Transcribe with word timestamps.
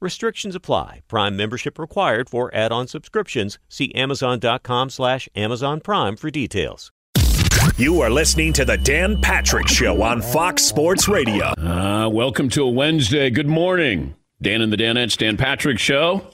Restrictions 0.00 0.54
apply. 0.54 1.02
Prime 1.08 1.36
membership 1.36 1.78
required 1.78 2.28
for 2.28 2.54
add-on 2.54 2.86
subscriptions. 2.86 3.58
See 3.68 3.92
Amazon.com 3.94 4.90
slash 4.90 5.28
Amazon 5.34 5.80
Prime 5.80 6.16
for 6.16 6.30
details. 6.30 6.92
You 7.78 8.00
are 8.00 8.10
listening 8.10 8.52
to 8.54 8.64
the 8.64 8.76
Dan 8.78 9.20
Patrick 9.20 9.68
Show 9.68 10.02
on 10.02 10.22
Fox 10.22 10.62
Sports 10.62 11.08
Radio. 11.08 11.46
Uh, 11.58 12.08
welcome 12.10 12.48
to 12.50 12.62
a 12.62 12.70
Wednesday. 12.70 13.28
Good 13.30 13.48
morning. 13.48 14.14
Dan 14.40 14.62
and 14.62 14.72
the 14.72 14.76
Danettes, 14.76 15.16
Dan 15.16 15.36
Patrick 15.36 15.78
Show. 15.78 16.26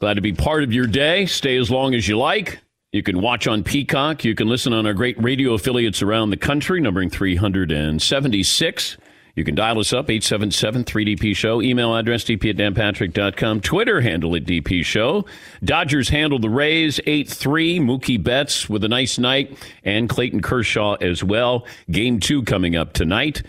Glad 0.00 0.14
to 0.14 0.20
be 0.20 0.32
part 0.32 0.64
of 0.64 0.72
your 0.72 0.86
day. 0.86 1.26
Stay 1.26 1.56
as 1.56 1.70
long 1.70 1.94
as 1.94 2.08
you 2.08 2.18
like. 2.18 2.60
You 2.92 3.02
can 3.02 3.20
watch 3.20 3.46
on 3.46 3.62
Peacock. 3.62 4.24
You 4.24 4.34
can 4.34 4.48
listen 4.48 4.72
on 4.72 4.84
our 4.86 4.92
great 4.92 5.20
radio 5.22 5.54
affiliates 5.54 6.02
around 6.02 6.30
the 6.30 6.36
country, 6.36 6.80
numbering 6.80 7.10
376. 7.10 8.96
You 9.34 9.44
can 9.44 9.54
dial 9.54 9.78
us 9.78 9.94
up, 9.94 10.08
877-3DP 10.08 11.34
Show. 11.34 11.62
Email 11.62 11.96
address, 11.96 12.24
dp 12.24 12.50
at 12.50 12.56
danpatrick.com. 12.56 13.62
Twitter 13.62 14.02
handle 14.02 14.36
at 14.36 14.44
DP 14.44 14.84
Show. 14.84 15.24
Dodgers 15.64 16.10
handle 16.10 16.38
the 16.38 16.50
Rays 16.50 17.00
8-3. 17.06 17.80
Mookie 17.80 18.22
Betts 18.22 18.68
with 18.68 18.84
a 18.84 18.88
nice 18.88 19.18
night. 19.18 19.56
And 19.84 20.08
Clayton 20.08 20.42
Kershaw 20.42 20.94
as 21.00 21.24
well. 21.24 21.66
Game 21.90 22.20
two 22.20 22.42
coming 22.42 22.76
up 22.76 22.92
tonight. 22.92 23.42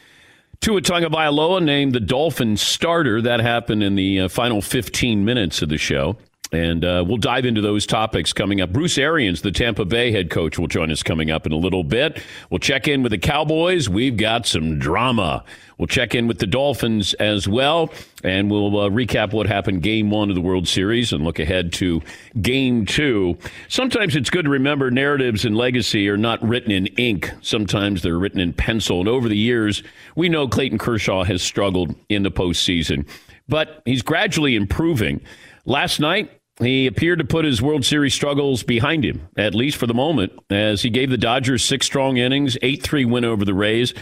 Tua 0.62 0.80
Tagovailoa 0.80 1.62
named 1.62 1.94
the 1.94 2.00
Dolphins 2.00 2.62
starter. 2.62 3.22
That 3.22 3.42
happened 3.42 3.84
in 3.84 3.96
the 3.96 4.22
uh, 4.22 4.28
final 4.30 4.62
15 4.62 5.26
minutes 5.26 5.62
of 5.62 5.68
the 5.68 5.78
show. 5.78 6.16
And 6.54 6.86
uh, 6.86 7.04
we'll 7.08 7.18
dive 7.18 7.46
into 7.46 7.62
those 7.62 7.88
topics 7.88 8.32
coming 8.32 8.62
up. 8.62 8.72
Bruce 8.72 9.00
Arians, 9.00 9.42
the 9.42 9.52
Tampa 9.52 9.86
Bay 9.86 10.12
head 10.12 10.30
coach, 10.30 10.60
will 10.60 10.68
join 10.68 10.92
us 10.92 11.02
coming 11.02 11.32
up 11.32 11.48
in 11.48 11.52
a 11.52 11.58
little 11.58 11.84
bit. 11.84 12.22
We'll 12.52 12.60
check 12.60 12.88
in 12.88 13.02
with 13.02 13.12
the 13.12 13.18
Cowboys. 13.18 13.90
We've 13.90 14.16
got 14.16 14.46
some 14.46 14.78
drama. 14.78 15.44
We'll 15.80 15.88
check 15.88 16.14
in 16.14 16.28
with 16.28 16.38
the 16.38 16.46
Dolphins 16.46 17.16
as 17.16 17.48
well, 17.48 17.92
and 18.24 18.52
we'll 18.52 18.80
uh, 18.80 18.90
recap 18.90 19.34
what 19.34 19.48
happened 19.48 19.82
game 19.82 20.12
one 20.12 20.30
of 20.30 20.36
the 20.36 20.42
World 20.42 20.68
Series 20.68 21.12
and 21.12 21.24
look 21.24 21.40
ahead 21.40 21.74
to 21.74 22.04
game 22.40 22.86
two. 22.86 23.36
Sometimes 23.68 24.16
it's 24.16 24.30
good 24.30 24.46
to 24.46 24.52
remember 24.52 24.92
narratives 24.92 25.46
and 25.46 25.58
legacy 25.58 26.08
are 26.08 26.18
not 26.18 26.40
written 26.48 26.72
in 26.72 26.86
ink. 26.98 27.32
Sometimes 27.42 28.04
they're 28.04 28.20
written 28.20 28.40
in 28.40 28.54
pencil. 28.54 29.00
And 29.00 29.10
over 29.10 29.28
the 29.28 29.36
years, 29.36 29.82
we 30.16 30.30
know 30.30 30.48
Clayton 30.48 30.78
Kershaw 30.78 31.24
has 31.24 31.42
struggled 31.42 31.96
in 32.10 32.22
the 32.22 32.32
postseason, 32.32 33.08
but 33.50 33.82
he's 33.86 34.04
gradually 34.04 34.56
improving. 34.56 35.20
Last 35.66 36.00
night, 36.00 36.30
he 36.60 36.88
appeared 36.88 37.20
to 37.20 37.26
put 37.26 37.46
his 37.46 37.62
World 37.62 37.84
Series 37.84 38.14
struggles 38.14 38.64
behind 38.64 39.04
him, 39.04 39.28
at 39.38 39.56
least 39.56 39.78
for 39.78 39.88
the 39.88 39.94
moment, 39.94 40.34
as 40.50 40.82
he 40.82 40.90
gave 40.90 41.10
the 41.10 41.18
Dodgers 41.18 41.64
six 41.64 41.86
strong 41.86 42.18
innings, 42.18 42.58
8 42.62 42.84
3 42.84 43.06
win 43.06 43.26
over 43.26 43.44
the 43.44 43.54
Rays. 43.54 43.94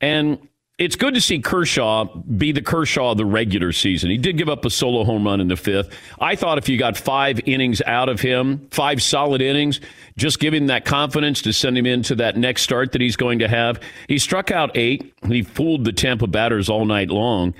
And 0.00 0.48
it's 0.80 0.96
good 0.96 1.12
to 1.12 1.20
see 1.20 1.40
Kershaw 1.40 2.06
be 2.16 2.52
the 2.52 2.62
Kershaw 2.62 3.10
of 3.10 3.18
the 3.18 3.26
regular 3.26 3.70
season. 3.70 4.08
He 4.08 4.16
did 4.16 4.38
give 4.38 4.48
up 4.48 4.64
a 4.64 4.70
solo 4.70 5.04
home 5.04 5.26
run 5.26 5.38
in 5.38 5.48
the 5.48 5.56
fifth. 5.56 5.94
I 6.18 6.36
thought 6.36 6.56
if 6.56 6.70
you 6.70 6.78
got 6.78 6.96
five 6.96 7.38
innings 7.44 7.82
out 7.82 8.08
of 8.08 8.18
him, 8.18 8.66
five 8.70 9.02
solid 9.02 9.42
innings, 9.42 9.78
just 10.16 10.40
give 10.40 10.54
him 10.54 10.68
that 10.68 10.86
confidence 10.86 11.42
to 11.42 11.52
send 11.52 11.76
him 11.76 11.84
into 11.84 12.14
that 12.14 12.38
next 12.38 12.62
start 12.62 12.92
that 12.92 13.02
he's 13.02 13.16
going 13.16 13.40
to 13.40 13.48
have. 13.48 13.78
He 14.08 14.18
struck 14.18 14.50
out 14.50 14.70
eight. 14.74 15.12
He 15.26 15.42
fooled 15.42 15.84
the 15.84 15.92
Tampa 15.92 16.26
batters 16.26 16.70
all 16.70 16.86
night 16.86 17.10
long. 17.10 17.52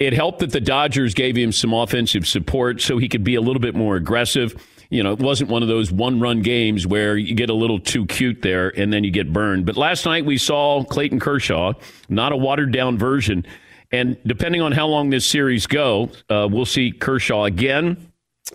It 0.00 0.14
helped 0.14 0.38
that 0.38 0.50
the 0.50 0.62
Dodgers 0.62 1.12
gave 1.12 1.36
him 1.36 1.52
some 1.52 1.74
offensive 1.74 2.26
support 2.26 2.80
so 2.80 2.96
he 2.96 3.06
could 3.06 3.22
be 3.22 3.34
a 3.34 3.40
little 3.40 3.60
bit 3.60 3.74
more 3.74 3.96
aggressive. 3.96 4.54
You 4.88 5.02
know, 5.02 5.12
it 5.12 5.18
wasn't 5.18 5.50
one 5.50 5.62
of 5.62 5.68
those 5.68 5.92
one 5.92 6.18
run 6.20 6.40
games 6.40 6.86
where 6.86 7.18
you 7.18 7.34
get 7.34 7.50
a 7.50 7.54
little 7.54 7.78
too 7.78 8.06
cute 8.06 8.40
there 8.40 8.70
and 8.80 8.90
then 8.90 9.04
you 9.04 9.10
get 9.10 9.30
burned. 9.30 9.66
But 9.66 9.76
last 9.76 10.06
night 10.06 10.24
we 10.24 10.38
saw 10.38 10.82
Clayton 10.84 11.20
Kershaw, 11.20 11.74
not 12.08 12.32
a 12.32 12.36
watered 12.36 12.72
down 12.72 12.98
version. 12.98 13.46
And 13.92 14.16
depending 14.24 14.62
on 14.62 14.72
how 14.72 14.86
long 14.86 15.10
this 15.10 15.26
series 15.26 15.66
go, 15.66 16.10
uh, 16.30 16.48
we'll 16.50 16.64
see 16.64 16.92
Kershaw 16.92 17.44
again 17.44 18.09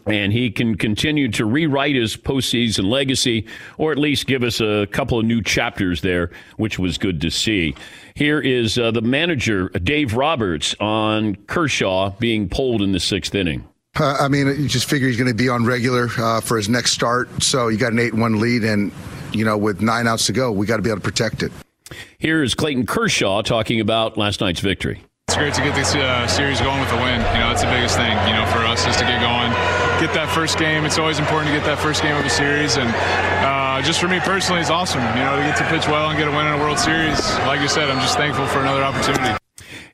and 0.05 0.31
he 0.31 0.51
can 0.51 0.75
continue 0.75 1.29
to 1.31 1.45
rewrite 1.45 1.95
his 1.95 2.15
postseason 2.15 2.85
legacy, 2.85 3.45
or 3.77 3.91
at 3.91 3.97
least 3.97 4.27
give 4.27 4.43
us 4.43 4.59
a 4.59 4.87
couple 4.91 5.19
of 5.19 5.25
new 5.25 5.41
chapters 5.41 6.01
there, 6.01 6.31
which 6.57 6.77
was 6.77 6.97
good 6.97 7.21
to 7.21 7.31
see. 7.31 7.75
Here 8.15 8.39
is 8.39 8.77
uh, 8.77 8.91
the 8.91 9.01
manager, 9.01 9.69
Dave 9.69 10.15
Roberts, 10.15 10.75
on 10.79 11.35
Kershaw 11.47 12.11
being 12.19 12.47
pulled 12.49 12.81
in 12.81 12.91
the 12.91 12.99
sixth 12.99 13.35
inning. 13.35 13.67
Uh, 13.97 14.17
I 14.19 14.27
mean, 14.27 14.47
you 14.47 14.67
just 14.67 14.89
figure 14.89 15.07
he's 15.07 15.17
going 15.17 15.29
to 15.29 15.33
be 15.33 15.47
on 15.47 15.65
regular 15.65 16.09
uh, 16.17 16.41
for 16.41 16.57
his 16.57 16.67
next 16.67 16.91
start. 16.91 17.41
So 17.41 17.69
you 17.69 17.77
got 17.77 17.93
an 17.93 17.99
8 17.99 18.13
1 18.13 18.39
lead, 18.39 18.63
and, 18.63 18.91
you 19.31 19.45
know, 19.45 19.57
with 19.57 19.81
nine 19.81 20.07
outs 20.07 20.25
to 20.27 20.33
go, 20.33 20.51
we 20.51 20.65
got 20.65 20.77
to 20.77 20.81
be 20.81 20.89
able 20.89 20.99
to 20.99 21.03
protect 21.03 21.43
it. 21.43 21.51
Here 22.17 22.43
is 22.43 22.55
Clayton 22.55 22.87
Kershaw 22.87 23.41
talking 23.41 23.79
about 23.79 24.17
last 24.17 24.41
night's 24.41 24.59
victory. 24.59 25.01
It's 25.27 25.37
great 25.37 25.53
to 25.53 25.61
get 25.61 25.75
this 25.75 25.93
uh, 25.95 26.27
series 26.27 26.59
going 26.61 26.79
with 26.79 26.91
a 26.91 26.97
win. 26.97 27.19
You 27.19 27.39
know, 27.39 27.49
that's 27.49 27.61
the 27.61 27.67
biggest 27.67 27.95
thing, 27.95 28.11
you 28.27 28.33
know, 28.33 28.45
for 28.51 28.59
us 28.59 28.85
is 28.87 28.95
to 28.97 29.03
get 29.03 29.21
going, 29.21 29.51
get 29.99 30.13
that 30.13 30.29
first 30.33 30.57
game. 30.57 30.85
It's 30.85 30.97
always 30.97 31.19
important 31.19 31.51
to 31.51 31.57
get 31.57 31.65
that 31.65 31.79
first 31.79 32.01
game 32.01 32.15
of 32.15 32.25
a 32.25 32.29
series. 32.29 32.77
And 32.77 32.89
uh, 33.45 33.81
just 33.85 33.99
for 33.99 34.07
me 34.07 34.19
personally, 34.19 34.61
it's 34.61 34.69
awesome, 34.69 35.01
you 35.01 35.23
know, 35.23 35.37
to 35.37 35.43
get 35.43 35.57
to 35.57 35.65
pitch 35.65 35.87
well 35.87 36.09
and 36.09 36.17
get 36.17 36.27
a 36.27 36.31
win 36.31 36.47
in 36.47 36.53
a 36.53 36.57
World 36.57 36.79
Series. 36.79 37.19
Like 37.39 37.61
you 37.61 37.67
said, 37.67 37.89
I'm 37.89 37.99
just 38.01 38.17
thankful 38.17 38.45
for 38.47 38.59
another 38.59 38.83
opportunity. 38.83 39.37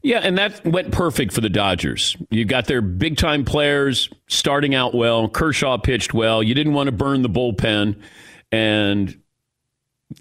Yeah, 0.04 0.20
and 0.20 0.38
that 0.40 0.66
went 0.66 0.92
perfect 0.92 1.32
for 1.32 1.42
the 1.42 1.50
Dodgers. 1.50 2.18
You 2.32 2.46
got 2.46 2.66
their 2.66 2.82
big 2.82 3.18
time 3.18 3.46
players 3.46 4.10
starting 4.28 4.74
out 4.74 4.96
well. 4.96 5.30
Kershaw 5.30 5.78
pitched 5.78 6.14
well. 6.14 6.42
You 6.42 6.56
didn't 6.56 6.74
want 6.74 6.88
to 6.88 6.92
burn 6.92 7.22
the 7.22 7.30
bullpen. 7.30 8.02
And 8.52 9.21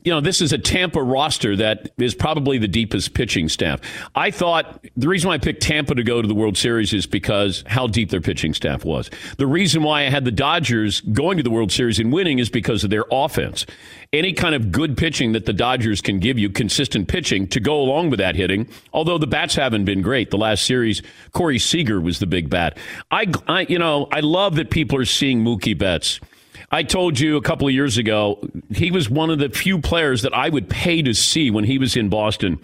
you 0.05 0.13
know, 0.13 0.21
this 0.21 0.41
is 0.41 0.53
a 0.53 0.59
Tampa 0.59 1.03
roster 1.03 1.57
that 1.57 1.91
is 1.99 2.15
probably 2.15 2.59
the 2.59 2.69
deepest 2.69 3.15
pitching 3.15 3.49
staff. 3.49 3.81
I 4.15 4.31
thought 4.31 4.87
the 4.97 5.09
reason 5.09 5.29
why 5.29 5.35
I 5.35 5.39
picked 5.39 5.63
Tampa 5.63 5.95
to 5.95 6.03
go 6.03 6.23
to 6.23 6.29
the 6.29 6.35
World 6.35 6.57
Series 6.57 6.93
is 6.93 7.07
because 7.07 7.65
how 7.67 7.87
deep 7.87 8.11
their 8.11 8.21
pitching 8.21 8.55
staff 8.55 8.85
was. 8.85 9.11
The 9.39 9.47
reason 9.47 9.83
why 9.83 10.03
I 10.03 10.11
had 10.11 10.25
the 10.25 10.31
Dodgers 10.31 11.01
going 11.01 11.37
to 11.37 11.43
the 11.43 11.51
World 11.51 11.73
Series 11.73 11.99
and 11.99 12.13
winning 12.13 12.39
is 12.39 12.51
because 12.51 12.85
of 12.85 12.91
their 12.91 13.05
offense. 13.11 13.67
Any 14.13 14.33
kind 14.33 14.55
of 14.55 14.73
good 14.73 14.97
pitching 14.97 15.33
that 15.33 15.47
the 15.47 15.53
Dodgers 15.53 16.01
can 16.01 16.19
give 16.19 16.39
you, 16.39 16.51
consistent 16.51 17.09
pitching 17.09 17.47
to 17.49 17.61
go 17.61 17.81
along 17.81 18.11
with 18.11 18.19
that 18.19 18.37
hitting, 18.37 18.69
although 18.93 19.19
the 19.19 19.27
bats 19.27 19.55
haven't 19.55 19.85
been 19.85 20.03
great. 20.03 20.31
The 20.31 20.39
last 20.39 20.65
series, 20.65 21.03
Corey 21.33 21.59
Seager 21.59 22.01
was 22.01 22.19
the 22.19 22.27
big 22.27 22.51
bat. 22.51 22.77
I, 23.11 23.27
I 23.47 23.61
you 23.63 23.79
know, 23.79 24.09
I 24.11 24.21
love 24.21 24.57
that 24.57 24.71
people 24.71 24.99
are 24.99 25.05
seeing 25.05 25.45
Mookie 25.45 25.79
Betts 25.79 26.21
I 26.71 26.83
told 26.85 27.19
you 27.19 27.37
a 27.37 27.43
couple 27.43 27.67
of 27.67 27.75
years 27.75 27.99
ago, 27.99 28.39
he 28.71 28.91
was 28.91 29.11
one 29.11 29.31
of 29.31 29.39
the 29.39 29.49
few 29.49 29.81
players 29.81 30.23
that 30.23 30.33
I 30.33 30.49
would 30.49 30.69
pay 30.69 31.03
to 31.03 31.15
see 31.15 31.51
when 31.51 31.65
he 31.65 31.79
was 31.79 31.97
in 31.97 32.09
Boston. 32.09 32.61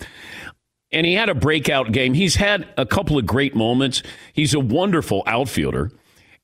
And 0.93 1.05
he 1.05 1.15
had 1.15 1.29
a 1.29 1.35
breakout 1.35 1.91
game. 1.91 2.15
He's 2.15 2.37
had 2.37 2.69
a 2.77 2.87
couple 2.87 3.19
of 3.19 3.27
great 3.27 3.57
moments. 3.57 4.03
He's 4.33 4.55
a 4.55 4.61
wonderful 4.61 5.25
outfielder. 5.27 5.91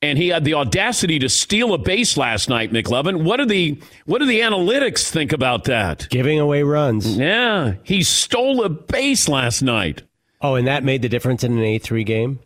And 0.01 0.17
he 0.17 0.27
had 0.27 0.43
the 0.43 0.55
audacity 0.55 1.17
to 1.19 1.29
steal 1.29 1.73
a 1.73 1.77
base 1.77 2.17
last 2.17 2.49
night, 2.49 2.73
McLovin. 2.73 3.23
What 3.23 3.37
do 3.37 3.45
the 3.45 3.79
what 4.05 4.19
do 4.19 4.25
the 4.25 4.41
analytics 4.41 5.09
think 5.09 5.31
about 5.31 5.63
that? 5.63 6.09
Giving 6.09 6.39
away 6.39 6.63
runs. 6.63 7.17
Yeah. 7.17 7.75
He 7.83 8.03
stole 8.03 8.65
a 8.65 8.69
base 8.69 9.29
last 9.29 9.61
night. 9.61 10.03
Oh, 10.41 10.55
and 10.55 10.67
that 10.67 10.83
made 10.83 11.03
the 11.03 11.09
difference 11.09 11.45
in 11.45 11.57
an 11.57 11.63
A 11.63 11.79
three 11.79 12.03
game? 12.03 12.41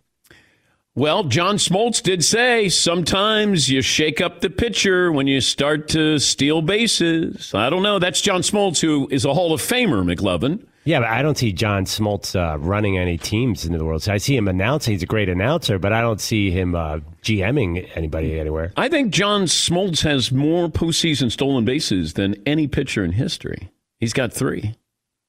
Well, 0.98 1.26
John 1.26 1.58
Smoltz 1.58 2.02
did 2.02 2.26
say 2.26 2.70
sometimes 2.70 3.70
you 3.70 3.84
shake 3.84 4.20
up 4.20 4.42
the 4.42 4.50
pitcher 4.50 5.12
when 5.12 5.28
you 5.28 5.42
start 5.42 5.90
to 5.90 6.18
steal 6.18 6.64
bases. 6.64 7.54
I 7.54 7.70
don't 7.70 7.84
know. 7.84 8.00
That's 8.00 8.20
John 8.20 8.42
Smoltz, 8.42 8.82
who 8.82 9.08
is 9.12 9.24
a 9.24 9.32
Hall 9.32 9.54
of 9.54 9.62
Famer, 9.62 10.04
McLovin. 10.04 10.66
Yeah, 10.86 11.02
but 11.02 11.10
I 11.10 11.22
don't 11.22 11.38
see 11.38 11.54
John 11.54 11.86
Smoltz 11.86 12.36
uh, 12.36 12.58
running 12.58 12.98
any 12.98 13.16
teams 13.20 13.64
into 13.64 13.78
the 13.78 13.86
World 13.86 14.02
Series. 14.02 14.24
I 14.24 14.26
see 14.26 14.36
him 14.36 14.48
announcing. 14.48 14.94
He's 14.94 15.04
a 15.04 15.06
great 15.06 15.30
announcer, 15.30 15.78
but 15.78 15.94
I 15.94 16.02
don't 16.02 16.20
see 16.20 16.50
him 16.50 16.74
uh, 16.74 16.98
GMing 17.22 17.88
anybody 17.94 18.40
anywhere. 18.40 18.74
I 18.76 18.90
think 18.90 19.12
John 19.12 19.44
Smoltz 19.44 20.02
has 20.02 20.32
more 20.32 20.68
postseason 20.68 21.32
stolen 21.32 21.64
bases 21.64 22.14
than 22.14 22.42
any 22.48 22.68
pitcher 22.68 23.06
in 23.06 23.12
history. 23.12 23.70
He's 24.00 24.14
got 24.14 24.34
three. 24.34 24.74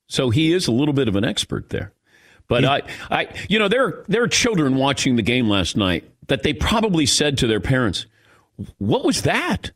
So 0.08 0.30
he 0.30 0.54
is 0.54 0.66
a 0.66 0.72
little 0.72 0.94
bit 0.94 1.08
of 1.08 1.16
an 1.16 1.26
expert 1.26 1.68
there. 1.68 1.92
But 2.48 2.64
I, 2.64 2.82
I, 3.10 3.28
you 3.48 3.58
know, 3.58 3.68
there 3.68 3.84
are, 3.84 4.04
there 4.08 4.22
are 4.22 4.28
children 4.28 4.76
watching 4.76 5.16
the 5.16 5.22
game 5.22 5.48
last 5.48 5.76
night 5.76 6.10
that 6.28 6.42
they 6.42 6.54
probably 6.54 7.04
said 7.06 7.38
to 7.38 7.46
their 7.46 7.60
parents, 7.60 8.06
"What 8.78 9.04
was 9.04 9.22
that?" 9.22 9.70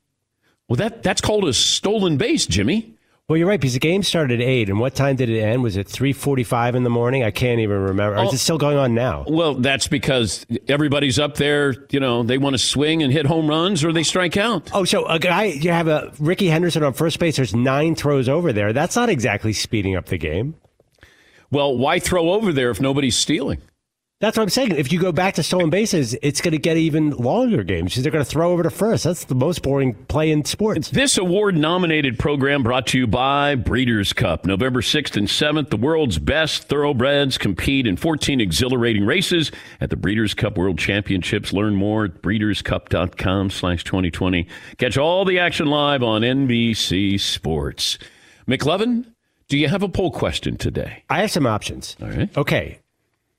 Well, 0.68 0.76
that 0.76 1.02
that's 1.02 1.20
called 1.20 1.44
a 1.44 1.52
stolen 1.52 2.16
base, 2.16 2.46
Jimmy. 2.46 2.94
Well, 3.28 3.36
you're 3.36 3.46
right 3.46 3.60
because 3.60 3.74
the 3.74 3.80
game 3.80 4.02
started 4.02 4.40
at 4.40 4.46
eight, 4.46 4.68
and 4.68 4.80
what 4.80 4.94
time 4.94 5.16
did 5.16 5.30
it 5.30 5.40
end? 5.40 5.62
Was 5.62 5.76
it 5.76 5.86
three 5.86 6.12
forty-five 6.12 6.74
in 6.74 6.82
the 6.82 6.90
morning? 6.90 7.22
I 7.22 7.30
can't 7.30 7.60
even 7.60 7.78
remember. 7.78 8.16
Or 8.18 8.24
is 8.24 8.30
it 8.30 8.34
oh. 8.34 8.38
still 8.38 8.58
going 8.58 8.78
on 8.78 8.94
now? 8.94 9.24
Well, 9.28 9.54
that's 9.54 9.86
because 9.86 10.44
everybody's 10.66 11.18
up 11.18 11.36
there. 11.36 11.74
You 11.90 12.00
know, 12.00 12.22
they 12.24 12.38
want 12.38 12.54
to 12.54 12.58
swing 12.58 13.02
and 13.02 13.12
hit 13.12 13.26
home 13.26 13.48
runs, 13.48 13.84
or 13.84 13.92
they 13.92 14.02
strike 14.02 14.36
out. 14.36 14.70
Oh, 14.74 14.84
so 14.84 15.06
a 15.06 15.18
guy 15.18 15.44
you 15.44 15.70
have 15.70 15.88
a 15.88 16.12
Rickey 16.18 16.48
Henderson 16.48 16.82
on 16.82 16.94
first 16.94 17.18
base. 17.18 17.36
There's 17.36 17.54
nine 17.54 17.94
throws 17.94 18.28
over 18.28 18.52
there. 18.52 18.72
That's 18.72 18.96
not 18.96 19.08
exactly 19.08 19.52
speeding 19.52 19.94
up 19.94 20.06
the 20.06 20.18
game. 20.18 20.54
Well, 21.52 21.76
why 21.76 22.00
throw 22.00 22.30
over 22.30 22.52
there 22.52 22.70
if 22.70 22.80
nobody's 22.80 23.16
stealing? 23.16 23.60
That's 24.20 24.36
what 24.36 24.44
I'm 24.44 24.50
saying. 24.50 24.76
If 24.76 24.92
you 24.92 25.00
go 25.00 25.10
back 25.10 25.34
to 25.34 25.42
stolen 25.42 25.68
bases, 25.68 26.14
it's 26.22 26.40
going 26.40 26.52
to 26.52 26.58
get 26.58 26.76
even 26.76 27.10
longer 27.10 27.64
games 27.64 27.90
because 27.90 28.04
they're 28.04 28.12
going 28.12 28.24
to 28.24 28.30
throw 28.30 28.52
over 28.52 28.62
to 28.62 28.70
first. 28.70 29.02
That's 29.02 29.24
the 29.24 29.34
most 29.34 29.62
boring 29.62 29.94
play 30.04 30.30
in 30.30 30.44
sports. 30.44 30.90
This 30.90 31.18
award 31.18 31.56
nominated 31.56 32.20
program 32.20 32.62
brought 32.62 32.86
to 32.88 32.98
you 32.98 33.08
by 33.08 33.56
Breeders' 33.56 34.12
Cup. 34.12 34.46
November 34.46 34.80
6th 34.80 35.16
and 35.16 35.26
7th, 35.26 35.70
the 35.70 35.76
world's 35.76 36.20
best 36.20 36.68
thoroughbreds 36.68 37.36
compete 37.36 37.84
in 37.84 37.96
14 37.96 38.40
exhilarating 38.40 39.04
races 39.04 39.50
at 39.80 39.90
the 39.90 39.96
Breeders' 39.96 40.34
Cup 40.34 40.56
World 40.56 40.78
Championships. 40.78 41.52
Learn 41.52 41.74
more 41.74 42.04
at 42.04 42.22
breederscup.com 42.22 43.50
slash 43.50 43.82
2020. 43.82 44.46
Catch 44.78 44.96
all 44.96 45.24
the 45.24 45.40
action 45.40 45.66
live 45.66 46.04
on 46.04 46.22
NBC 46.22 47.18
Sports. 47.18 47.98
McLovin, 48.48 49.11
do 49.52 49.58
you 49.58 49.68
have 49.68 49.82
a 49.82 49.88
poll 49.90 50.10
question 50.10 50.56
today? 50.56 51.04
I 51.10 51.20
have 51.20 51.30
some 51.30 51.46
options. 51.46 51.94
All 52.00 52.08
right. 52.08 52.34
Okay. 52.38 52.78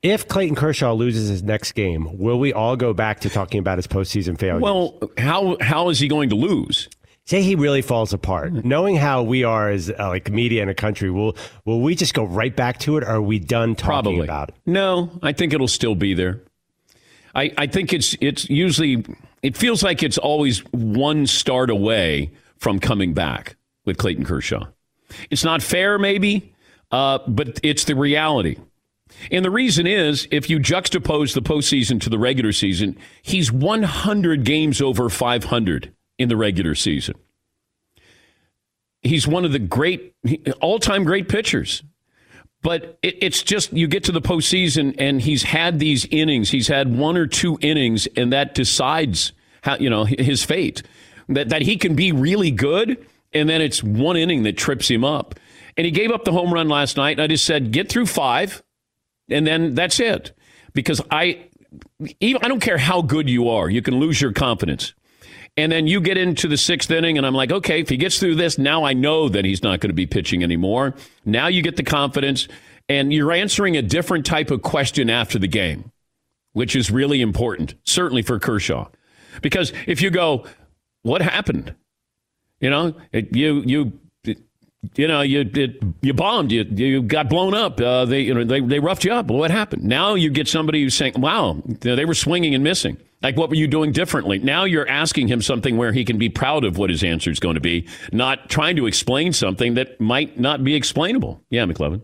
If 0.00 0.28
Clayton 0.28 0.54
Kershaw 0.54 0.92
loses 0.92 1.28
his 1.28 1.42
next 1.42 1.72
game, 1.72 2.06
will 2.16 2.38
we 2.38 2.52
all 2.52 2.76
go 2.76 2.94
back 2.94 3.18
to 3.22 3.28
talking 3.28 3.58
about 3.58 3.78
his 3.78 3.88
postseason 3.88 4.38
failures? 4.38 4.62
Well, 4.62 4.96
how 5.18 5.56
how 5.60 5.88
is 5.88 5.98
he 5.98 6.06
going 6.06 6.28
to 6.28 6.36
lose? 6.36 6.88
Say 7.24 7.42
he 7.42 7.56
really 7.56 7.82
falls 7.82 8.12
apart. 8.12 8.52
Knowing 8.64 8.94
how 8.94 9.24
we 9.24 9.42
are 9.42 9.68
as 9.68 9.90
uh, 9.90 10.06
like 10.06 10.30
media 10.30 10.62
in 10.62 10.68
a 10.68 10.74
country, 10.74 11.10
will 11.10 11.36
will 11.64 11.80
we 11.80 11.96
just 11.96 12.14
go 12.14 12.22
right 12.22 12.54
back 12.54 12.78
to 12.80 12.96
it? 12.96 13.02
Or 13.02 13.14
are 13.16 13.20
we 13.20 13.40
done 13.40 13.74
talking 13.74 13.88
Probably. 13.88 14.20
about 14.20 14.50
it? 14.50 14.54
No, 14.66 15.18
I 15.20 15.32
think 15.32 15.52
it'll 15.52 15.66
still 15.66 15.96
be 15.96 16.14
there. 16.14 16.42
I, 17.34 17.52
I 17.58 17.66
think 17.66 17.92
it's 17.92 18.16
it's 18.20 18.48
usually 18.48 19.04
it 19.42 19.56
feels 19.56 19.82
like 19.82 20.04
it's 20.04 20.18
always 20.18 20.60
one 20.70 21.26
start 21.26 21.70
away 21.70 22.30
from 22.58 22.78
coming 22.78 23.14
back 23.14 23.56
with 23.84 23.98
Clayton 23.98 24.24
Kershaw. 24.24 24.66
It's 25.30 25.44
not 25.44 25.62
fair, 25.62 25.98
maybe, 25.98 26.54
uh, 26.90 27.18
but 27.26 27.60
it's 27.62 27.84
the 27.84 27.94
reality. 27.94 28.56
And 29.30 29.44
the 29.44 29.50
reason 29.50 29.86
is, 29.86 30.26
if 30.30 30.50
you 30.50 30.58
juxtapose 30.58 31.34
the 31.34 31.42
postseason 31.42 32.00
to 32.02 32.10
the 32.10 32.18
regular 32.18 32.52
season, 32.52 32.96
he's 33.22 33.52
100 33.52 34.44
games 34.44 34.80
over 34.80 35.08
500 35.08 35.92
in 36.18 36.28
the 36.28 36.36
regular 36.36 36.74
season. 36.74 37.14
He's 39.02 39.28
one 39.28 39.44
of 39.44 39.52
the 39.52 39.58
great, 39.58 40.14
all 40.60 40.78
time 40.78 41.04
great 41.04 41.28
pitchers. 41.28 41.82
But 42.62 42.98
it, 43.02 43.18
it's 43.20 43.42
just, 43.42 43.74
you 43.74 43.86
get 43.86 44.04
to 44.04 44.12
the 44.12 44.22
postseason 44.22 44.94
and 44.98 45.20
he's 45.20 45.42
had 45.42 45.78
these 45.78 46.06
innings. 46.10 46.50
He's 46.50 46.68
had 46.68 46.96
one 46.96 47.16
or 47.18 47.26
two 47.26 47.58
innings, 47.60 48.08
and 48.16 48.32
that 48.32 48.54
decides 48.54 49.32
how, 49.62 49.76
you 49.76 49.90
know, 49.90 50.04
his 50.04 50.42
fate. 50.42 50.82
That, 51.28 51.50
that 51.50 51.62
he 51.62 51.76
can 51.76 51.94
be 51.94 52.12
really 52.12 52.50
good 52.50 53.06
and 53.34 53.48
then 53.48 53.60
it's 53.60 53.82
one 53.82 54.16
inning 54.16 54.44
that 54.44 54.56
trips 54.56 54.88
him 54.88 55.04
up. 55.04 55.34
And 55.76 55.84
he 55.84 55.90
gave 55.90 56.12
up 56.12 56.24
the 56.24 56.32
home 56.32 56.54
run 56.54 56.68
last 56.68 56.96
night. 56.96 57.12
And 57.12 57.22
I 57.22 57.26
just 57.26 57.44
said, 57.44 57.72
get 57.72 57.88
through 57.88 58.06
five, 58.06 58.62
and 59.28 59.46
then 59.46 59.74
that's 59.74 59.98
it. 59.98 60.32
Because 60.72 61.00
I, 61.10 61.46
even, 62.20 62.44
I 62.44 62.48
don't 62.48 62.60
care 62.60 62.78
how 62.78 63.02
good 63.02 63.28
you 63.28 63.48
are, 63.48 63.68
you 63.68 63.82
can 63.82 63.98
lose 63.98 64.20
your 64.20 64.32
confidence. 64.32 64.94
And 65.56 65.70
then 65.70 65.86
you 65.86 66.00
get 66.00 66.16
into 66.18 66.48
the 66.48 66.56
sixth 66.56 66.90
inning, 66.90 67.16
and 67.16 67.26
I'm 67.26 67.34
like, 67.34 67.52
okay, 67.52 67.80
if 67.80 67.88
he 67.88 67.96
gets 67.96 68.18
through 68.18 68.34
this, 68.34 68.58
now 68.58 68.84
I 68.84 68.92
know 68.92 69.28
that 69.28 69.44
he's 69.44 69.62
not 69.62 69.78
going 69.80 69.90
to 69.90 69.94
be 69.94 70.06
pitching 70.06 70.42
anymore. 70.42 70.94
Now 71.24 71.46
you 71.46 71.62
get 71.62 71.76
the 71.76 71.84
confidence, 71.84 72.48
and 72.88 73.12
you're 73.12 73.30
answering 73.30 73.76
a 73.76 73.82
different 73.82 74.26
type 74.26 74.50
of 74.50 74.62
question 74.62 75.08
after 75.08 75.38
the 75.38 75.46
game, 75.46 75.92
which 76.54 76.74
is 76.74 76.90
really 76.90 77.20
important, 77.20 77.74
certainly 77.84 78.22
for 78.22 78.40
Kershaw. 78.40 78.88
Because 79.42 79.72
if 79.86 80.02
you 80.02 80.10
go, 80.10 80.44
what 81.02 81.22
happened? 81.22 81.74
You 82.64 82.70
know, 82.70 82.94
it, 83.12 83.36
you 83.36 83.62
you 83.66 83.92
you 84.94 85.06
know 85.06 85.20
you 85.20 85.40
it, 85.40 85.82
you 86.00 86.14
bombed, 86.14 86.50
you 86.50 86.64
you 86.64 87.02
got 87.02 87.28
blown 87.28 87.52
up. 87.52 87.78
Uh, 87.78 88.06
they 88.06 88.22
you 88.22 88.32
know 88.32 88.42
they 88.42 88.60
they 88.60 88.78
roughed 88.78 89.04
you 89.04 89.12
up. 89.12 89.26
What 89.26 89.50
happened? 89.50 89.84
Now 89.84 90.14
you 90.14 90.30
get 90.30 90.48
somebody 90.48 90.82
who's 90.82 90.94
saying, 90.94 91.12
"Wow, 91.18 91.60
they 91.66 92.06
were 92.06 92.14
swinging 92.14 92.54
and 92.54 92.64
missing." 92.64 92.96
Like, 93.22 93.36
what 93.36 93.50
were 93.50 93.54
you 93.54 93.66
doing 93.66 93.92
differently? 93.92 94.38
Now 94.38 94.64
you're 94.64 94.88
asking 94.88 95.28
him 95.28 95.42
something 95.42 95.76
where 95.76 95.92
he 95.92 96.06
can 96.06 96.16
be 96.16 96.30
proud 96.30 96.64
of 96.64 96.78
what 96.78 96.88
his 96.88 97.04
answer 97.04 97.30
is 97.30 97.38
going 97.38 97.56
to 97.56 97.60
be, 97.60 97.86
not 98.12 98.48
trying 98.48 98.76
to 98.76 98.86
explain 98.86 99.34
something 99.34 99.74
that 99.74 100.00
might 100.00 100.40
not 100.40 100.64
be 100.64 100.74
explainable. 100.74 101.42
Yeah, 101.50 101.66
McLovin. 101.66 102.00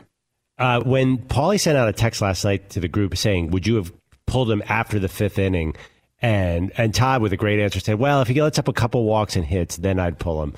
Uh, 0.58 0.82
when 0.82 1.16
Paulie 1.16 1.58
sent 1.58 1.78
out 1.78 1.88
a 1.88 1.94
text 1.94 2.20
last 2.20 2.44
night 2.44 2.68
to 2.70 2.80
the 2.80 2.88
group 2.88 3.16
saying, 3.16 3.50
"Would 3.52 3.66
you 3.66 3.76
have 3.76 3.94
pulled 4.26 4.50
him 4.50 4.62
after 4.68 4.98
the 4.98 5.08
fifth 5.08 5.38
inning?" 5.38 5.74
And 6.22 6.72
and 6.76 6.94
Todd 6.94 7.22
with 7.22 7.32
a 7.32 7.36
great 7.36 7.60
answer 7.60 7.80
said, 7.80 7.98
"Well, 7.98 8.20
if 8.20 8.28
he 8.28 8.42
lets 8.42 8.58
up 8.58 8.68
a 8.68 8.72
couple 8.72 9.04
walks 9.04 9.36
and 9.36 9.44
hits, 9.44 9.76
then 9.76 9.98
I'd 9.98 10.18
pull 10.18 10.42
him." 10.42 10.54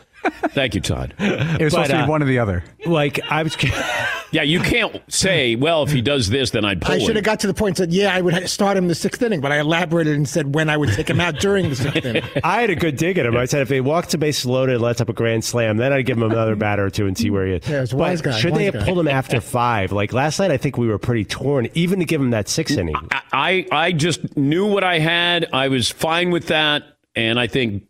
Thank 0.51 0.75
you, 0.75 0.81
Todd. 0.81 1.15
It 1.19 1.63
was 1.63 1.73
but, 1.75 1.87
supposed 1.87 1.91
to 1.91 1.97
be 1.97 2.03
uh, 2.03 2.09
one 2.09 2.23
or 2.23 2.27
the 2.27 2.39
other. 2.39 2.65
Like 2.87 3.21
I 3.31 3.43
was. 3.43 3.57
yeah, 4.33 4.43
you 4.43 4.61
can't 4.61 5.01
say, 5.13 5.57
"Well, 5.57 5.83
if 5.83 5.91
he 5.91 6.01
does 6.01 6.29
this, 6.29 6.51
then 6.51 6.65
I'd 6.65 6.81
pull." 6.81 6.95
I 6.95 6.99
should 6.99 7.17
have 7.17 7.25
got 7.25 7.41
to 7.41 7.47
the 7.47 7.55
point 7.55 7.79
and 7.81 7.91
said, 7.91 7.93
"Yeah, 7.93 8.15
I 8.15 8.21
would 8.21 8.49
start 8.49 8.77
him 8.77 8.89
the 8.89 8.95
sixth 8.95 9.23
inning," 9.23 9.41
but 9.41 9.53
I 9.53 9.59
elaborated 9.59 10.15
and 10.15 10.29
said 10.29 10.55
when 10.55 10.69
I 10.71 10.77
would 10.77 10.91
take 10.91 11.09
him 11.09 11.21
out 11.21 11.37
during 11.37 11.69
the 11.69 11.77
sixth 11.77 12.05
inning. 12.05 12.23
I 12.45 12.61
had 12.61 12.71
a 12.71 12.77
good 12.77 12.97
dig 12.97 13.19
at 13.19 13.27
him. 13.27 13.37
I 13.37 13.47
said 13.47 13.63
if 13.63 13.69
he 13.69 13.81
walks 13.81 14.09
to 14.09 14.19
base 14.19 14.45
loaded, 14.45 14.81
lets 14.81 15.01
up 15.01 15.09
a 15.09 15.13
grand 15.13 15.45
slam, 15.45 15.77
then 15.77 15.93
I'd 15.93 16.07
give 16.07 16.17
him 16.17 16.25
another 16.25 16.57
batter 16.57 16.87
or 16.87 16.91
two 16.91 17.07
and 17.07 17.17
see 17.17 17.31
where 17.31 17.47
he 17.47 17.55
is. 17.55 17.69
Yeah, 17.69 17.83
it's 17.83 17.93
wise 17.93 18.21
guy. 18.21 18.33
Should 18.39 18.53
wise 18.53 18.59
they 18.59 18.65
have 18.67 18.75
guy. 18.75 18.85
pulled 18.85 18.99
him 18.99 19.09
after 19.09 19.41
five? 19.41 19.93
Like 19.93 20.13
last 20.13 20.39
night, 20.39 20.51
I 20.51 20.57
think 20.57 20.77
we 20.77 20.89
were 20.89 20.99
pretty 20.99 21.25
torn, 21.25 21.69
even 21.75 21.99
to 21.99 22.05
give 22.05 22.21
him 22.21 22.31
that 22.31 22.49
sixth 22.49 22.77
inning. 22.77 22.97
I 23.33 23.67
I 23.71 23.93
just 23.93 24.37
knew 24.37 24.67
what 24.67 24.85
I 24.85 24.99
had. 24.99 25.49
I 25.53 25.69
was 25.69 25.91
fine 25.91 26.31
with 26.31 26.49
that. 26.49 26.85
And 27.15 27.39
I 27.39 27.47
think 27.47 27.87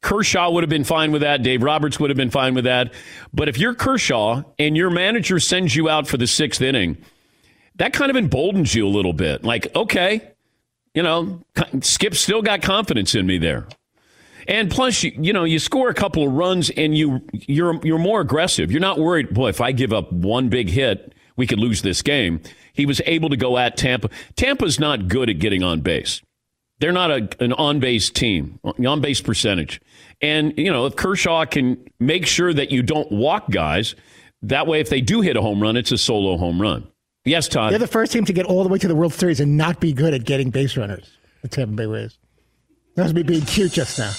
Kershaw 0.00 0.50
would 0.50 0.62
have 0.62 0.70
been 0.70 0.84
fine 0.84 1.10
with 1.10 1.22
that. 1.22 1.42
Dave 1.42 1.62
Roberts 1.62 1.98
would 1.98 2.10
have 2.10 2.16
been 2.16 2.30
fine 2.30 2.54
with 2.54 2.64
that. 2.64 2.92
But 3.32 3.48
if 3.48 3.58
you're 3.58 3.74
Kershaw 3.74 4.42
and 4.58 4.76
your 4.76 4.90
manager 4.90 5.40
sends 5.40 5.74
you 5.74 5.88
out 5.88 6.06
for 6.06 6.16
the 6.16 6.26
sixth 6.26 6.60
inning, 6.60 6.96
that 7.76 7.92
kind 7.92 8.10
of 8.10 8.16
emboldens 8.16 8.74
you 8.74 8.86
a 8.86 8.90
little 8.90 9.12
bit. 9.12 9.42
Like, 9.42 9.74
okay, 9.74 10.30
you 10.94 11.02
know, 11.02 11.42
Skip 11.80 12.14
still 12.14 12.42
got 12.42 12.62
confidence 12.62 13.14
in 13.14 13.26
me 13.26 13.38
there. 13.38 13.66
And 14.46 14.70
plus, 14.70 15.02
you, 15.02 15.12
you 15.16 15.32
know, 15.32 15.44
you 15.44 15.58
score 15.58 15.88
a 15.88 15.94
couple 15.94 16.26
of 16.26 16.32
runs 16.32 16.70
and 16.70 16.96
you 16.96 17.20
you're 17.32 17.78
you're 17.84 17.98
more 17.98 18.20
aggressive. 18.20 18.70
You're 18.70 18.80
not 18.80 18.98
worried. 18.98 19.34
Boy, 19.34 19.48
if 19.48 19.60
I 19.60 19.72
give 19.72 19.92
up 19.92 20.12
one 20.12 20.48
big 20.48 20.68
hit, 20.68 21.14
we 21.36 21.46
could 21.46 21.58
lose 21.58 21.82
this 21.82 22.02
game. 22.02 22.40
He 22.72 22.86
was 22.86 23.00
able 23.06 23.28
to 23.28 23.36
go 23.36 23.58
at 23.58 23.76
Tampa. 23.76 24.10
Tampa's 24.36 24.80
not 24.80 25.08
good 25.08 25.28
at 25.28 25.38
getting 25.38 25.62
on 25.62 25.80
base. 25.80 26.22
They're 26.80 26.92
not 26.92 27.10
a, 27.10 27.28
an 27.40 27.52
on 27.52 27.78
base 27.78 28.10
team, 28.10 28.58
on 28.64 29.00
base 29.00 29.20
percentage. 29.20 29.80
And, 30.22 30.54
you 30.56 30.72
know, 30.72 30.86
if 30.86 30.96
Kershaw 30.96 31.44
can 31.44 31.78
make 31.98 32.26
sure 32.26 32.52
that 32.52 32.70
you 32.70 32.82
don't 32.82 33.10
walk 33.12 33.50
guys, 33.50 33.94
that 34.42 34.66
way, 34.66 34.80
if 34.80 34.88
they 34.88 35.02
do 35.02 35.20
hit 35.20 35.36
a 35.36 35.42
home 35.42 35.62
run, 35.62 35.76
it's 35.76 35.92
a 35.92 35.98
solo 35.98 36.38
home 36.38 36.60
run. 36.60 36.86
Yes, 37.24 37.48
Todd. 37.48 37.72
They're 37.72 37.78
the 37.78 37.86
first 37.86 38.12
team 38.12 38.24
to 38.24 38.32
get 38.32 38.46
all 38.46 38.62
the 38.62 38.70
way 38.70 38.78
to 38.78 38.88
the 38.88 38.94
World 38.94 39.12
Series 39.12 39.40
and 39.40 39.58
not 39.58 39.78
be 39.78 39.92
good 39.92 40.14
at 40.14 40.24
getting 40.24 40.48
base 40.50 40.76
runners. 40.76 41.18
The 41.42 41.48
Tampa 41.48 41.74
Bay 41.74 41.86
Rays. 41.86 42.18
That 42.96 43.02
was 43.04 43.14
me 43.14 43.22
being 43.22 43.42
cute 43.42 43.72
just 43.72 43.98
now. 43.98 44.12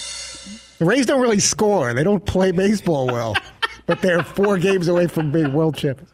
The 0.78 0.86
Rays 0.86 1.08
don't 1.08 1.22
really 1.22 1.40
score. 1.40 1.94
They 1.94 2.04
don't 2.04 2.26
play 2.26 2.52
baseball 2.52 3.08
well, 3.08 3.36
but 3.88 4.02
they're 4.02 4.24
four 4.24 4.60
games 4.60 4.88
away 4.88 5.08
from 5.08 5.32
being 5.32 5.52
world 5.52 5.76
champions. 5.76 6.12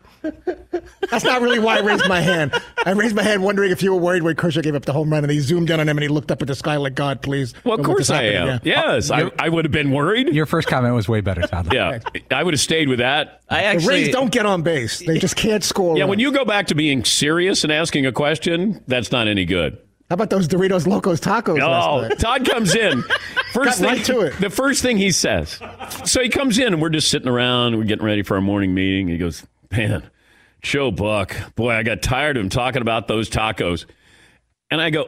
That's 1.10 1.24
not 1.24 1.42
really 1.42 1.60
why 1.60 1.78
I 1.78 1.82
raised 1.82 2.08
my 2.08 2.20
hand. 2.22 2.54
I 2.86 2.92
raised 2.92 3.16
my 3.16 3.24
hand 3.24 3.44
wondering 3.44 3.72
if 3.72 3.82
you 3.82 3.94
were 3.94 4.00
worried 4.00 4.24
when 4.24 4.36
Kershaw 4.36 4.62
gave 4.62 4.76
up 4.76 4.86
the 4.86 4.94
home 4.94 5.12
run 5.12 5.24
and 5.24 5.32
he 5.32 5.40
zoomed 5.40 5.70
in 5.70 5.80
on 5.80 5.88
him 5.88 5.98
and 5.98 6.04
he 6.04 6.08
looked 6.08 6.32
up 6.32 6.42
at 6.42 6.48
the 6.48 6.56
sky 6.56 6.78
like, 6.78 6.96
God, 6.96 7.22
please. 7.22 7.54
Well, 7.64 7.80
of 7.80 7.86
course 7.86 8.10
I 8.10 8.24
am. 8.24 8.48
Yeah. 8.48 8.60
Yes, 8.64 9.12
I, 9.12 9.32
I, 9.40 9.50
would 9.50 9.66
have 9.66 9.72
been 9.72 9.92
worried. 9.92 10.34
Your 10.34 10.46
first 10.46 10.68
comment 10.68 10.94
was 10.94 11.08
way 11.08 11.22
better, 11.22 11.42
Todd. 11.42 11.74
yeah, 11.74 12.00
I 12.32 12.44
would 12.44 12.54
have 12.54 12.62
stayed 12.62 12.90
with 12.90 13.00
that. 13.00 13.42
I 13.50 13.64
actually, 13.64 13.86
the 13.86 14.04
Rays 14.06 14.14
don't 14.14 14.32
get 14.32 14.46
on 14.46 14.64
base. 14.64 15.00
They 15.00 15.18
just 15.18 15.36
can't 15.36 15.64
score. 15.64 15.98
Yeah, 15.98 16.04
runs. 16.04 16.10
when 16.10 16.20
you 16.20 16.32
go 16.32 16.46
back 16.46 16.68
to 16.68 16.76
being 16.76 17.04
serious 17.04 17.64
and 17.64 17.72
asking 17.72 18.06
a 18.06 18.12
question, 18.12 18.84
that's 18.88 19.12
not 19.12 19.28
any 19.28 19.46
good. 19.46 19.78
How 20.10 20.14
about 20.14 20.30
those 20.30 20.48
Doritos 20.48 20.88
Locos 20.88 21.20
tacos? 21.20 21.60
Oh, 21.62 22.08
Todd 22.16 22.46
comes 22.46 22.76
in. 22.76 23.04
First 23.52 23.66
Got 23.70 23.76
thing, 23.76 23.86
right 23.86 24.06
to 24.06 24.20
it. 24.22 24.40
The 24.40 24.50
first 24.50 24.82
thing 24.82 24.98
he 24.98 25.12
says. 25.12 25.60
So 26.06 26.22
he 26.22 26.30
comes 26.30 26.60
in 26.60 26.74
and 26.74 26.82
we're 26.82 26.90
just 26.90 27.10
sitting 27.10 27.28
around. 27.28 27.78
We're 27.78 27.86
getting 27.86 28.06
ready 28.06 28.22
for 28.22 28.36
our 28.36 28.42
morning 28.42 28.74
meeting. 28.74 29.08
He 29.08 29.18
goes, 29.18 29.46
"Man, 29.72 30.10
Joe 30.68 30.92
Buck, 30.92 31.36
boy, 31.56 31.72
I 31.72 31.84
got 31.84 32.02
tired 32.02 32.36
of 32.36 32.44
him 32.44 32.50
talking 32.50 32.82
about 32.82 33.08
those 33.08 33.30
tacos." 33.30 33.86
And 34.70 34.82
I 34.82 34.90
go, 34.90 35.08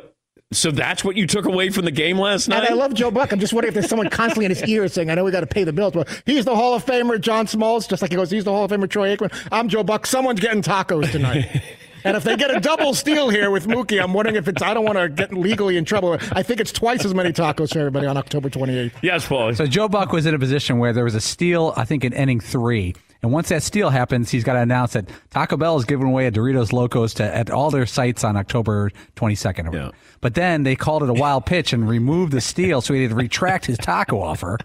"So 0.53 0.71
that's 0.71 1.03
what 1.03 1.17
you 1.17 1.27
took 1.27 1.45
away 1.45 1.69
from 1.69 1.83
the 1.83 1.91
game 1.91 2.17
last 2.17 2.47
night?" 2.47 2.63
And 2.63 2.69
I 2.69 2.73
love 2.73 2.93
Joe 2.93 3.11
Buck. 3.11 3.33
I'm 3.33 3.41
just 3.41 3.51
wondering 3.51 3.69
if 3.69 3.73
there's 3.73 3.89
someone 3.89 4.09
constantly 4.09 4.45
in 4.45 4.51
his 4.51 4.63
ear 4.63 4.87
saying, 4.87 5.09
"I 5.09 5.15
know 5.15 5.25
we 5.25 5.31
got 5.31 5.41
to 5.41 5.47
pay 5.47 5.65
the 5.65 5.73
bills." 5.73 5.93
Well, 5.93 6.05
he's 6.25 6.45
the 6.45 6.55
Hall 6.55 6.75
of 6.75 6.85
Famer, 6.85 7.19
John 7.19 7.45
Smoltz, 7.45 7.89
just 7.89 8.01
like 8.01 8.11
he 8.11 8.15
goes, 8.15 8.31
"He's 8.31 8.45
the 8.45 8.51
Hall 8.51 8.63
of 8.63 8.71
Famer, 8.71 8.89
Troy 8.89 9.15
Aikman." 9.15 9.33
I'm 9.51 9.67
Joe 9.67 9.83
Buck. 9.83 10.07
Someone's 10.07 10.39
getting 10.39 10.61
tacos 10.61 11.11
tonight. 11.11 11.61
And 12.05 12.15
if 12.15 12.23
they 12.23 12.37
get 12.37 12.55
a 12.55 12.61
double 12.61 12.93
steal 12.93 13.27
here 13.27 13.51
with 13.51 13.67
Mookie, 13.67 14.01
I'm 14.01 14.13
wondering 14.13 14.37
if 14.37 14.47
it's, 14.47 14.61
I 14.61 14.73
don't 14.73 14.85
want 14.85 14.97
to 14.97 15.09
get 15.09 15.33
legally 15.33 15.75
in 15.75 15.83
trouble. 15.83 16.17
I 16.31 16.43
think 16.43 16.61
it's 16.61 16.71
twice 16.71 17.03
as 17.03 17.13
many 17.13 17.33
tacos 17.33 17.73
for 17.73 17.79
everybody 17.79 18.07
on 18.07 18.15
October 18.15 18.49
28th. 18.49 18.93
Yes, 19.01 19.27
Paul. 19.27 19.53
So 19.53 19.65
Joe 19.65 19.89
Buck 19.89 20.13
was 20.13 20.25
in 20.25 20.33
a 20.33 20.39
position 20.39 20.79
where 20.79 20.93
there 20.93 21.03
was 21.03 21.15
a 21.15 21.19
steal, 21.19 21.73
I 21.75 21.83
think, 21.83 22.05
in 22.05 22.13
inning 22.13 22.39
three. 22.39 22.95
And 23.21 23.31
once 23.33 23.49
that 23.49 23.63
steal 23.63 23.89
happens, 23.89 24.31
he's 24.31 24.43
got 24.43 24.53
to 24.53 24.59
announce 24.61 24.93
that 24.93 25.09
Taco 25.29 25.57
Bell 25.57 25.77
is 25.77 25.85
giving 25.85 26.07
away 26.07 26.27
a 26.27 26.31
Doritos 26.31 26.71
Locos 26.71 27.15
to 27.15 27.23
at 27.23 27.49
all 27.49 27.69
their 27.69 27.85
sites 27.85 28.23
on 28.23 28.37
October 28.37 28.91
22nd. 29.17 29.73
Yeah. 29.73 29.91
But 30.21 30.35
then 30.35 30.63
they 30.63 30.75
called 30.75 31.03
it 31.03 31.09
a 31.09 31.13
wild 31.13 31.45
pitch 31.45 31.73
and 31.73 31.87
removed 31.87 32.31
the 32.31 32.41
steal, 32.41 32.81
so 32.81 32.93
he 32.93 33.01
had 33.01 33.09
to 33.09 33.15
retract 33.15 33.65
his 33.65 33.77
taco 33.77 34.21
offer. 34.21 34.57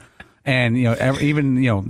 And 0.44 0.76
you 0.76 0.84
know, 0.84 0.92
ev- 0.92 1.20
even 1.22 1.56
you 1.56 1.70
know, 1.70 1.86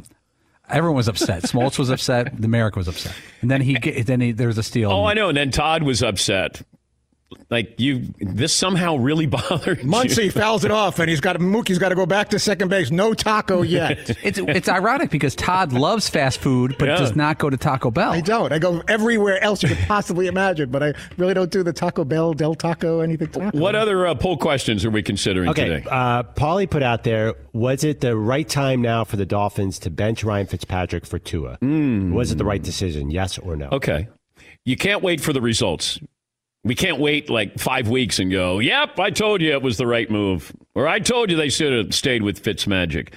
everyone 0.69 0.97
was 0.97 1.09
upset. 1.09 1.43
Smoltz 1.43 1.79
was 1.79 1.91
upset. 1.91 2.41
The 2.41 2.49
Merrick 2.49 2.77
was 2.77 2.89
upset. 2.89 3.15
And 3.43 3.51
then 3.51 3.61
he 3.61 3.77
then 3.79 4.21
he, 4.21 4.33
there 4.33 4.49
was 4.49 4.59
a 4.59 4.63
steal. 4.63 4.91
Oh, 4.91 5.05
I 5.05 5.13
know. 5.15 5.29
And 5.29 5.37
then 5.37 5.51
Todd 5.51 5.83
was 5.83 6.03
upset. 6.03 6.63
Like 7.51 7.79
you, 7.81 8.13
this 8.21 8.53
somehow 8.53 8.97
really 8.97 9.27
bothered 9.27 9.79
you. 9.83 9.89
Muncy 9.89 10.33
fouls 10.41 10.65
it 10.65 10.71
off, 10.71 10.99
and 10.99 11.09
he's 11.09 11.21
got 11.21 11.37
Mookie's 11.37 11.79
got 11.79 11.91
to 11.91 11.95
go 11.95 12.07
back 12.07 12.31
to 12.31 12.39
second 12.39 12.69
base. 12.69 12.91
No 12.91 13.15
taco 13.15 13.63
yet. 13.63 14.11
It's 14.23 14.39
it's 14.39 14.69
ironic 14.69 15.11
because 15.11 15.35
Todd 15.35 15.73
loves 15.73 16.09
fast 16.09 16.39
food, 16.41 16.77
but 16.79 16.89
Yeah. 16.89 16.97
does 16.97 17.15
not 17.17 17.39
go 17.39 17.51
to 17.51 17.57
Taco 17.57 17.91
Bell. 17.91 18.13
I 18.13 18.21
don't. 18.21 18.53
I 18.53 18.59
go 18.59 18.83
everywhere 18.89 19.43
else 19.43 19.63
you 19.63 19.69
could 19.69 19.79
possibly 19.87 20.27
imagine, 20.27 20.71
but 20.71 20.83
I 20.83 20.95
really 21.17 21.35
don't 21.35 21.51
do 21.51 21.63
the 21.63 21.73
Taco 21.73 22.05
Bell, 22.05 22.33
Del 22.35 22.55
Taco, 22.55 23.01
anything. 23.01 23.29
Taco. 23.29 23.57
What 23.59 23.75
other 23.75 24.07
uh, 24.07 24.15
poll 24.15 24.37
questions 24.37 24.85
are 24.85 24.91
we 24.91 25.03
considering 25.03 25.49
Okay, 25.51 25.69
today? 25.69 25.87
uh, 25.91 26.23
Paulie 26.23 26.69
put 26.69 26.83
out 26.83 27.05
there: 27.05 27.35
Was 27.53 27.85
it 27.85 28.01
the 28.01 28.17
right 28.17 28.49
time 28.49 28.83
now 28.83 29.05
for 29.05 29.17
the 29.17 29.27
Dolphins 29.27 29.79
to 29.81 29.91
bench 29.91 30.25
Ryan 30.25 30.47
Fitzpatrick 30.47 31.07
for 31.07 31.19
Tua? 31.19 31.59
Was 31.61 32.33
it 32.33 32.39
the 32.39 32.45
right 32.45 32.63
decision? 32.63 33.11
Yes 33.11 33.39
or 33.39 33.57
no? 33.57 33.69
Okay. 33.73 34.09
You 34.65 34.77
can't 34.77 35.03
wait 35.03 35.21
for 35.21 35.33
the 35.35 35.43
results. 35.43 35.99
We 36.65 36.75
can't 36.75 36.99
wait 36.99 37.29
like 37.29 37.59
five 37.59 37.89
weeks 37.89 38.19
and 38.19 38.31
go, 38.31 38.59
yep, 38.59 38.99
I 38.99 39.11
told 39.11 39.43
you 39.43 39.53
it 39.53 39.63
was 39.63 39.77
the 39.77 39.87
right 39.87 40.11
move. 40.11 40.53
Or 40.75 40.89
I 40.89 40.99
told 40.99 41.31
you 41.31 41.37
they 41.37 41.51
should 41.51 41.73
have 41.73 41.95
stayed 41.95 42.23
with 42.23 42.43
Fitzmagic. 42.43 43.13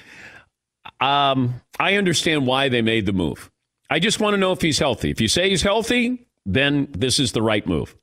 Um, 1.00 1.60
I 1.80 1.94
understand 1.94 2.46
why 2.46 2.68
they 2.68 2.82
made 2.82 3.06
the 3.06 3.12
move. 3.12 3.50
I 3.90 4.00
just 4.00 4.20
want 4.20 4.34
to 4.34 4.38
know 4.38 4.52
if 4.52 4.60
he's 4.60 4.78
healthy. 4.78 5.10
If 5.10 5.20
you 5.20 5.28
say 5.28 5.48
he's 5.48 5.62
healthy, 5.62 6.26
then 6.44 6.88
this 6.90 7.18
is 7.18 7.32
the 7.32 7.42
right 7.42 7.66
move. 7.66 7.96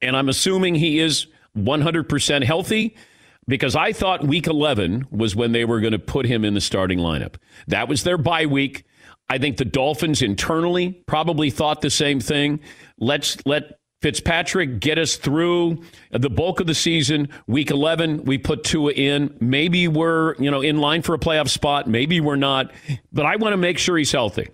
And 0.00 0.16
I'm 0.16 0.28
assuming 0.28 0.74
he 0.74 0.98
is 0.98 1.26
100% 1.56 2.44
healthy 2.44 2.96
because 3.48 3.74
I 3.74 3.92
thought 3.92 4.24
week 4.24 4.46
11 4.46 5.08
was 5.10 5.34
when 5.34 5.52
they 5.52 5.64
were 5.64 5.80
going 5.80 5.92
to 5.92 5.98
put 5.98 6.26
him 6.26 6.44
in 6.44 6.54
the 6.54 6.60
starting 6.60 6.98
lineup. 6.98 7.34
That 7.66 7.88
was 7.88 8.04
their 8.04 8.18
bye 8.18 8.46
week. 8.46 8.84
I 9.28 9.38
think 9.38 9.56
the 9.56 9.64
Dolphins 9.64 10.22
internally 10.22 11.02
probably 11.06 11.50
thought 11.50 11.80
the 11.80 11.90
same 11.90 12.20
thing. 12.20 12.60
Let's 12.98 13.36
let 13.46 13.78
Fitzpatrick 14.02 14.80
get 14.80 14.98
us 14.98 15.16
through 15.16 15.82
the 16.10 16.28
bulk 16.28 16.60
of 16.60 16.66
the 16.66 16.74
season. 16.74 17.28
Week 17.46 17.70
11, 17.70 18.24
we 18.24 18.36
put 18.36 18.64
Tua 18.64 18.92
in. 18.92 19.34
Maybe 19.40 19.88
we're, 19.88 20.34
you 20.36 20.50
know, 20.50 20.60
in 20.60 20.78
line 20.78 21.02
for 21.02 21.14
a 21.14 21.18
playoff 21.18 21.48
spot. 21.48 21.86
Maybe 21.86 22.20
we're 22.20 22.36
not. 22.36 22.72
But 23.12 23.26
I 23.26 23.36
want 23.36 23.52
to 23.52 23.56
make 23.56 23.78
sure 23.78 23.96
he's 23.96 24.12
healthy. 24.12 24.48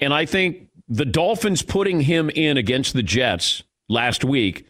And 0.00 0.12
I 0.14 0.26
think 0.26 0.68
the 0.88 1.04
Dolphins 1.04 1.62
putting 1.62 2.00
him 2.00 2.30
in 2.30 2.56
against 2.56 2.94
the 2.94 3.02
Jets 3.02 3.62
last 3.88 4.22
week 4.22 4.66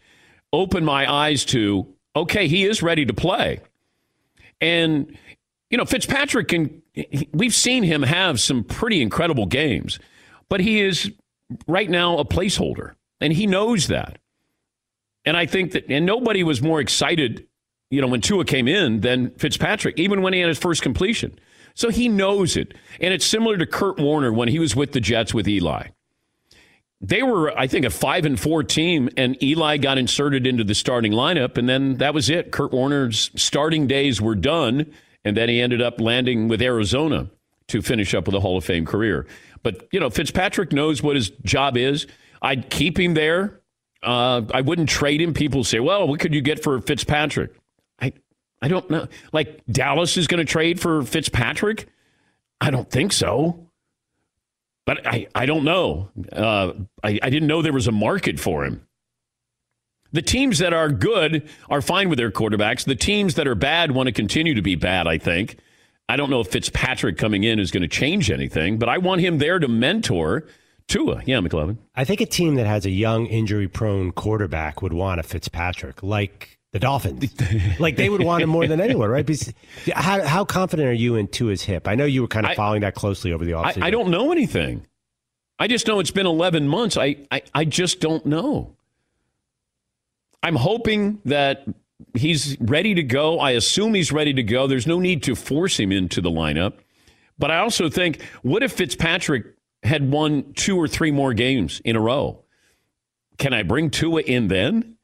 opened 0.51 0.85
my 0.85 1.11
eyes 1.11 1.45
to 1.45 1.93
okay, 2.15 2.47
he 2.47 2.65
is 2.65 2.81
ready 2.81 3.05
to 3.05 3.13
play. 3.13 3.59
And, 4.61 5.17
you 5.69 5.77
know, 5.77 5.85
Fitzpatrick 5.85 6.49
can, 6.49 6.81
we've 7.31 7.53
seen 7.53 7.83
him 7.83 8.03
have 8.03 8.39
some 8.39 8.63
pretty 8.63 9.01
incredible 9.01 9.45
games, 9.45 9.99
but 10.49 10.59
he 10.59 10.81
is 10.81 11.11
right 11.67 11.89
now 11.89 12.17
a 12.17 12.25
placeholder, 12.25 12.93
and 13.21 13.33
he 13.33 13.47
knows 13.47 13.87
that. 13.87 14.19
And 15.25 15.35
I 15.35 15.45
think 15.45 15.73
that, 15.73 15.85
and 15.89 16.05
nobody 16.05 16.43
was 16.43 16.61
more 16.61 16.79
excited, 16.79 17.45
you 17.89 18.01
know, 18.01 18.07
when 18.07 18.21
Tua 18.21 18.45
came 18.45 18.67
in 18.67 19.01
than 19.01 19.31
Fitzpatrick, 19.31 19.99
even 19.99 20.21
when 20.21 20.33
he 20.33 20.39
had 20.39 20.47
his 20.47 20.57
first 20.57 20.81
completion. 20.81 21.37
So 21.75 21.89
he 21.89 22.09
knows 22.09 22.57
it. 22.57 22.73
And 22.99 23.13
it's 23.13 23.25
similar 23.25 23.57
to 23.57 23.65
Kurt 23.65 23.99
Warner 23.99 24.33
when 24.33 24.47
he 24.47 24.59
was 24.59 24.75
with 24.75 24.93
the 24.93 24.99
Jets 24.99 25.33
with 25.33 25.47
Eli. 25.47 25.87
They 27.01 27.23
were, 27.23 27.57
I 27.57 27.67
think, 27.67 27.85
a 27.85 27.89
five 27.89 28.25
and 28.25 28.37
four 28.37 28.61
team, 28.63 29.09
and 29.15 29.41
Eli 29.41 29.77
got 29.77 29.97
inserted 29.97 30.45
into 30.45 30.65
the 30.65 30.75
starting 30.75 31.13
lineup, 31.13 31.57
and 31.57 31.69
then 31.69 31.95
that 31.95 32.13
was 32.13 32.29
it. 32.29 32.51
Kurt 32.51 32.73
Warner's 32.73 33.31
starting 33.35 33.87
days 33.87 34.21
were 34.21 34.35
done, 34.35 34.93
and 35.23 35.37
then 35.37 35.47
he 35.47 35.61
ended 35.61 35.81
up 35.81 36.01
landing 36.01 36.49
with 36.49 36.61
Arizona 36.61 37.29
to 37.67 37.81
finish 37.81 38.13
up 38.13 38.25
with 38.25 38.35
a 38.35 38.41
Hall 38.41 38.57
of 38.57 38.65
Fame 38.65 38.85
career. 38.85 39.25
But, 39.63 39.87
you 39.91 39.99
know, 39.99 40.09
Fitzpatrick 40.09 40.73
knows 40.73 41.01
what 41.01 41.15
his 41.15 41.29
job 41.29 41.77
is. 41.77 42.05
I'd 42.41 42.69
keep 42.69 42.99
him 42.99 43.13
there. 43.13 43.59
Uh, 44.01 44.41
I 44.53 44.61
wouldn't 44.61 44.89
trade 44.89 45.21
him. 45.21 45.33
People 45.33 45.63
say, 45.63 45.79
well, 45.79 46.07
what 46.07 46.19
could 46.19 46.33
you 46.33 46.41
get 46.41 46.63
for 46.63 46.79
Fitzpatrick? 46.79 47.51
I, 47.99 48.13
I 48.61 48.67
don't 48.67 48.89
know. 48.89 49.07
Like, 49.33 49.61
Dallas 49.69 50.15
is 50.17 50.27
going 50.27 50.45
to 50.45 50.49
trade 50.49 50.79
for 50.79 51.03
Fitzpatrick? 51.03 51.87
I 52.61 52.71
don't 52.71 52.89
think 52.89 53.11
so. 53.11 53.67
But 54.85 55.05
I, 55.05 55.27
I 55.35 55.45
don't 55.45 55.65
know. 55.65 56.09
Uh, 56.31 56.73
I, 57.03 57.19
I 57.21 57.29
didn't 57.29 57.47
know 57.47 57.61
there 57.61 57.73
was 57.73 57.87
a 57.87 57.91
market 57.91 58.39
for 58.39 58.65
him. 58.65 58.85
The 60.11 60.21
teams 60.21 60.57
that 60.59 60.73
are 60.73 60.89
good 60.89 61.47
are 61.69 61.81
fine 61.81 62.09
with 62.09 62.17
their 62.17 62.31
quarterbacks. 62.31 62.85
The 62.85 62.95
teams 62.95 63.35
that 63.35 63.47
are 63.47 63.55
bad 63.55 63.91
want 63.91 64.07
to 64.07 64.11
continue 64.11 64.55
to 64.55 64.61
be 64.61 64.75
bad, 64.75 65.07
I 65.07 65.19
think. 65.19 65.57
I 66.07 66.15
don't 66.15 66.31
know 66.31 66.39
if 66.39 66.47
Fitzpatrick 66.47 67.17
coming 67.17 67.43
in 67.43 67.59
is 67.59 67.69
going 67.69 67.83
to 67.83 67.87
change 67.87 68.31
anything, 68.31 68.79
but 68.79 68.89
I 68.89 68.97
want 68.97 69.21
him 69.21 69.37
there 69.37 69.59
to 69.59 69.67
mentor 69.67 70.47
Tua. 70.89 71.21
Yeah, 71.25 71.37
McLovin. 71.37 71.77
I 71.95 72.03
think 72.03 72.19
a 72.19 72.25
team 72.25 72.55
that 72.55 72.65
has 72.65 72.85
a 72.85 72.89
young, 72.89 73.27
injury-prone 73.27 74.11
quarterback 74.11 74.81
would 74.81 74.91
want 74.91 75.19
a 75.19 75.23
Fitzpatrick, 75.23 76.03
like 76.03 76.57
the 76.73 76.79
Dolphins. 76.79 77.31
like 77.79 77.95
they 77.95 78.09
would 78.09 78.23
want 78.23 78.43
him 78.43 78.49
more 78.49 78.67
than 78.67 78.81
anyone, 78.81 79.09
right? 79.09 79.25
Because 79.25 79.53
how, 79.93 80.23
how 80.25 80.43
confident 80.43 80.89
are 80.89 80.93
you 80.93 81.15
in 81.15 81.27
Tua's 81.27 81.61
hip? 81.61 81.87
I 81.87 81.95
know 81.95 82.05
you 82.05 82.21
were 82.21 82.27
kind 82.27 82.45
of 82.45 82.51
I- 82.51 82.55
following 82.55 82.81
that 82.81 82.95
closely 82.95 83.31
over 83.31 83.45
the 83.45 83.53
I, 83.53 83.71
offseason. 83.73 83.83
I 83.83 83.91
don't 83.91 84.09
know 84.09 84.31
anything. 84.31 84.85
I 85.59 85.67
just 85.67 85.87
know 85.87 85.99
it's 85.99 86.11
been 86.11 86.25
11 86.25 86.67
months. 86.67 86.97
I, 86.97 87.17
I, 87.31 87.41
I 87.53 87.65
just 87.65 87.99
don't 87.99 88.25
know. 88.25 88.75
I'm 90.41 90.55
hoping 90.55 91.19
that 91.25 91.65
he's 92.13 92.57
ready 92.61 92.93
to 92.95 93.03
go. 93.03 93.39
I 93.39 93.51
assume 93.51 93.93
he's 93.93 94.11
ready 94.11 94.33
to 94.33 94.43
go. 94.43 94.67
There's 94.67 94.87
no 94.87 94.99
need 94.99 95.21
to 95.23 95.35
force 95.35 95.77
him 95.77 95.91
into 95.91 96.21
the 96.21 96.31
lineup. 96.31 96.75
But 97.37 97.51
I 97.51 97.59
also 97.59 97.89
think, 97.89 98.21
what 98.41 98.63
if 98.63 98.71
Fitzpatrick 98.71 99.45
had 99.83 100.11
won 100.11 100.53
two 100.53 100.77
or 100.77 100.87
three 100.87 101.11
more 101.11 101.33
games 101.33 101.81
in 101.85 101.95
a 101.95 102.01
row? 102.01 102.43
Can 103.37 103.53
I 103.53 103.63
bring 103.63 103.89
Tua 103.89 104.21
in 104.21 104.47
then? 104.49 104.95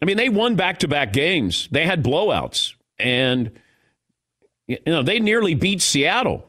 I 0.00 0.04
mean, 0.04 0.16
they 0.16 0.28
won 0.28 0.56
back 0.56 0.80
to 0.80 0.88
back 0.88 1.12
games, 1.12 1.68
they 1.70 1.86
had 1.86 2.02
blowouts. 2.04 2.74
And 2.98 3.52
You 4.68 4.78
know, 4.86 5.02
they 5.02 5.20
nearly 5.20 5.54
beat 5.54 5.82
Seattle 5.82 6.46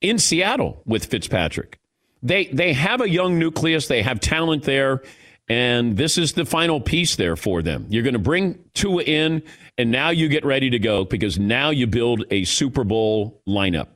in 0.00 0.18
Seattle 0.18 0.82
with 0.86 1.06
Fitzpatrick. 1.06 1.78
They 2.22 2.46
they 2.46 2.72
have 2.72 3.00
a 3.00 3.08
young 3.08 3.38
nucleus. 3.38 3.88
They 3.88 4.02
have 4.02 4.20
talent 4.20 4.62
there, 4.64 5.02
and 5.48 5.96
this 5.96 6.16
is 6.18 6.32
the 6.32 6.44
final 6.44 6.80
piece 6.80 7.16
there 7.16 7.36
for 7.36 7.62
them. 7.62 7.86
You're 7.90 8.02
going 8.02 8.14
to 8.14 8.18
bring 8.18 8.58
Tua 8.74 9.02
in, 9.02 9.42
and 9.76 9.90
now 9.90 10.10
you 10.10 10.28
get 10.28 10.44
ready 10.44 10.70
to 10.70 10.78
go 10.78 11.04
because 11.04 11.38
now 11.38 11.70
you 11.70 11.86
build 11.86 12.24
a 12.30 12.44
Super 12.44 12.84
Bowl 12.84 13.42
lineup. 13.46 13.88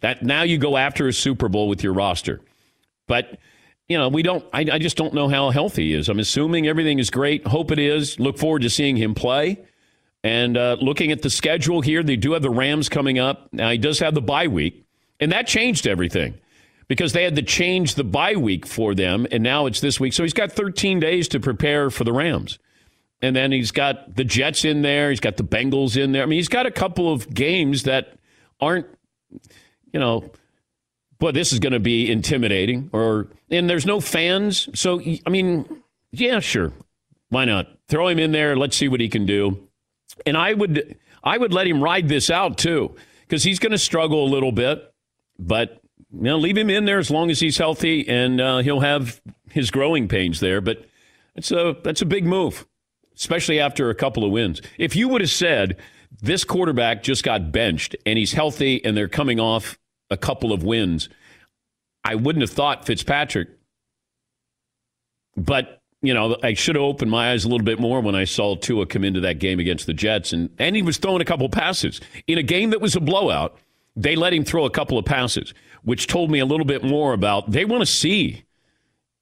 That 0.00 0.22
now 0.22 0.42
you 0.42 0.58
go 0.58 0.76
after 0.76 1.08
a 1.08 1.12
Super 1.12 1.48
Bowl 1.48 1.68
with 1.68 1.82
your 1.82 1.92
roster, 1.92 2.40
but 3.06 3.38
you 3.88 3.98
know, 3.98 4.08
we 4.08 4.22
don't, 4.22 4.44
I, 4.52 4.60
I, 4.60 4.78
just 4.78 4.96
don't 4.96 5.12
know 5.14 5.28
how 5.28 5.50
healthy 5.50 5.88
he 5.88 5.94
is. 5.94 6.08
I'm 6.08 6.20
assuming 6.20 6.68
everything 6.68 7.00
is 7.00 7.10
great. 7.10 7.44
Hope 7.44 7.72
it 7.72 7.80
is. 7.80 8.20
Look 8.20 8.38
forward 8.38 8.62
to 8.62 8.70
seeing 8.70 8.96
him 8.96 9.16
play. 9.16 9.58
And 10.22 10.56
uh, 10.56 10.76
looking 10.80 11.10
at 11.10 11.22
the 11.22 11.30
schedule 11.30 11.80
here, 11.80 12.04
they 12.04 12.14
do 12.14 12.32
have 12.32 12.42
the 12.42 12.50
Rams 12.50 12.88
coming 12.88 13.18
up. 13.18 13.48
Now, 13.52 13.70
he 13.70 13.78
does 13.78 13.98
have 13.98 14.14
the 14.14 14.20
bye 14.22 14.46
week, 14.46 14.84
and 15.18 15.32
that 15.32 15.48
changed 15.48 15.88
everything 15.88 16.34
because 16.86 17.12
they 17.12 17.24
had 17.24 17.36
to 17.36 17.42
change 17.42 17.94
the 17.94 18.04
bye 18.04 18.36
week 18.36 18.66
for 18.66 18.94
them, 18.94 19.26
and 19.30 19.42
now 19.42 19.66
it's 19.66 19.80
this 19.80 19.98
week. 19.98 20.12
So 20.12 20.22
he's 20.22 20.34
got 20.34 20.52
13 20.52 21.00
days 21.00 21.26
to 21.28 21.40
prepare 21.40 21.90
for 21.90 22.04
the 22.04 22.12
Rams. 22.12 22.58
And 23.22 23.34
then 23.34 23.52
he's 23.52 23.70
got 23.70 24.16
the 24.16 24.24
Jets 24.24 24.64
in 24.64 24.82
there, 24.82 25.10
he's 25.10 25.20
got 25.20 25.36
the 25.36 25.44
Bengals 25.44 25.96
in 25.96 26.12
there. 26.12 26.22
I 26.22 26.26
mean, 26.26 26.38
he's 26.38 26.48
got 26.48 26.66
a 26.66 26.70
couple 26.70 27.12
of 27.12 27.32
games 27.32 27.84
that 27.84 28.14
aren't, 28.60 28.86
you 29.92 30.00
know, 30.00 30.30
boy, 31.18 31.32
this 31.32 31.52
is 31.52 31.58
going 31.58 31.72
to 31.72 31.80
be 31.80 32.10
intimidating. 32.10 32.90
Or 32.92 33.28
and 33.50 33.68
there's 33.68 33.86
no 33.86 34.00
fans, 34.00 34.68
so 34.78 35.00
I 35.00 35.30
mean, 35.30 35.82
yeah, 36.12 36.40
sure, 36.40 36.72
why 37.28 37.44
not 37.44 37.68
throw 37.88 38.08
him 38.08 38.18
in 38.18 38.32
there? 38.32 38.56
Let's 38.56 38.76
see 38.76 38.88
what 38.88 39.00
he 39.00 39.08
can 39.08 39.26
do. 39.26 39.68
And 40.26 40.36
I 40.36 40.54
would, 40.54 40.96
I 41.22 41.38
would 41.38 41.52
let 41.52 41.66
him 41.66 41.82
ride 41.82 42.08
this 42.08 42.30
out 42.30 42.58
too, 42.58 42.94
because 43.22 43.42
he's 43.42 43.58
going 43.58 43.72
to 43.72 43.78
struggle 43.78 44.24
a 44.24 44.30
little 44.30 44.52
bit, 44.52 44.92
but 45.38 45.80
you 46.12 46.22
know, 46.22 46.38
leave 46.38 46.56
him 46.56 46.70
in 46.70 46.86
there 46.86 46.98
as 46.98 47.10
long 47.10 47.30
as 47.30 47.38
he's 47.38 47.58
healthy, 47.58 48.08
and 48.08 48.40
uh, 48.40 48.58
he'll 48.58 48.80
have 48.80 49.20
his 49.50 49.70
growing 49.70 50.08
pains 50.08 50.40
there. 50.40 50.60
But 50.60 50.84
it's 51.36 51.52
a 51.52 51.76
that's 51.84 52.02
a 52.02 52.06
big 52.06 52.26
move, 52.26 52.66
especially 53.16 53.60
after 53.60 53.90
a 53.90 53.94
couple 53.94 54.24
of 54.24 54.32
wins. 54.32 54.60
If 54.78 54.96
you 54.96 55.08
would 55.08 55.20
have 55.20 55.30
said 55.30 55.76
this 56.20 56.44
quarterback 56.44 57.02
just 57.02 57.22
got 57.22 57.52
benched 57.52 57.94
and 58.04 58.18
he's 58.18 58.32
healthy 58.32 58.84
and 58.84 58.96
they're 58.96 59.08
coming 59.08 59.38
off 59.38 59.78
a 60.10 60.16
couple 60.16 60.52
of 60.52 60.62
wins. 60.62 61.08
I 62.04 62.14
wouldn't 62.14 62.42
have 62.42 62.50
thought 62.50 62.86
Fitzpatrick, 62.86 63.48
but 65.36 65.80
you 66.02 66.14
know, 66.14 66.36
I 66.42 66.54
should 66.54 66.76
have 66.76 66.82
opened 66.82 67.10
my 67.10 67.32
eyes 67.32 67.44
a 67.44 67.48
little 67.48 67.64
bit 67.64 67.78
more 67.78 68.00
when 68.00 68.14
I 68.14 68.24
saw 68.24 68.56
Tua 68.56 68.86
come 68.86 69.04
into 69.04 69.20
that 69.20 69.38
game 69.38 69.60
against 69.60 69.86
the 69.86 69.92
Jets, 69.94 70.32
and 70.32 70.50
and 70.58 70.74
he 70.74 70.82
was 70.82 70.96
throwing 70.96 71.20
a 71.20 71.26
couple 71.26 71.48
passes 71.48 72.00
in 72.26 72.38
a 72.38 72.42
game 72.42 72.70
that 72.70 72.80
was 72.80 72.96
a 72.96 73.00
blowout. 73.00 73.56
They 73.96 74.16
let 74.16 74.32
him 74.32 74.44
throw 74.44 74.64
a 74.64 74.70
couple 74.70 74.96
of 74.96 75.04
passes, 75.04 75.52
which 75.82 76.06
told 76.06 76.30
me 76.30 76.38
a 76.38 76.46
little 76.46 76.64
bit 76.64 76.82
more 76.82 77.12
about 77.12 77.50
they 77.50 77.64
want 77.64 77.82
to 77.82 77.86
see. 77.86 78.44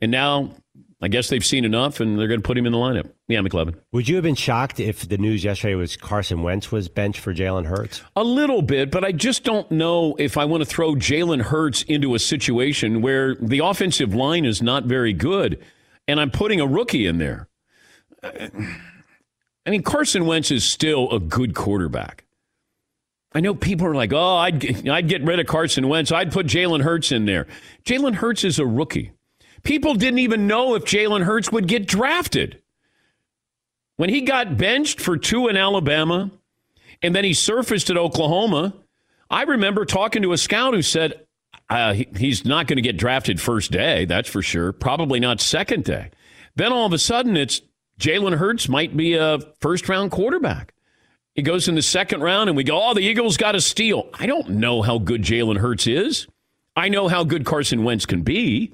And 0.01 0.13
now 0.13 0.53
I 1.01 1.07
guess 1.07 1.29
they've 1.29 1.45
seen 1.45 1.65
enough 1.65 2.01
and 2.01 2.19
they're 2.19 2.27
going 2.27 2.41
to 2.41 2.47
put 2.47 2.59
him 2.59 2.67
in 2.67 2.73
the 2.73 2.79
lineup. 2.79 3.09
Yeah, 3.29 3.39
McLovin. 3.39 3.77
Would 3.93 4.09
you 4.09 4.17
have 4.17 4.25
been 4.25 4.35
shocked 4.35 4.81
if 4.81 5.09
the 5.09 5.17
news 5.17 5.45
yesterday 5.45 5.77
was 5.77 5.97
Carson 5.97 6.43
Wentz 6.43 6.73
was 6.73 6.89
benched 6.89 7.21
for 7.21 7.33
Jalen 7.33 7.67
Hurts? 7.67 8.03
A 8.17 8.25
little 8.25 8.63
bit, 8.63 8.91
but 8.91 9.05
I 9.05 9.13
just 9.13 9.45
don't 9.45 9.71
know 9.71 10.17
if 10.19 10.37
I 10.37 10.45
want 10.45 10.63
to 10.63 10.67
throw 10.67 10.95
Jalen 10.95 11.43
Hurts 11.43 11.83
into 11.83 12.17
a 12.17 12.19
situation 12.19 13.01
where 13.01 13.37
the 13.37 13.61
offensive 13.61 14.13
line 14.13 14.45
is 14.45 14.61
not 14.61 14.85
very 14.85 15.13
good 15.13 15.63
and 16.09 16.19
I'm 16.19 16.31
putting 16.31 16.61
a 16.61 16.67
rookie 16.67 17.07
in 17.07 17.19
there. 17.19 17.49
I 18.25 19.71
mean, 19.71 19.83
Carson 19.83 20.27
Wentz 20.27 20.51
is 20.51 20.65
still 20.65 21.11
a 21.13 21.21
good 21.21 21.55
quarterback. 21.55 22.25
I 23.33 23.41
know 23.41 23.55
people 23.55 23.87
are 23.87 23.95
like, 23.95 24.13
oh, 24.15 24.37
I'd, 24.37 24.89
I'd 24.89 25.09
get 25.09 25.23
rid 25.23 25.39
of 25.39 25.47
Carson 25.47 25.87
Wentz. 25.89 26.11
I'd 26.11 26.33
put 26.33 26.47
Jalen 26.47 26.83
Hurts 26.83 27.13
in 27.13 27.27
there. 27.27 27.47
Jalen 27.85 28.15
Hurts 28.15 28.43
is 28.43 28.59
a 28.59 28.67
rookie. 28.67 29.13
People 29.63 29.95
didn't 29.95 30.21
even 30.21 30.47
know 30.47 30.75
if 30.75 30.85
Jalen 30.85 31.25
Hurts 31.25 31.51
would 31.53 31.67
get 31.67 31.87
drafted. 31.87 32.63
When 33.97 34.11
he 34.11 34.21
got 34.21 34.57
benched 34.57 35.01
for 35.01 35.17
two 35.17 35.49
in 35.49 35.57
Alabama 35.57 36.31
and 37.03 37.15
then 37.15 37.25
he 37.25 37.35
surfaced 37.35 37.91
at 37.91 37.97
Oklahoma, 37.97 38.75
I 39.31 39.43
remember 39.43 39.85
talking 39.85 40.23
to 40.23 40.33
a 40.33 40.39
scout 40.39 40.75
who 40.75 40.83
said, 40.83 41.27
uh, 41.69 41.93
he, 41.93 42.09
he's 42.17 42.45
not 42.45 42.67
going 42.67 42.77
to 42.77 42.83
get 42.83 42.97
drafted 42.97 43.41
first 43.41 43.71
day, 43.71 44.05
that's 44.05 44.29
for 44.29 44.41
sure. 44.41 44.73
Probably 44.73 45.21
not 45.21 45.41
second 45.41 45.85
day. 45.85 46.11
Then 46.57 46.73
all 46.73 46.87
of 46.87 46.93
a 46.93 46.99
sudden, 46.99 47.37
it's 47.37 47.61
Jalen 48.01 48.39
Hurts 48.39 48.69
might 48.69 48.97
be 48.97 49.15
a 49.15 49.39
first 49.61 49.89
round 49.89 50.11
quarterback. 50.11 50.73
He 51.35 51.43
goes 51.43 51.69
in 51.69 51.75
the 51.75 51.83
second 51.83 52.21
round, 52.21 52.49
and 52.49 52.57
we 52.57 52.65
go, 52.65 52.81
oh, 52.83 52.95
the 52.95 53.01
Eagles 53.01 53.37
got 53.37 53.55
a 53.55 53.61
steal. 53.61 54.09
I 54.15 54.27
don't 54.27 54.51
know 54.51 54.83
how 54.83 54.99
good 54.99 55.23
Jalen 55.23 55.59
Hurts 55.59 55.87
is. 55.87 56.27
I 56.75 56.89
know 56.89 57.07
how 57.07 57.23
good 57.23 57.45
Carson 57.45 57.85
Wentz 57.85 58.07
can 58.07 58.23
be. 58.23 58.73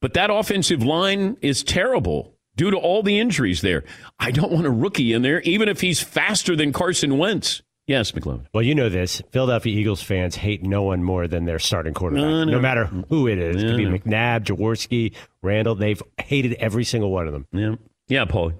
But 0.00 0.14
that 0.14 0.30
offensive 0.30 0.82
line 0.82 1.36
is 1.40 1.62
terrible 1.62 2.34
due 2.56 2.70
to 2.70 2.76
all 2.76 3.02
the 3.02 3.18
injuries 3.18 3.60
there. 3.60 3.84
I 4.18 4.30
don't 4.30 4.52
want 4.52 4.66
a 4.66 4.70
rookie 4.70 5.12
in 5.12 5.22
there, 5.22 5.40
even 5.42 5.68
if 5.68 5.80
he's 5.80 6.02
faster 6.02 6.56
than 6.56 6.72
Carson 6.72 7.18
Wentz. 7.18 7.62
Yes, 7.86 8.10
McLovin. 8.10 8.46
Well, 8.52 8.64
you 8.64 8.74
know 8.74 8.88
this. 8.88 9.22
Philadelphia 9.30 9.72
Eagles 9.78 10.02
fans 10.02 10.34
hate 10.34 10.64
no 10.64 10.82
one 10.82 11.04
more 11.04 11.28
than 11.28 11.44
their 11.44 11.60
starting 11.60 11.94
quarterback. 11.94 12.24
No, 12.24 12.44
no. 12.44 12.52
no 12.52 12.60
matter 12.60 12.86
who 13.08 13.28
it 13.28 13.38
is. 13.38 13.62
It 13.62 13.66
could 13.66 13.76
be 13.76 13.84
McNabb, 13.84 14.44
Jaworski, 14.44 15.14
Randall. 15.40 15.76
They've 15.76 16.02
hated 16.18 16.54
every 16.54 16.82
single 16.82 17.12
one 17.12 17.28
of 17.28 17.32
them. 17.32 17.46
Yeah. 17.52 17.76
Yeah, 18.08 18.24
Paul. 18.24 18.52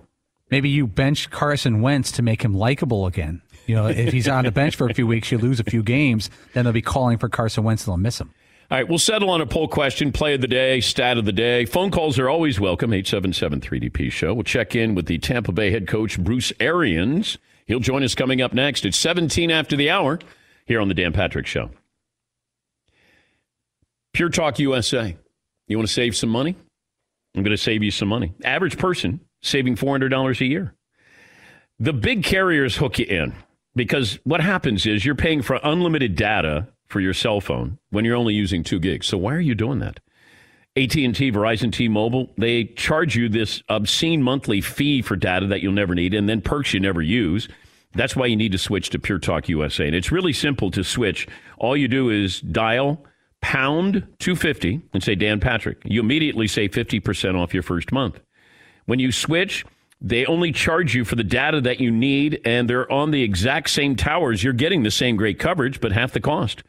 Maybe 0.49 0.69
you 0.69 0.87
bench 0.87 1.29
Carson 1.31 1.83
Wentz 1.83 2.13
to 2.13 2.23
make 2.23 2.43
him 2.43 2.55
likable 2.55 3.07
again. 3.07 3.43
You 3.67 3.75
know, 3.75 3.89
if 3.89 4.13
he's 4.13 4.29
on 4.29 4.45
the 4.45 4.53
bench 4.53 4.77
for 4.77 4.89
a 4.89 4.95
few 4.95 5.09
weeks, 5.09 5.33
you 5.33 5.39
lose 5.39 5.59
a 5.59 5.65
few 5.65 5.83
games, 5.83 6.31
then 6.53 6.65
they'll 6.65 6.73
be 6.73 6.83
calling 6.83 7.19
for 7.19 7.29
Carson 7.29 7.65
Wentz. 7.65 7.85
They'll 7.85 7.97
miss 7.97 8.21
him. 8.21 8.33
All 8.69 8.77
right, 8.77 8.89
we'll 8.89 8.99
settle 8.99 9.31
on 9.31 9.41
a 9.41 9.47
poll 9.47 9.69
question, 9.69 10.11
play 10.11 10.35
of 10.35 10.41
the 10.41 10.49
day, 10.49 10.81
stat 10.81 11.19
of 11.19 11.25
the 11.25 11.33
day. 11.33 11.67
Phone 11.67 11.93
calls 11.93 12.19
are 12.19 12.29
always 12.29 12.59
welcome, 12.59 12.93
877 12.93 13.61
3DP 13.61 14.11
Show. 14.11 14.35
We'll 14.35 14.43
check 14.43 14.75
in 14.75 14.97
with 14.97 15.07
the 15.07 15.19
Tampa 15.19 15.53
Bay 15.53 15.71
head 15.71 15.87
coach, 15.87 16.19
Bruce 16.19 16.53
Arians. 16.59 17.39
He'll 17.67 17.79
join 17.79 18.03
us 18.03 18.17
coming 18.17 18.43
up 18.43 18.53
next. 18.53 18.85
at 18.85 18.93
17 18.93 19.53
after 19.53 19.77
the 19.77 19.89
hour 19.89 20.19
here 20.65 20.81
on 20.81 20.89
the 20.89 20.95
Dan 20.95 21.13
Patrick 21.13 21.47
Show. 21.47 21.71
Pure 24.13 24.31
Talk 24.31 24.59
USA. 24.59 25.17
You 25.69 25.79
want 25.79 25.87
to 25.87 25.95
save 25.95 26.17
some 26.17 26.31
money? 26.31 26.57
I'm 27.37 27.45
going 27.45 27.57
to 27.57 27.63
save 27.63 27.85
you 27.85 27.93
some 27.93 28.09
money. 28.09 28.35
Average 28.43 28.79
person 28.79 29.21
saving 29.43 29.77
$400 29.77 30.41
a 30.41 30.45
year. 30.45 30.75
The 31.79 31.93
big 31.93 32.25
carriers 32.25 32.77
hook 32.77 32.99
you 32.99 33.07
in 33.07 33.33
because 33.77 34.19
what 34.25 34.41
happens 34.41 34.87
is 34.87 35.05
you're 35.05 35.15
paying 35.15 35.43
for 35.43 35.61
unlimited 35.63 36.17
data 36.17 36.67
for 36.89 37.01
your 37.01 37.15
cell 37.15 37.41
phone 37.41 37.79
when 37.91 38.05
you're 38.05 38.17
only 38.17 38.35
using 38.35 38.63
two 38.63 38.79
gigs. 38.79 39.07
So 39.07 39.19
why 39.19 39.35
are 39.35 39.41
you 39.41 39.55
doing 39.55 39.79
that? 39.81 40.01
AT&T, 40.77 41.33
Verizon, 41.33 41.73
T-Mobile, 41.73 42.31
they 42.37 42.65
charge 42.65 43.17
you 43.17 43.31
this 43.31 43.63
obscene 43.69 44.23
monthly 44.23 44.61
fee 44.61 45.01
for 45.01 45.17
data 45.17 45.47
that 45.47 45.63
you'll 45.63 45.73
never 45.73 45.95
need 45.95 46.13
and 46.13 46.29
then 46.29 46.43
perks 46.43 46.75
you 46.75 46.81
never 46.81 47.01
use. 47.01 47.49
That's 47.95 48.15
why 48.15 48.27
you 48.27 48.37
need 48.37 48.53
to 48.53 48.59
switch 48.59 48.91
to 48.91 48.99
Pure 48.99 49.21
Talk 49.21 49.49
USA. 49.49 49.87
And 49.87 49.97
it's 49.97 50.13
really 50.13 50.35
simple 50.35 50.71
to 50.73 50.85
switch. 50.85 51.27
All 51.59 51.77
you 51.77 51.89
do 51.89 52.11
is 52.11 52.41
dial 52.41 53.03
pound 53.41 54.07
250 54.19 54.83
and 54.93 55.03
say 55.03 55.15
Dan 55.15 55.41
Patrick. 55.41 55.79
You 55.85 56.01
immediately 56.01 56.47
save 56.47 56.73
50% 56.73 57.41
off 57.41 57.55
your 57.55 57.63
first 57.63 57.91
month. 57.91 58.21
When 58.85 58.99
you 58.99 59.13
switch, 59.13 59.65
they 60.01 60.27
only 60.27 60.53
charge 60.53 60.95
you 60.95 61.05
for 61.05 61.17
the 61.17 61.25
data 61.25 61.61
that 61.63 61.81
you 61.81 61.91
need, 61.91 62.41
and 62.45 62.69
they're 62.69 62.91
on 62.93 63.13
the 63.13 63.23
exact 63.23 63.71
same 63.71 63.97
towers. 63.97 64.45
You're 64.45 64.53
getting 64.53 64.83
the 64.83 64.91
same 64.91 65.17
great 65.17 65.39
coverage, 65.39 65.81
but 65.81 65.93
half 65.93 66.13
the 66.13 66.21
cost. 66.21 66.63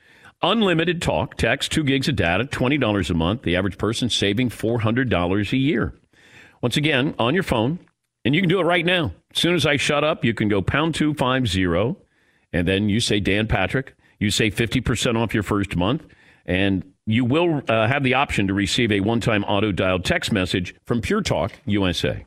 Unlimited 0.43 1.02
talk, 1.02 1.36
text, 1.36 1.71
two 1.71 1.84
gigs 1.84 2.08
of 2.08 2.15
data, 2.15 2.43
$20 2.43 3.10
a 3.10 3.13
month. 3.15 3.41
The 3.41 3.56
average 3.56 3.78
person 3.80 4.10
saving 4.10 4.50
$400 4.50 5.52
a 5.52 5.58
year. 5.58 5.95
Once 6.62 6.78
again, 6.78 7.15
on 7.17 7.34
your 7.34 7.43
phone, 7.43 7.80
and 8.23 8.36
you 8.36 8.41
can 8.41 8.50
do 8.50 8.60
it 8.60 8.65
right 8.65 8.86
now. 8.86 9.13
As 9.34 9.41
soon 9.41 9.56
as 9.56 9.65
I 9.65 9.78
shut 9.78 10.04
up, 10.04 10.23
you 10.23 10.36
can 10.36 10.47
go 10.47 10.62
pound 10.62 10.93
250, 10.93 12.00
and 12.54 12.67
then 12.67 12.88
you 12.88 13.00
say 13.00 13.19
Dan 13.19 13.47
Patrick. 13.47 13.95
You 14.19 14.30
say 14.30 14.52
50% 14.52 15.17
off 15.17 15.34
your 15.34 15.43
first 15.43 15.76
month, 15.76 16.06
and 16.45 16.84
you 17.08 17.26
will 17.26 17.63
uh, 17.67 17.88
have 17.88 18.04
the 18.04 18.13
option 18.13 18.47
to 18.47 18.54
receive 18.54 18.91
a 18.91 19.00
one 19.00 19.21
time 19.21 19.43
auto 19.45 19.71
dialed 19.71 20.06
text 20.06 20.32
message 20.32 20.76
from 20.86 21.02
Pure 21.02 21.21
Talk 21.23 21.54
USA. 21.65 22.26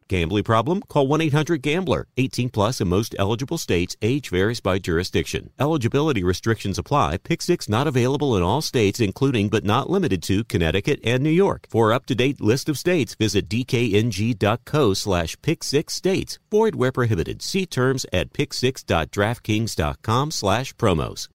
Gambling 0.11 0.43
problem? 0.43 0.81
Call 0.89 1.07
1 1.07 1.21
800 1.21 1.61
Gambler. 1.61 2.05
18 2.17 2.49
plus 2.49 2.81
in 2.81 2.89
most 2.89 3.15
eligible 3.17 3.57
states. 3.57 3.95
Age 4.01 4.27
varies 4.29 4.59
by 4.59 4.77
jurisdiction. 4.77 5.51
Eligibility 5.57 6.21
restrictions 6.21 6.77
apply. 6.77 7.15
Pick 7.15 7.41
six 7.41 7.69
not 7.69 7.87
available 7.87 8.35
in 8.35 8.43
all 8.43 8.61
states, 8.61 8.99
including 8.99 9.47
but 9.47 9.63
not 9.63 9.89
limited 9.89 10.21
to 10.23 10.43
Connecticut 10.43 10.99
and 11.05 11.23
New 11.23 11.29
York. 11.29 11.65
For 11.69 11.93
up 11.93 12.05
to 12.07 12.15
date 12.15 12.41
list 12.41 12.67
of 12.67 12.77
states, 12.77 13.15
visit 13.15 13.47
dkng.co 13.47 14.93
slash 14.93 15.37
pick 15.41 15.63
six 15.63 15.93
states. 15.93 16.39
Void 16.51 16.75
where 16.75 16.91
prohibited. 16.91 17.41
See 17.41 17.65
terms 17.65 18.05
at 18.11 18.33
pick6.draftkings.com 18.33 20.31
slash 20.31 20.75
promos. 20.75 21.29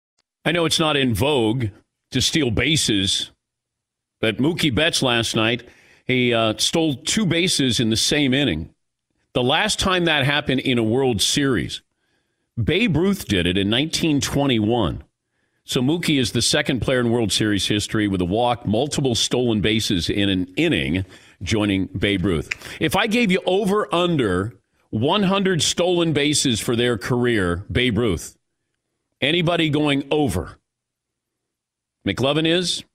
I 0.45 0.51
know 0.51 0.65
it's 0.65 0.79
not 0.79 0.95
in 0.95 1.15
vogue 1.15 1.69
to 2.11 2.21
steal 2.21 2.51
bases, 2.51 3.31
but 4.21 4.37
Mookie 4.37 4.73
Betts 4.73 5.01
last 5.01 5.35
night, 5.35 5.67
he 6.07 6.33
uh, 6.33 6.53
stole 6.57 6.95
two 6.95 7.25
bases 7.25 7.79
in 7.79 7.89
the 7.89 7.97
same 7.97 8.33
inning. 8.33 8.73
The 9.33 9.43
last 9.43 9.79
time 9.79 10.05
that 10.05 10.25
happened 10.25 10.61
in 10.61 10.77
a 10.77 10.83
World 10.83 11.21
Series, 11.21 11.81
Babe 12.61 12.95
Ruth 12.95 13.27
did 13.27 13.45
it 13.45 13.57
in 13.57 13.69
1921. 13.69 15.03
So 15.65 15.81
Mookie 15.81 16.17
is 16.17 16.31
the 16.31 16.41
second 16.41 16.79
player 16.79 17.01
in 17.01 17.11
World 17.11 17.31
Series 17.31 17.67
history 17.67 18.07
with 18.07 18.21
a 18.21 18.25
walk, 18.25 18.65
multiple 18.65 19.15
stolen 19.15 19.59
bases 19.59 20.09
in 20.09 20.29
an 20.29 20.51
inning, 20.55 21.05
joining 21.43 21.87
Babe 21.87 22.25
Ruth. 22.25 22.49
If 22.79 22.95
I 22.95 23.07
gave 23.07 23.31
you 23.31 23.41
over 23.45 23.93
under 23.93 24.53
100 24.91 25.61
stolen 25.61 26.13
bases 26.13 26.61
for 26.61 26.77
their 26.77 26.97
career, 26.97 27.65
Babe 27.69 27.97
Ruth, 27.97 28.37
anybody 29.19 29.69
going 29.69 30.07
over? 30.09 30.57
McLovin 32.07 32.47
is 32.47 32.85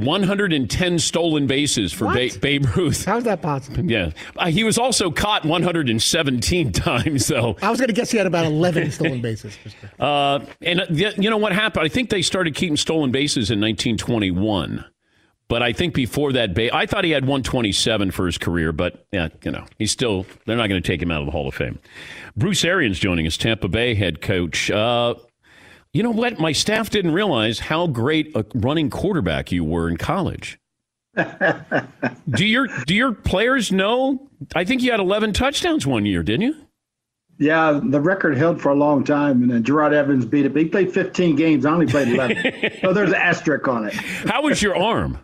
110 0.00 0.98
stolen 0.98 1.46
bases 1.46 1.92
for 1.92 2.12
ba- 2.12 2.30
Babe 2.40 2.64
Ruth. 2.76 3.04
How's 3.04 3.24
that 3.24 3.42
possible? 3.42 3.84
Yeah. 3.84 4.10
Uh, 4.36 4.46
he 4.50 4.64
was 4.64 4.78
also 4.78 5.10
caught 5.10 5.44
117 5.44 6.72
times, 6.72 7.28
though. 7.28 7.56
I 7.62 7.70
was 7.70 7.78
going 7.80 7.88
to 7.88 7.94
guess 7.94 8.10
he 8.10 8.18
had 8.18 8.26
about 8.26 8.44
11 8.46 8.90
stolen 8.90 9.20
bases. 9.20 9.56
Uh, 9.98 10.40
and 10.62 10.80
uh, 10.80 10.86
y- 10.90 11.12
you 11.18 11.28
know 11.28 11.36
what 11.36 11.52
happened? 11.52 11.84
I 11.84 11.88
think 11.88 12.08
they 12.10 12.22
started 12.22 12.54
keeping 12.54 12.76
stolen 12.78 13.10
bases 13.10 13.50
in 13.50 13.60
1921. 13.60 14.84
But 15.48 15.62
I 15.62 15.72
think 15.72 15.94
before 15.94 16.32
that, 16.32 16.54
ba- 16.54 16.74
I 16.74 16.86
thought 16.86 17.04
he 17.04 17.10
had 17.10 17.24
127 17.24 18.10
for 18.12 18.24
his 18.26 18.38
career, 18.38 18.72
but 18.72 19.04
yeah, 19.12 19.28
you 19.42 19.50
know, 19.50 19.64
he's 19.78 19.90
still, 19.90 20.24
they're 20.46 20.56
not 20.56 20.68
going 20.68 20.80
to 20.80 20.86
take 20.86 21.02
him 21.02 21.10
out 21.10 21.20
of 21.20 21.26
the 21.26 21.32
Hall 21.32 21.48
of 21.48 21.54
Fame. 21.54 21.78
Bruce 22.36 22.64
Arians 22.64 22.98
joining 22.98 23.26
us, 23.26 23.36
Tampa 23.36 23.68
Bay 23.68 23.94
head 23.94 24.20
coach. 24.22 24.70
Uh, 24.70 25.14
you 25.92 26.02
know 26.02 26.10
what? 26.10 26.38
My 26.38 26.52
staff 26.52 26.90
didn't 26.90 27.12
realize 27.12 27.58
how 27.58 27.86
great 27.86 28.34
a 28.36 28.44
running 28.54 28.90
quarterback 28.90 29.50
you 29.50 29.64
were 29.64 29.88
in 29.88 29.96
college. 29.96 30.58
do 31.16 32.46
your 32.46 32.68
do 32.86 32.94
your 32.94 33.12
players 33.12 33.72
know? 33.72 34.28
I 34.54 34.64
think 34.64 34.82
you 34.82 34.92
had 34.92 35.00
11 35.00 35.32
touchdowns 35.32 35.86
one 35.86 36.06
year, 36.06 36.22
didn't 36.22 36.42
you? 36.42 36.54
Yeah, 37.38 37.80
the 37.82 38.00
record 38.00 38.36
held 38.36 38.60
for 38.60 38.68
a 38.68 38.74
long 38.74 39.02
time, 39.02 39.42
and 39.42 39.50
then 39.50 39.64
Jerod 39.64 39.92
Evans 39.92 40.26
beat 40.26 40.44
it. 40.44 40.52
But 40.52 40.62
he 40.62 40.68
played 40.68 40.92
15 40.92 41.36
games. 41.36 41.64
I 41.64 41.72
only 41.72 41.86
played 41.86 42.08
11. 42.08 42.36
so 42.82 42.92
there's 42.92 43.10
an 43.10 43.16
asterisk 43.16 43.66
on 43.66 43.86
it. 43.86 43.94
How 43.94 44.42
was 44.42 44.60
your 44.60 44.76
arm? 44.76 45.18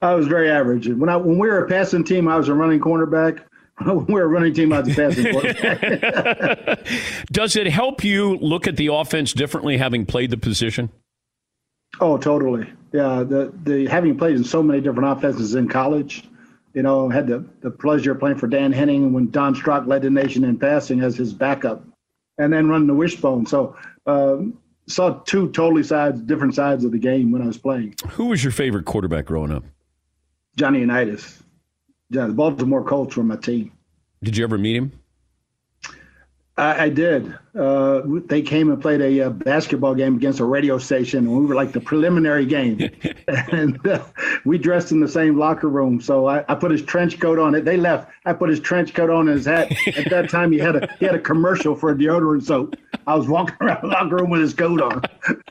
I 0.00 0.14
was 0.14 0.26
very 0.26 0.50
average. 0.50 0.88
When 0.88 1.10
I 1.10 1.16
when 1.16 1.38
we 1.38 1.48
were 1.48 1.64
a 1.64 1.68
passing 1.68 2.04
team, 2.04 2.26
I 2.26 2.36
was 2.36 2.48
a 2.48 2.54
running 2.54 2.80
cornerback. 2.80 3.42
Were 4.08 4.22
a 4.22 4.26
running 4.26 4.52
team, 4.52 4.72
out 4.72 4.90
a 4.90 4.94
passing 4.94 5.32
quarterback. 5.32 6.86
Does 7.32 7.56
it 7.56 7.66
help 7.66 8.04
you 8.04 8.36
look 8.36 8.66
at 8.66 8.76
the 8.76 8.88
offense 8.88 9.32
differently 9.32 9.78
having 9.78 10.04
played 10.04 10.30
the 10.30 10.36
position? 10.36 10.90
Oh, 11.98 12.18
totally. 12.18 12.70
Yeah, 12.92 13.22
the 13.22 13.52
the 13.62 13.86
having 13.86 14.18
played 14.18 14.36
in 14.36 14.44
so 14.44 14.62
many 14.62 14.80
different 14.80 15.16
offenses 15.16 15.54
in 15.54 15.68
college, 15.68 16.24
you 16.74 16.82
know, 16.82 17.08
had 17.08 17.26
the, 17.26 17.44
the 17.62 17.70
pleasure 17.70 18.12
of 18.12 18.20
playing 18.20 18.36
for 18.36 18.48
Dan 18.48 18.72
Henning 18.72 19.12
when 19.12 19.30
Don 19.30 19.54
Strock 19.54 19.86
led 19.86 20.02
the 20.02 20.10
nation 20.10 20.44
in 20.44 20.58
passing 20.58 21.00
as 21.00 21.16
his 21.16 21.32
backup, 21.32 21.82
and 22.38 22.52
then 22.52 22.68
running 22.68 22.86
the 22.86 22.94
wishbone. 22.94 23.46
So 23.46 23.76
um, 24.06 24.58
saw 24.86 25.20
two 25.20 25.50
totally 25.52 25.84
sides, 25.84 26.20
different 26.20 26.54
sides 26.54 26.84
of 26.84 26.92
the 26.92 26.98
game 26.98 27.30
when 27.30 27.42
I 27.42 27.46
was 27.46 27.58
playing. 27.58 27.94
Who 28.10 28.26
was 28.26 28.44
your 28.44 28.52
favorite 28.52 28.84
quarterback 28.84 29.26
growing 29.26 29.52
up? 29.52 29.64
Johnny 30.56 30.80
Unitas. 30.80 31.42
Yeah, 32.10 32.26
the 32.26 32.32
Baltimore 32.32 32.84
Colts 32.84 33.16
were 33.16 33.22
my 33.22 33.36
team. 33.36 33.72
Did 34.22 34.36
you 34.36 34.44
ever 34.44 34.58
meet 34.58 34.76
him? 34.76 34.92
I, 36.60 36.84
I 36.84 36.88
did. 36.90 37.34
Uh, 37.58 38.02
they 38.26 38.42
came 38.42 38.70
and 38.70 38.80
played 38.80 39.00
a, 39.00 39.22
uh 39.22 39.30
basketball 39.30 39.94
game 39.94 40.16
against 40.16 40.40
a 40.40 40.44
radio 40.44 40.78
station, 40.78 41.20
and 41.20 41.36
we 41.36 41.46
were 41.46 41.54
like 41.54 41.72
the 41.72 41.80
preliminary 41.80 42.44
game. 42.44 42.90
and 43.28 43.84
uh, 43.86 44.04
we 44.44 44.58
dressed 44.58 44.92
in 44.92 45.00
the 45.00 45.08
same 45.08 45.38
locker 45.38 45.68
room. 45.68 46.00
So 46.00 46.26
I, 46.26 46.44
I 46.48 46.54
put 46.54 46.70
his 46.70 46.82
trench 46.82 47.18
coat 47.18 47.38
on. 47.38 47.54
It. 47.54 47.64
They 47.64 47.78
left. 47.78 48.10
I 48.26 48.34
put 48.34 48.50
his 48.50 48.60
trench 48.60 48.92
coat 48.92 49.08
on 49.08 49.28
and 49.28 49.38
his 49.38 49.46
hat. 49.46 49.72
At 49.96 50.10
that 50.10 50.28
time, 50.28 50.52
he 50.52 50.58
had 50.58 50.76
a 50.76 50.94
he 50.98 51.06
had 51.06 51.14
a 51.14 51.20
commercial 51.20 51.74
for 51.74 51.90
a 51.90 51.94
deodorant 51.94 52.42
soap. 52.42 52.76
I 53.06 53.14
was 53.14 53.26
walking 53.26 53.56
around 53.60 53.82
the 53.82 53.88
locker 53.88 54.16
room 54.16 54.30
with 54.30 54.42
his 54.42 54.54
coat 54.54 54.82
on. 54.82 55.02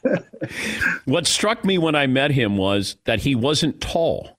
what 1.05 1.25
struck 1.25 1.65
me 1.65 1.77
when 1.77 1.95
I 1.95 2.05
met 2.05 2.31
him 2.31 2.55
was 2.55 2.97
that 3.05 3.21
he 3.21 3.33
wasn't 3.33 3.81
tall. 3.81 4.38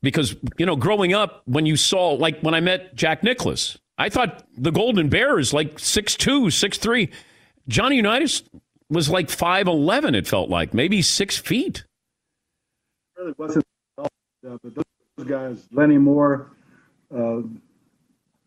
Because, 0.00 0.36
you 0.58 0.66
know, 0.66 0.76
growing 0.76 1.12
up, 1.12 1.42
when 1.46 1.66
you 1.66 1.76
saw, 1.76 2.10
like 2.10 2.40
when 2.40 2.54
I 2.54 2.60
met 2.60 2.94
Jack 2.94 3.24
Nicklaus, 3.24 3.78
I 3.98 4.08
thought 4.08 4.44
the 4.56 4.70
Golden 4.70 5.08
Bear 5.08 5.38
is 5.38 5.52
like 5.52 5.78
6'2, 5.78 6.46
6'3. 6.46 7.12
Johnny 7.66 7.96
Unitas 7.96 8.44
was 8.88 9.10
like 9.10 9.28
5'11, 9.28 10.16
it 10.16 10.26
felt 10.26 10.48
like, 10.48 10.72
maybe 10.72 11.02
six 11.02 11.36
feet. 11.36 11.84
really 13.16 13.34
wasn't. 13.36 13.64
Uh, 13.98 14.06
but 14.42 14.74
those 14.74 15.26
guys, 15.26 15.66
Lenny 15.72 15.98
Moore, 15.98 16.52
uh, 17.14 17.40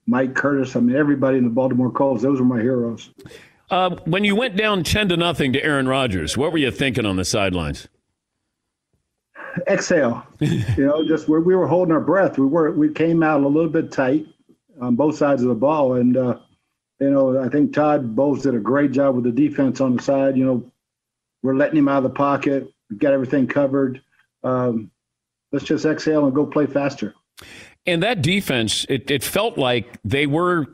Mike 0.07 0.33
Curtis, 0.35 0.75
I 0.75 0.79
mean, 0.79 0.95
everybody 0.95 1.37
in 1.37 1.43
the 1.43 1.49
Baltimore 1.49 1.91
Colts, 1.91 2.23
those 2.23 2.39
were 2.39 2.45
my 2.45 2.61
heroes. 2.61 3.11
Uh, 3.69 3.95
when 4.05 4.23
you 4.23 4.35
went 4.35 4.55
down 4.55 4.83
10 4.83 5.09
to 5.09 5.17
nothing 5.17 5.53
to 5.53 5.63
Aaron 5.63 5.87
Rodgers, 5.87 6.37
what 6.37 6.51
were 6.51 6.57
you 6.57 6.71
thinking 6.71 7.05
on 7.05 7.17
the 7.17 7.25
sidelines? 7.25 7.87
Exhale, 9.67 10.25
you 10.39 10.85
know, 10.85 11.05
just 11.05 11.27
where 11.27 11.41
we 11.41 11.55
were 11.55 11.67
holding 11.67 11.93
our 11.93 12.01
breath. 12.01 12.37
We 12.37 12.45
were 12.45 12.71
we 12.71 12.93
came 12.93 13.23
out 13.23 13.41
a 13.41 13.47
little 13.47 13.69
bit 13.69 13.91
tight 13.91 14.25
on 14.79 14.95
both 14.95 15.17
sides 15.17 15.41
of 15.41 15.49
the 15.49 15.55
ball, 15.55 15.95
and 15.95 16.15
uh, 16.15 16.39
you 16.99 17.09
know, 17.09 17.39
I 17.43 17.49
think 17.49 17.73
Todd 17.73 18.15
Bowles 18.15 18.43
did 18.43 18.55
a 18.55 18.59
great 18.59 18.91
job 18.91 19.15
with 19.15 19.23
the 19.23 19.31
defense 19.31 19.81
on 19.81 19.95
the 19.95 20.03
side. 20.03 20.37
You 20.37 20.45
know, 20.45 20.71
we're 21.43 21.55
letting 21.55 21.77
him 21.77 21.87
out 21.87 21.97
of 21.97 22.03
the 22.03 22.09
pocket. 22.11 22.71
Got 22.97 23.13
everything 23.13 23.47
covered. 23.47 24.01
Um, 24.43 24.91
let's 25.51 25.65
just 25.65 25.85
exhale 25.85 26.25
and 26.25 26.35
go 26.35 26.45
play 26.45 26.67
faster. 26.67 27.15
And 27.85 28.03
that 28.03 28.21
defense, 28.21 28.85
it, 28.89 29.09
it 29.09 29.23
felt 29.23 29.57
like 29.57 29.97
they 30.03 30.27
were 30.27 30.67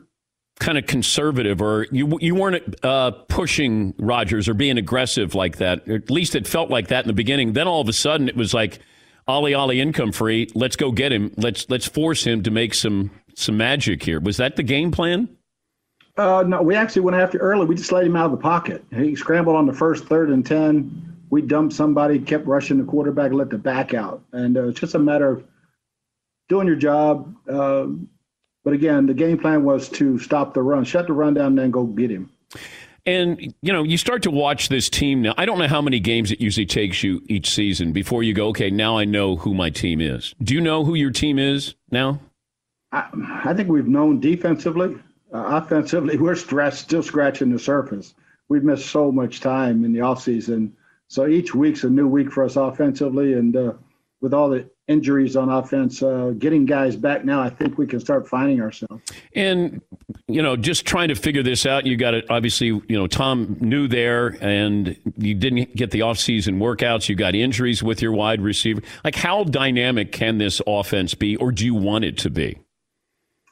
kind 0.58 0.78
of 0.78 0.86
conservative, 0.86 1.62
or 1.62 1.86
you 1.90 2.18
you 2.20 2.34
weren't 2.34 2.84
uh, 2.84 3.12
pushing 3.28 3.94
Rodgers 3.98 4.48
or 4.48 4.54
being 4.54 4.78
aggressive 4.78 5.34
like 5.34 5.58
that. 5.58 5.88
At 5.88 6.10
least 6.10 6.34
it 6.34 6.46
felt 6.46 6.70
like 6.70 6.88
that 6.88 7.04
in 7.04 7.08
the 7.08 7.14
beginning. 7.14 7.52
Then 7.52 7.68
all 7.68 7.80
of 7.80 7.88
a 7.88 7.92
sudden, 7.92 8.28
it 8.28 8.36
was 8.36 8.52
like, 8.52 8.80
"Ollie, 9.26 9.54
Ollie, 9.54 9.80
income 9.80 10.12
free. 10.12 10.48
Let's 10.54 10.76
go 10.76 10.92
get 10.92 11.12
him. 11.12 11.32
Let's 11.36 11.68
let's 11.68 11.86
force 11.86 12.24
him 12.24 12.42
to 12.42 12.50
make 12.50 12.74
some 12.74 13.10
some 13.34 13.56
magic 13.56 14.02
here." 14.02 14.20
Was 14.20 14.36
that 14.38 14.56
the 14.56 14.62
game 14.62 14.90
plan? 14.90 15.28
Uh, 16.16 16.42
no, 16.46 16.60
we 16.62 16.74
actually 16.74 17.02
went 17.02 17.16
after 17.16 17.38
early. 17.38 17.64
We 17.64 17.76
just 17.76 17.92
let 17.92 18.04
him 18.04 18.16
out 18.16 18.26
of 18.26 18.32
the 18.32 18.38
pocket. 18.38 18.84
He 18.92 19.14
scrambled 19.14 19.54
on 19.54 19.66
the 19.66 19.72
first 19.72 20.06
third 20.06 20.30
and 20.30 20.44
ten. 20.44 21.16
We 21.30 21.42
dumped 21.42 21.74
somebody, 21.74 22.18
kept 22.18 22.46
rushing 22.46 22.78
the 22.78 22.84
quarterback, 22.84 23.32
let 23.32 23.50
the 23.50 23.58
back 23.58 23.94
out, 23.94 24.24
and 24.32 24.56
uh, 24.56 24.68
it's 24.68 24.80
just 24.80 24.94
a 24.94 24.98
matter 24.98 25.30
of 25.30 25.44
doing 26.48 26.66
your 26.66 26.76
job. 26.76 27.34
Um, 27.48 28.08
but 28.64 28.72
again, 28.72 29.06
the 29.06 29.14
game 29.14 29.38
plan 29.38 29.64
was 29.64 29.88
to 29.90 30.18
stop 30.18 30.54
the 30.54 30.62
run, 30.62 30.84
shut 30.84 31.06
the 31.06 31.12
run 31.12 31.34
down, 31.34 31.46
and 31.46 31.58
then 31.58 31.70
go 31.70 31.84
get 31.84 32.10
him. 32.10 32.30
And, 33.06 33.54
you 33.62 33.72
know, 33.72 33.84
you 33.84 33.96
start 33.96 34.22
to 34.24 34.30
watch 34.30 34.68
this 34.68 34.90
team 34.90 35.22
now. 35.22 35.34
I 35.38 35.46
don't 35.46 35.58
know 35.58 35.68
how 35.68 35.80
many 35.80 35.98
games 35.98 36.30
it 36.30 36.40
usually 36.42 36.66
takes 36.66 37.02
you 37.02 37.22
each 37.26 37.48
season 37.48 37.92
before 37.92 38.22
you 38.22 38.34
go, 38.34 38.48
okay, 38.48 38.70
now 38.70 38.98
I 38.98 39.06
know 39.06 39.36
who 39.36 39.54
my 39.54 39.70
team 39.70 40.00
is. 40.00 40.34
Do 40.42 40.52
you 40.52 40.60
know 40.60 40.84
who 40.84 40.94
your 40.94 41.10
team 41.10 41.38
is 41.38 41.74
now? 41.90 42.20
I, 42.92 43.08
I 43.46 43.54
think 43.54 43.70
we've 43.70 43.88
known 43.88 44.20
defensively. 44.20 44.96
Uh, 45.32 45.62
offensively, 45.62 46.16
we're 46.18 46.34
stressed, 46.34 46.82
still 46.82 47.02
scratching 47.02 47.50
the 47.50 47.58
surface. 47.58 48.14
We've 48.48 48.64
missed 48.64 48.90
so 48.90 49.10
much 49.10 49.40
time 49.40 49.84
in 49.84 49.92
the 49.92 50.00
offseason. 50.00 50.72
So 51.06 51.26
each 51.26 51.54
week's 51.54 51.84
a 51.84 51.90
new 51.90 52.08
week 52.08 52.30
for 52.30 52.44
us 52.44 52.56
offensively. 52.56 53.34
And 53.34 53.56
uh, 53.56 53.72
with 54.20 54.34
all 54.34 54.50
the 54.50 54.68
injuries 54.88 55.36
on 55.36 55.50
offense, 55.50 56.02
uh, 56.02 56.32
getting 56.38 56.64
guys 56.64 56.96
back 56.96 57.24
now, 57.24 57.40
I 57.40 57.50
think 57.50 57.78
we 57.78 57.86
can 57.86 58.00
start 58.00 58.26
finding 58.26 58.60
ourselves. 58.60 59.02
And 59.34 59.80
you 60.26 60.42
know, 60.42 60.56
just 60.56 60.86
trying 60.86 61.08
to 61.08 61.14
figure 61.14 61.42
this 61.42 61.66
out. 61.66 61.86
You 61.86 61.96
got 61.96 62.14
it. 62.14 62.26
Obviously, 62.30 62.66
you 62.66 62.84
know, 62.88 63.06
Tom 63.06 63.56
knew 63.60 63.88
there, 63.88 64.36
and 64.40 64.96
you 65.16 65.34
didn't 65.34 65.76
get 65.76 65.90
the 65.90 66.00
offseason 66.00 66.58
workouts. 66.58 67.08
You 67.08 67.14
got 67.14 67.34
injuries 67.34 67.82
with 67.82 68.02
your 68.02 68.12
wide 68.12 68.40
receiver. 68.40 68.82
Like, 69.04 69.14
how 69.14 69.44
dynamic 69.44 70.12
can 70.12 70.38
this 70.38 70.60
offense 70.66 71.14
be, 71.14 71.36
or 71.36 71.52
do 71.52 71.64
you 71.64 71.74
want 71.74 72.04
it 72.04 72.18
to 72.18 72.30
be? 72.30 72.58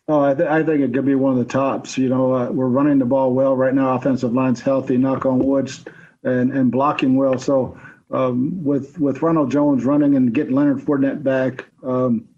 Oh, 0.09 0.20
I, 0.20 0.35
th- 0.35 0.49
I 0.49 0.62
think 0.62 0.81
it 0.83 0.92
could 0.92 1.05
be 1.05 1.16
one 1.16 1.33
of 1.33 1.38
the 1.38 1.53
tops. 1.53 1.99
You 1.99 2.09
know, 2.09 2.33
uh, 2.33 2.51
we're 2.51 2.68
running 2.68 2.99
the 2.99 3.05
ball 3.05 3.33
well 3.33 3.57
right 3.57 3.75
now. 3.75 3.94
Offensive 3.94 4.33
line's 4.33 4.61
healthy, 4.61 4.96
knock 4.96 5.27
on 5.27 5.38
woods, 5.38 5.85
and 6.22 6.53
and 6.53 6.70
blocking 6.70 7.16
well. 7.16 7.38
So 7.38 7.79
um, 8.11 8.62
with 8.64 8.99
with 8.99 9.23
Ronald 9.23 9.51
Jones 9.51 9.85
running 9.85 10.16
and 10.16 10.33
getting 10.33 10.55
Leonard 10.55 10.79
Fournette 10.79 11.23
back, 11.23 11.66
um, 11.83 12.29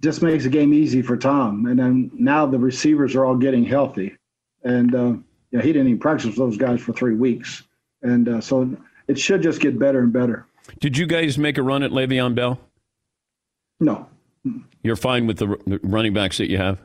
just 0.00 0.22
makes 0.22 0.44
the 0.44 0.50
game 0.50 0.74
easy 0.74 1.02
for 1.02 1.16
Tom. 1.16 1.66
And 1.66 1.78
then 1.78 2.10
now 2.14 2.46
the 2.46 2.58
receivers 2.58 3.14
are 3.14 3.24
all 3.24 3.36
getting 3.36 3.64
healthy, 3.64 4.16
and 4.64 4.94
uh, 4.94 5.14
yeah, 5.50 5.60
he 5.62 5.72
didn't 5.72 5.88
even 5.88 6.00
practice 6.00 6.26
with 6.26 6.36
those 6.36 6.56
guys 6.56 6.80
for 6.80 6.92
three 6.92 7.14
weeks, 7.14 7.62
and 8.02 8.28
uh, 8.28 8.40
so 8.40 8.76
it 9.08 9.18
should 9.18 9.42
just 9.42 9.60
get 9.60 9.78
better 9.78 10.00
and 10.00 10.12
better. 10.12 10.46
Did 10.80 10.96
you 10.96 11.06
guys 11.06 11.38
make 11.38 11.58
a 11.58 11.62
run 11.62 11.82
at 11.82 11.90
Le'Veon 11.90 12.34
Bell? 12.34 12.60
No. 13.80 14.08
You're 14.82 14.96
fine 14.96 15.26
with 15.26 15.38
the 15.38 15.58
the 15.66 15.78
running 15.82 16.12
backs 16.12 16.38
that 16.38 16.50
you 16.50 16.58
have. 16.58 16.80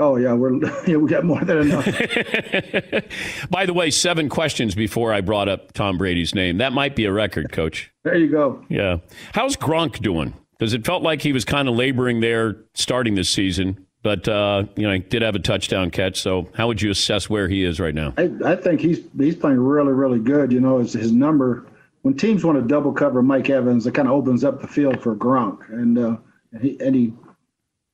Oh 0.00 0.16
yeah, 0.16 0.32
we're 0.32 0.54
yeah, 0.86 0.96
we 0.96 1.08
got 1.08 1.24
more 1.24 1.44
than 1.44 1.58
enough. 1.58 1.84
By 3.50 3.66
the 3.66 3.74
way, 3.74 3.90
seven 3.90 4.28
questions 4.30 4.74
before 4.74 5.12
I 5.12 5.20
brought 5.20 5.48
up 5.48 5.72
Tom 5.72 5.98
Brady's 5.98 6.34
name. 6.34 6.56
That 6.58 6.72
might 6.72 6.96
be 6.96 7.04
a 7.04 7.12
record, 7.12 7.52
Coach. 7.52 7.92
There 8.02 8.16
you 8.16 8.28
go. 8.28 8.64
Yeah. 8.70 8.96
How's 9.34 9.56
Gronk 9.56 10.00
doing? 10.00 10.34
Because 10.58 10.72
it 10.72 10.86
felt 10.86 11.02
like 11.02 11.20
he 11.20 11.32
was 11.32 11.44
kind 11.44 11.68
of 11.68 11.76
laboring 11.76 12.20
there 12.20 12.56
starting 12.74 13.14
this 13.14 13.28
season, 13.28 13.86
but 14.02 14.26
uh, 14.26 14.64
you 14.74 14.86
know 14.86 14.94
he 14.94 15.00
did 15.00 15.20
have 15.20 15.34
a 15.34 15.38
touchdown 15.38 15.90
catch. 15.90 16.20
So 16.20 16.48
how 16.54 16.66
would 16.66 16.80
you 16.80 16.90
assess 16.90 17.28
where 17.28 17.48
he 17.48 17.62
is 17.62 17.78
right 17.78 17.94
now? 17.94 18.14
I, 18.16 18.30
I 18.44 18.56
think 18.56 18.80
he's 18.80 19.00
he's 19.18 19.36
playing 19.36 19.60
really 19.60 19.92
really 19.92 20.18
good. 20.18 20.50
You 20.50 20.60
know, 20.60 20.78
his, 20.78 20.94
his 20.94 21.12
number 21.12 21.66
when 22.02 22.16
teams 22.16 22.42
want 22.42 22.58
to 22.58 22.66
double 22.66 22.92
cover 22.92 23.22
Mike 23.22 23.50
Evans, 23.50 23.86
it 23.86 23.92
kind 23.92 24.08
of 24.08 24.14
opens 24.14 24.44
up 24.44 24.62
the 24.62 24.68
field 24.68 25.02
for 25.02 25.14
Gronk, 25.14 25.68
and 25.68 25.98
uh, 25.98 26.16
and 26.52 26.62
he 26.62 26.80
and 26.80 26.94
he 26.94 27.12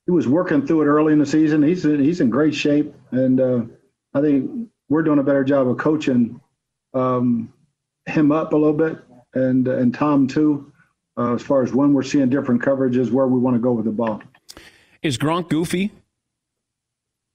he 0.06 0.12
was 0.12 0.26
working 0.28 0.66
through 0.66 0.82
it 0.82 0.86
early 0.86 1.12
in 1.12 1.18
the 1.18 1.26
season. 1.26 1.62
He's 1.62 1.82
he's 1.82 2.20
in 2.20 2.30
great 2.30 2.54
shape, 2.54 2.94
and 3.10 3.40
uh, 3.40 3.62
I 4.14 4.20
think 4.20 4.70
we're 4.88 5.02
doing 5.02 5.18
a 5.18 5.22
better 5.24 5.44
job 5.44 5.68
of 5.68 5.76
coaching 5.78 6.40
um, 6.94 7.52
him 8.06 8.30
up 8.30 8.52
a 8.52 8.56
little 8.56 8.72
bit, 8.72 8.98
and 9.34 9.66
and 9.66 9.92
Tom 9.92 10.28
too, 10.28 10.72
uh, 11.18 11.34
as 11.34 11.42
far 11.42 11.62
as 11.62 11.72
when 11.72 11.92
we're 11.92 12.04
seeing 12.04 12.28
different 12.30 12.62
coverages, 12.62 13.10
where 13.10 13.26
we 13.26 13.40
want 13.40 13.56
to 13.56 13.60
go 13.60 13.72
with 13.72 13.84
the 13.84 13.90
ball. 13.90 14.22
Is 15.02 15.18
Gronk 15.18 15.48
goofy? 15.48 15.92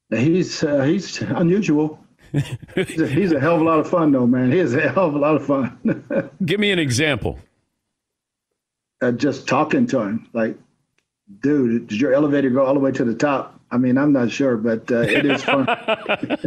He's 0.10 0.64
uh, 0.64 0.82
he's 0.84 1.22
unusual. 1.22 2.00
he's, 2.76 3.02
a, 3.02 3.08
he's 3.08 3.32
a 3.34 3.40
hell 3.42 3.56
of 3.56 3.62
a 3.62 3.64
lot 3.66 3.80
of 3.80 3.90
fun, 3.90 4.14
though, 4.14 4.26
man. 4.26 4.54
He 4.54 4.60
is 4.60 4.74
a 4.74 4.90
hell 4.90 5.08
of 5.08 5.16
a 5.16 5.20
lot 5.20 5.36
of 5.36 5.46
fun. 5.46 6.32
Give 6.46 6.62
me 6.62 6.72
an 6.72 6.80
example. 6.80 7.38
Uh, 9.02 9.12
just 9.12 9.48
talking 9.48 9.88
to 9.88 10.00
him, 10.00 10.30
like 10.32 10.56
dude, 11.41 11.88
did 11.88 12.00
your 12.00 12.13
elevator 12.13 12.50
go 12.50 12.65
all 12.65 12.74
the 12.74 12.80
way 12.80 12.91
to 12.91 13.04
the 13.04 13.15
top? 13.15 13.60
I 13.72 13.78
mean, 13.78 13.98
I'm 13.98 14.12
not 14.12 14.32
sure, 14.32 14.58
but 14.58 14.91
uh, 14.91 15.02
it 15.02 15.26
is 15.26 15.44
fun. 15.44 15.65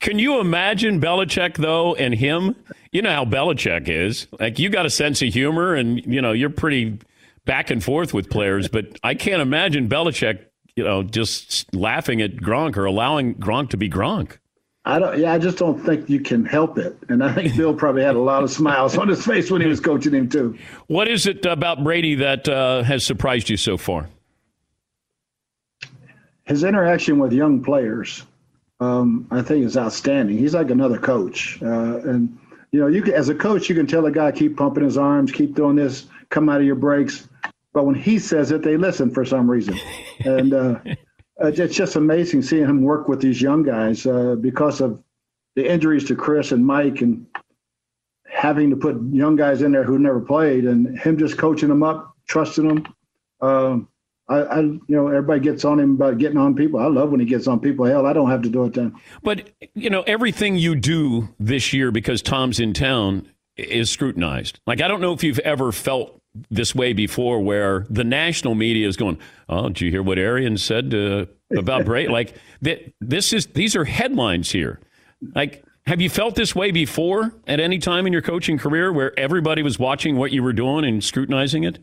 Can 0.00 0.18
you 0.18 0.40
imagine 0.40 1.00
Belichick 1.00 1.56
though, 1.56 1.94
and 1.94 2.14
him? 2.14 2.56
You 2.92 3.02
know 3.02 3.12
how 3.12 3.24
Belichick 3.24 3.88
is. 3.88 4.26
Like 4.38 4.58
you 4.58 4.68
got 4.68 4.84
a 4.84 4.90
sense 4.90 5.22
of 5.22 5.32
humor, 5.32 5.74
and 5.74 6.04
you 6.04 6.20
know 6.20 6.32
you're 6.32 6.50
pretty 6.50 6.98
back 7.44 7.70
and 7.70 7.82
forth 7.82 8.12
with 8.12 8.28
players. 8.28 8.68
But 8.68 8.98
I 9.02 9.14
can't 9.14 9.40
imagine 9.40 9.88
Belichick 9.88 10.46
you 10.76 10.84
know, 10.84 11.02
just 11.02 11.74
laughing 11.74 12.20
at 12.20 12.36
Gronk 12.36 12.76
or 12.76 12.84
allowing 12.84 13.34
Gronk 13.34 13.70
to 13.70 13.76
be 13.76 13.88
Gronk. 13.88 14.38
I 14.86 15.00
don't. 15.00 15.18
Yeah, 15.18 15.32
I 15.32 15.38
just 15.38 15.58
don't 15.58 15.84
think 15.84 16.08
you 16.08 16.20
can 16.20 16.44
help 16.44 16.78
it. 16.78 16.96
And 17.08 17.22
I 17.24 17.32
think 17.32 17.56
Bill 17.56 17.74
probably 17.74 18.04
had 18.04 18.14
a 18.14 18.20
lot 18.20 18.44
of 18.44 18.52
smiles 18.52 18.96
on 18.96 19.08
his 19.08 19.26
face 19.26 19.50
when 19.50 19.60
he 19.60 19.66
was 19.66 19.80
coaching 19.80 20.14
him 20.14 20.28
too. 20.28 20.56
What 20.86 21.08
is 21.08 21.26
it 21.26 21.44
about 21.44 21.82
Brady 21.82 22.14
that 22.14 22.48
uh, 22.48 22.84
has 22.84 23.04
surprised 23.04 23.50
you 23.50 23.56
so 23.56 23.76
far? 23.76 24.08
His 26.44 26.62
interaction 26.62 27.18
with 27.18 27.32
young 27.32 27.64
players, 27.64 28.22
um, 28.78 29.26
I 29.32 29.42
think, 29.42 29.66
is 29.66 29.76
outstanding. 29.76 30.38
He's 30.38 30.54
like 30.54 30.70
another 30.70 30.98
coach, 30.98 31.60
uh, 31.60 31.98
and 31.98 32.38
you 32.70 32.78
know, 32.78 32.86
you 32.86 33.02
can, 33.02 33.14
as 33.14 33.28
a 33.28 33.34
coach, 33.34 33.68
you 33.68 33.74
can 33.74 33.88
tell 33.88 34.06
a 34.06 34.12
guy 34.12 34.30
keep 34.30 34.56
pumping 34.56 34.84
his 34.84 34.96
arms, 34.96 35.32
keep 35.32 35.56
doing 35.56 35.74
this, 35.74 36.06
come 36.30 36.48
out 36.48 36.60
of 36.60 36.66
your 36.66 36.76
breaks. 36.76 37.28
But 37.72 37.86
when 37.86 37.96
he 37.96 38.20
says 38.20 38.52
it, 38.52 38.62
they 38.62 38.76
listen 38.76 39.10
for 39.10 39.24
some 39.24 39.50
reason, 39.50 39.76
and 40.20 40.54
uh, 40.54 40.78
it's 41.38 41.74
just 41.74 41.96
amazing 41.96 42.42
seeing 42.42 42.64
him 42.64 42.82
work 42.82 43.08
with 43.08 43.20
these 43.20 43.40
young 43.40 43.62
guys 43.62 44.06
uh, 44.06 44.36
because 44.36 44.80
of 44.80 45.02
the 45.54 45.70
injuries 45.70 46.04
to 46.04 46.16
Chris 46.16 46.52
and 46.52 46.64
Mike, 46.66 47.00
and 47.00 47.26
having 48.28 48.70
to 48.70 48.76
put 48.76 48.96
young 49.10 49.36
guys 49.36 49.62
in 49.62 49.72
there 49.72 49.84
who 49.84 49.98
never 49.98 50.20
played, 50.20 50.64
and 50.64 50.98
him 50.98 51.18
just 51.18 51.38
coaching 51.38 51.68
them 51.68 51.82
up, 51.82 52.14
trusting 52.26 52.68
them. 52.68 52.94
Um, 53.40 53.88
I, 54.28 54.38
I, 54.38 54.60
you 54.60 54.82
know, 54.88 55.08
everybody 55.08 55.40
gets 55.40 55.64
on 55.64 55.78
him 55.78 55.92
about 55.92 56.18
getting 56.18 56.36
on 56.38 56.54
people. 56.54 56.80
I 56.80 56.86
love 56.86 57.10
when 57.10 57.20
he 57.20 57.26
gets 57.26 57.46
on 57.46 57.60
people. 57.60 57.84
Hell, 57.84 58.06
I 58.06 58.12
don't 58.12 58.28
have 58.28 58.42
to 58.42 58.48
do 58.48 58.64
it 58.64 58.74
then. 58.74 58.94
But 59.22 59.50
you 59.74 59.88
know, 59.88 60.02
everything 60.02 60.56
you 60.56 60.74
do 60.74 61.28
this 61.38 61.72
year 61.72 61.90
because 61.90 62.22
Tom's 62.22 62.58
in 62.58 62.72
town 62.72 63.30
is 63.56 63.90
scrutinized. 63.90 64.60
Like 64.66 64.80
I 64.80 64.88
don't 64.88 65.00
know 65.00 65.12
if 65.12 65.22
you've 65.22 65.38
ever 65.40 65.70
felt 65.72 66.20
this 66.50 66.74
way 66.74 66.92
before, 66.92 67.40
where 67.40 67.86
the 67.90 68.04
national 68.04 68.54
media 68.54 68.88
is 68.88 68.96
going, 68.96 69.18
"Oh, 69.48 69.68
did 69.68 69.80
you 69.80 69.90
hear 69.90 70.02
what 70.02 70.18
Arians 70.18 70.62
said 70.62 70.94
uh, 70.94 71.26
about 71.56 71.84
Bray?" 71.86 72.08
like 72.08 72.34
th- 72.62 72.92
this 73.00 73.32
is 73.32 73.46
these 73.46 73.76
are 73.76 73.84
headlines 73.84 74.50
here. 74.50 74.80
Like, 75.34 75.64
have 75.86 76.00
you 76.00 76.10
felt 76.10 76.34
this 76.34 76.54
way 76.54 76.70
before 76.70 77.32
at 77.46 77.60
any 77.60 77.78
time 77.78 78.06
in 78.06 78.12
your 78.12 78.22
coaching 78.22 78.58
career, 78.58 78.92
where 78.92 79.18
everybody 79.18 79.62
was 79.62 79.78
watching 79.78 80.16
what 80.16 80.32
you 80.32 80.42
were 80.42 80.52
doing 80.52 80.84
and 80.84 81.02
scrutinizing 81.02 81.64
it? 81.64 81.78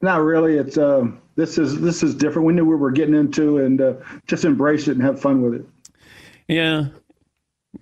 Not 0.00 0.22
really. 0.22 0.56
It's 0.56 0.76
uh, 0.76 1.06
this 1.36 1.58
is 1.58 1.80
this 1.80 2.02
is 2.02 2.14
different. 2.14 2.46
We 2.46 2.52
knew 2.52 2.64
we 2.64 2.74
were 2.74 2.90
getting 2.90 3.14
into, 3.14 3.58
and 3.58 3.80
uh, 3.80 3.94
just 4.26 4.44
embrace 4.44 4.88
it 4.88 4.92
and 4.92 5.02
have 5.02 5.20
fun 5.20 5.42
with 5.42 5.54
it. 5.54 5.66
Yeah, 6.48 6.86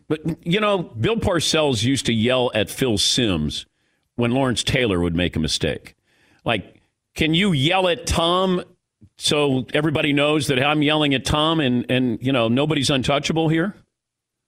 but 0.09 0.21
you 0.47 0.61
know, 0.61 0.79
Bill 0.79 1.17
Parcells 1.17 1.83
used 1.83 2.07
to 2.07 2.13
yell 2.13 2.51
at 2.55 2.71
Phil 2.71 2.99
Simms 2.99 3.67
when 4.21 4.31
Lawrence 4.33 4.63
Taylor 4.63 5.01
would 5.01 5.17
make 5.17 5.35
a 5.37 5.41
mistake. 5.41 5.97
Like, 6.45 6.81
can 7.15 7.35
you 7.35 7.53
yell 7.53 7.89
at 7.89 8.07
Tom 8.07 8.63
so 9.19 9.67
everybody 9.75 10.13
knows 10.13 10.47
that 10.47 10.63
I'm 10.63 10.83
yelling 10.83 11.15
at 11.15 11.25
Tom, 11.25 11.61
and 11.61 11.91
and 11.91 12.19
you 12.23 12.33
know 12.33 12.49
nobody's 12.49 12.91
untouchable 12.91 13.49
here? 13.49 13.75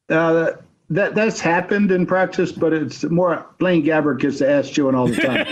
Uh, 0.08 0.52
that 0.90 1.14
that's 1.14 1.40
happened 1.40 1.90
in 1.90 2.06
practice, 2.06 2.52
but 2.52 2.72
it's 2.72 3.04
more 3.04 3.46
Blaine 3.58 3.82
Gabbert 3.84 4.20
gets 4.20 4.38
to 4.38 4.50
ask 4.50 4.72
chewing 4.72 4.94
all 4.94 5.08
the 5.08 5.16
time. 5.16 5.46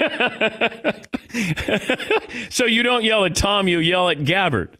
so 2.50 2.66
you 2.66 2.82
don't 2.82 3.04
yell 3.04 3.24
at 3.24 3.34
Tom, 3.34 3.66
you 3.68 3.78
yell 3.78 4.08
at 4.08 4.18
Gabbert. 4.18 4.70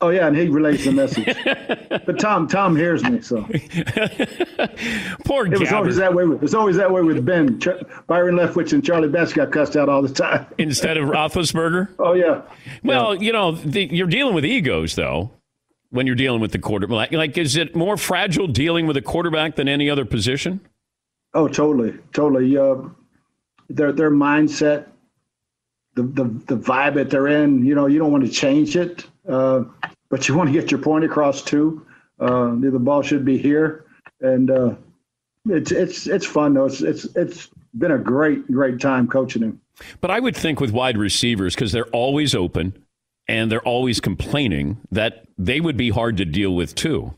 Oh 0.00 0.10
yeah, 0.10 0.28
and 0.28 0.36
he 0.36 0.46
relays 0.46 0.84
the 0.84 0.92
message. 0.92 1.36
but 2.06 2.20
Tom, 2.20 2.46
Tom 2.46 2.76
hears 2.76 3.02
me, 3.02 3.20
so 3.20 3.42
poor. 5.24 5.46
It 5.46 5.58
was 5.58 5.72
always 5.72 5.96
that 5.96 6.14
way. 6.14 6.24
With, 6.24 6.42
it's 6.44 6.54
always 6.54 6.76
that 6.76 6.92
way 6.92 7.02
with 7.02 7.26
Ben, 7.26 7.58
Ch- 7.58 7.82
Byron 8.06 8.36
Leftwich, 8.36 8.72
and 8.72 8.84
Charlie 8.84 9.08
Batch 9.08 9.34
got 9.34 9.50
cussed 9.50 9.76
out 9.76 9.88
all 9.88 10.00
the 10.00 10.08
time 10.08 10.46
instead 10.58 10.98
of 10.98 11.08
Roethlisberger. 11.08 11.88
oh 11.98 12.12
yeah. 12.12 12.42
Well, 12.84 13.16
yeah. 13.16 13.20
you 13.20 13.32
know, 13.32 13.52
the, 13.52 13.86
you're 13.86 14.06
dealing 14.06 14.34
with 14.34 14.44
egos 14.44 14.94
though 14.94 15.32
when 15.90 16.06
you're 16.06 16.16
dealing 16.16 16.40
with 16.40 16.52
the 16.52 16.58
quarterback? 16.58 17.12
Like, 17.12 17.36
is 17.36 17.56
it 17.56 17.74
more 17.74 17.96
fragile 17.96 18.46
dealing 18.46 18.86
with 18.86 18.96
a 18.96 19.02
quarterback 19.02 19.56
than 19.56 19.68
any 19.68 19.88
other 19.90 20.04
position? 20.04 20.60
Oh, 21.34 21.48
totally, 21.48 21.98
totally. 22.12 22.56
Uh, 22.56 22.76
their 23.68 23.92
their 23.92 24.10
mindset, 24.10 24.86
the, 25.94 26.02
the 26.02 26.24
the 26.46 26.56
vibe 26.56 26.94
that 26.94 27.10
they're 27.10 27.28
in. 27.28 27.64
You 27.64 27.74
know, 27.74 27.86
you 27.86 27.98
don't 27.98 28.12
want 28.12 28.24
to 28.24 28.30
change 28.30 28.76
it, 28.76 29.06
uh, 29.28 29.64
but 30.08 30.28
you 30.28 30.36
want 30.36 30.48
to 30.48 30.58
get 30.58 30.70
your 30.70 30.80
point 30.80 31.04
across 31.04 31.42
too. 31.42 31.86
Uh, 32.18 32.54
the 32.58 32.78
ball 32.78 33.02
should 33.02 33.24
be 33.24 33.38
here, 33.38 33.84
and 34.20 34.50
uh, 34.50 34.74
it's 35.46 35.70
it's 35.70 36.06
it's 36.06 36.26
fun 36.26 36.54
though. 36.54 36.66
It's 36.66 36.80
it's 36.80 37.04
it's 37.16 37.48
been 37.76 37.92
a 37.92 37.98
great 37.98 38.50
great 38.50 38.80
time 38.80 39.06
coaching 39.06 39.42
him. 39.42 39.60
But 40.00 40.10
I 40.10 40.20
would 40.20 40.36
think 40.36 40.60
with 40.60 40.72
wide 40.72 40.96
receivers 40.96 41.54
because 41.54 41.72
they're 41.72 41.86
always 41.86 42.34
open 42.34 42.84
and 43.28 43.52
they're 43.52 43.62
always 43.62 44.00
complaining 44.00 44.78
that 44.90 45.26
they 45.36 45.60
would 45.60 45.76
be 45.76 45.90
hard 45.90 46.16
to 46.16 46.24
deal 46.24 46.54
with 46.54 46.74
too. 46.74 47.14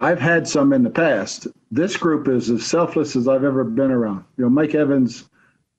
I've 0.00 0.20
had 0.20 0.48
some 0.48 0.72
in 0.72 0.82
the 0.82 0.90
past. 0.90 1.46
This 1.70 1.96
group 1.96 2.28
is 2.28 2.50
as 2.50 2.66
selfless 2.66 3.16
as 3.16 3.28
I've 3.28 3.44
ever 3.44 3.64
been 3.64 3.90
around. 3.90 4.24
You 4.36 4.44
know, 4.44 4.50
Mike 4.50 4.74
Evans, 4.74 5.28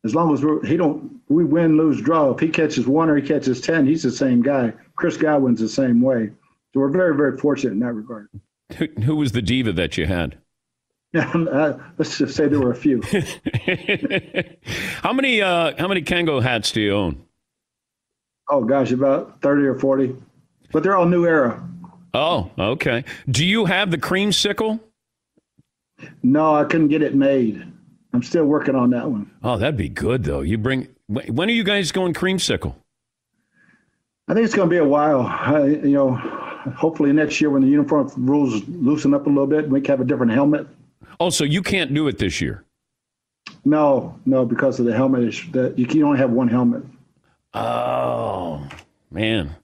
as 0.06 0.16
long 0.16 0.34
as 0.34 0.44
we 0.44 0.68
he 0.68 0.78
don't 0.78 1.20
we 1.28 1.44
win, 1.44 1.76
lose, 1.76 2.02
draw. 2.02 2.32
If 2.32 2.40
he 2.40 2.48
catches 2.48 2.88
one 2.88 3.10
or 3.10 3.18
he 3.18 3.28
catches 3.28 3.60
ten, 3.60 3.86
he's 3.86 4.04
the 4.04 4.12
same 4.12 4.42
guy. 4.42 4.74
Chris 4.96 5.18
Godwin's 5.18 5.60
the 5.60 5.68
same 5.68 6.00
way. 6.00 6.30
So 6.74 6.80
we're 6.80 6.90
very 6.90 7.16
very 7.16 7.38
fortunate 7.38 7.74
in 7.74 7.80
that 7.80 7.94
regard. 7.94 8.30
Who, 8.78 8.88
who 9.04 9.16
was 9.16 9.32
the 9.32 9.42
diva 9.42 9.74
that 9.74 9.98
you 9.98 10.06
had? 10.06 10.38
Uh, 11.16 11.78
let's 11.98 12.18
just 12.18 12.36
say 12.36 12.50
there 12.50 12.60
were 12.60 12.72
a 12.72 12.76
few. 12.76 13.02
how 15.02 15.14
many 15.14 15.42
uh, 15.42 15.72
how 15.78 15.88
many 15.88 16.02
Kangol 16.02 16.44
hats 16.44 16.74
do 16.74 16.82
you 16.82 16.94
own? 16.94 17.24
Oh 18.50 18.66
gosh, 18.66 18.92
about 18.92 19.42
thirty 19.42 19.66
or 19.66 19.76
forty, 19.76 20.14
but 20.74 20.84
they're 20.84 20.98
all 20.98 21.06
new 21.06 21.26
era. 21.26 21.66
Oh, 22.14 22.52
okay. 22.60 23.06
Do 23.30 23.46
you 23.46 23.64
have 23.64 23.92
the 23.92 23.98
creamsicle? 23.98 24.82
No, 26.22 26.54
I 26.54 26.66
couldn't 26.66 26.90
get 26.90 27.02
it 27.02 27.16
made. 27.16 27.66
I'm 28.16 28.24
still 28.24 28.46
working 28.46 28.76
on 28.76 28.92
that 28.92 29.12
one. 29.12 29.30
Oh, 29.44 29.58
that'd 29.58 29.76
be 29.76 29.90
good 29.90 30.24
though. 30.24 30.40
You 30.40 30.58
bring. 30.58 30.88
When 31.08 31.50
are 31.50 31.54
you 31.54 31.66
guys 31.66 31.92
going 31.92 32.14
creamsicle? 32.14 32.74
I 34.30 34.34
think 34.34 34.46
it's 34.46 34.56
going 34.56 34.70
to 34.70 34.74
be 34.74 34.80
a 34.80 34.88
while. 34.88 35.22
I, 35.24 35.66
you 35.66 35.92
know, 35.92 36.16
hopefully 36.16 37.12
next 37.12 37.42
year 37.42 37.50
when 37.50 37.62
the 37.62 37.68
uniform 37.68 38.10
rules 38.16 38.66
loosen 38.70 39.14
up 39.14 39.26
a 39.28 39.30
little 39.30 39.48
bit, 39.48 39.70
we 39.70 39.82
can 39.82 39.92
have 39.92 40.02
a 40.02 40.06
different 40.06 40.32
helmet. 40.32 40.66
Oh, 41.20 41.30
so 41.30 41.44
you 41.44 41.62
can't 41.62 41.94
do 41.94 42.08
it 42.08 42.18
this 42.18 42.40
year? 42.40 42.64
No, 43.66 44.18
no, 44.26 44.46
because 44.46 44.80
of 44.80 44.86
the 44.86 44.96
helmet. 44.96 45.24
issue. 45.26 45.52
That 45.52 45.78
you 45.78 45.86
can 45.86 46.02
only 46.02 46.18
have 46.18 46.32
one 46.32 46.48
helmet. 46.48 46.84
Oh, 47.54 48.66
man. 49.12 49.56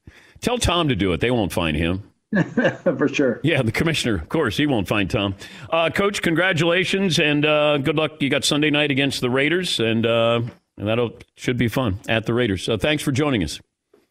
Tell 0.41 0.57
Tom 0.57 0.89
to 0.89 0.95
do 0.95 1.13
it. 1.13 1.21
They 1.21 1.31
won't 1.31 1.53
find 1.53 1.77
him. 1.77 2.03
For 2.83 3.09
sure. 3.09 3.41
Yeah, 3.43 3.61
the 3.61 3.71
commissioner, 3.71 4.15
of 4.15 4.29
course, 4.29 4.55
he 4.55 4.65
won't 4.65 4.87
find 4.87 5.09
Tom. 5.09 5.35
Uh, 5.69 5.89
Coach, 5.89 6.21
congratulations 6.21 7.19
and 7.19 7.45
uh, 7.45 7.77
good 7.77 7.97
luck. 7.97 8.21
You 8.21 8.29
got 8.29 8.45
Sunday 8.45 8.69
night 8.69 8.89
against 8.89 9.21
the 9.21 9.29
Raiders, 9.29 9.79
and 9.79 10.05
uh, 10.05 10.41
and 10.77 10.87
that'll 10.87 11.11
should 11.35 11.57
be 11.57 11.67
fun 11.67 11.99
at 12.07 12.25
the 12.25 12.33
Raiders. 12.33 12.63
So 12.63 12.77
thanks 12.77 13.03
for 13.03 13.11
joining 13.11 13.43
us. 13.43 13.59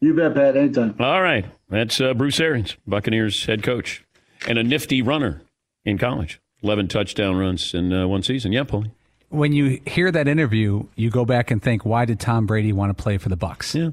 You 0.01 0.13
bet, 0.13 0.35
Pat. 0.35 0.55
Anytime. 0.55 0.95
All 0.99 1.21
right, 1.21 1.45
that's 1.69 1.99
uh, 1.99 2.13
Bruce 2.13 2.39
Arians, 2.39 2.77
Buccaneers 2.85 3.45
head 3.45 3.63
coach, 3.63 4.05
and 4.47 4.57
a 4.57 4.63
nifty 4.63 5.01
runner 5.01 5.41
in 5.83 5.97
college. 5.97 6.39
Eleven 6.61 6.87
touchdown 6.87 7.37
runs 7.37 7.73
in 7.73 7.91
uh, 7.91 8.07
one 8.07 8.21
season. 8.21 8.51
Yeah, 8.51 8.63
Paulie 8.63 8.91
when 9.31 9.53
you 9.53 9.79
hear 9.85 10.11
that 10.11 10.27
interview, 10.27 10.83
you 10.95 11.09
go 11.09 11.25
back 11.25 11.51
and 11.51 11.63
think, 11.63 11.85
why 11.85 12.05
did 12.05 12.19
Tom 12.19 12.45
Brady 12.45 12.73
want 12.73 12.95
to 12.95 13.01
play 13.01 13.17
for 13.17 13.29
the 13.29 13.37
Bucs? 13.37 13.73
Yeah. 13.73 13.91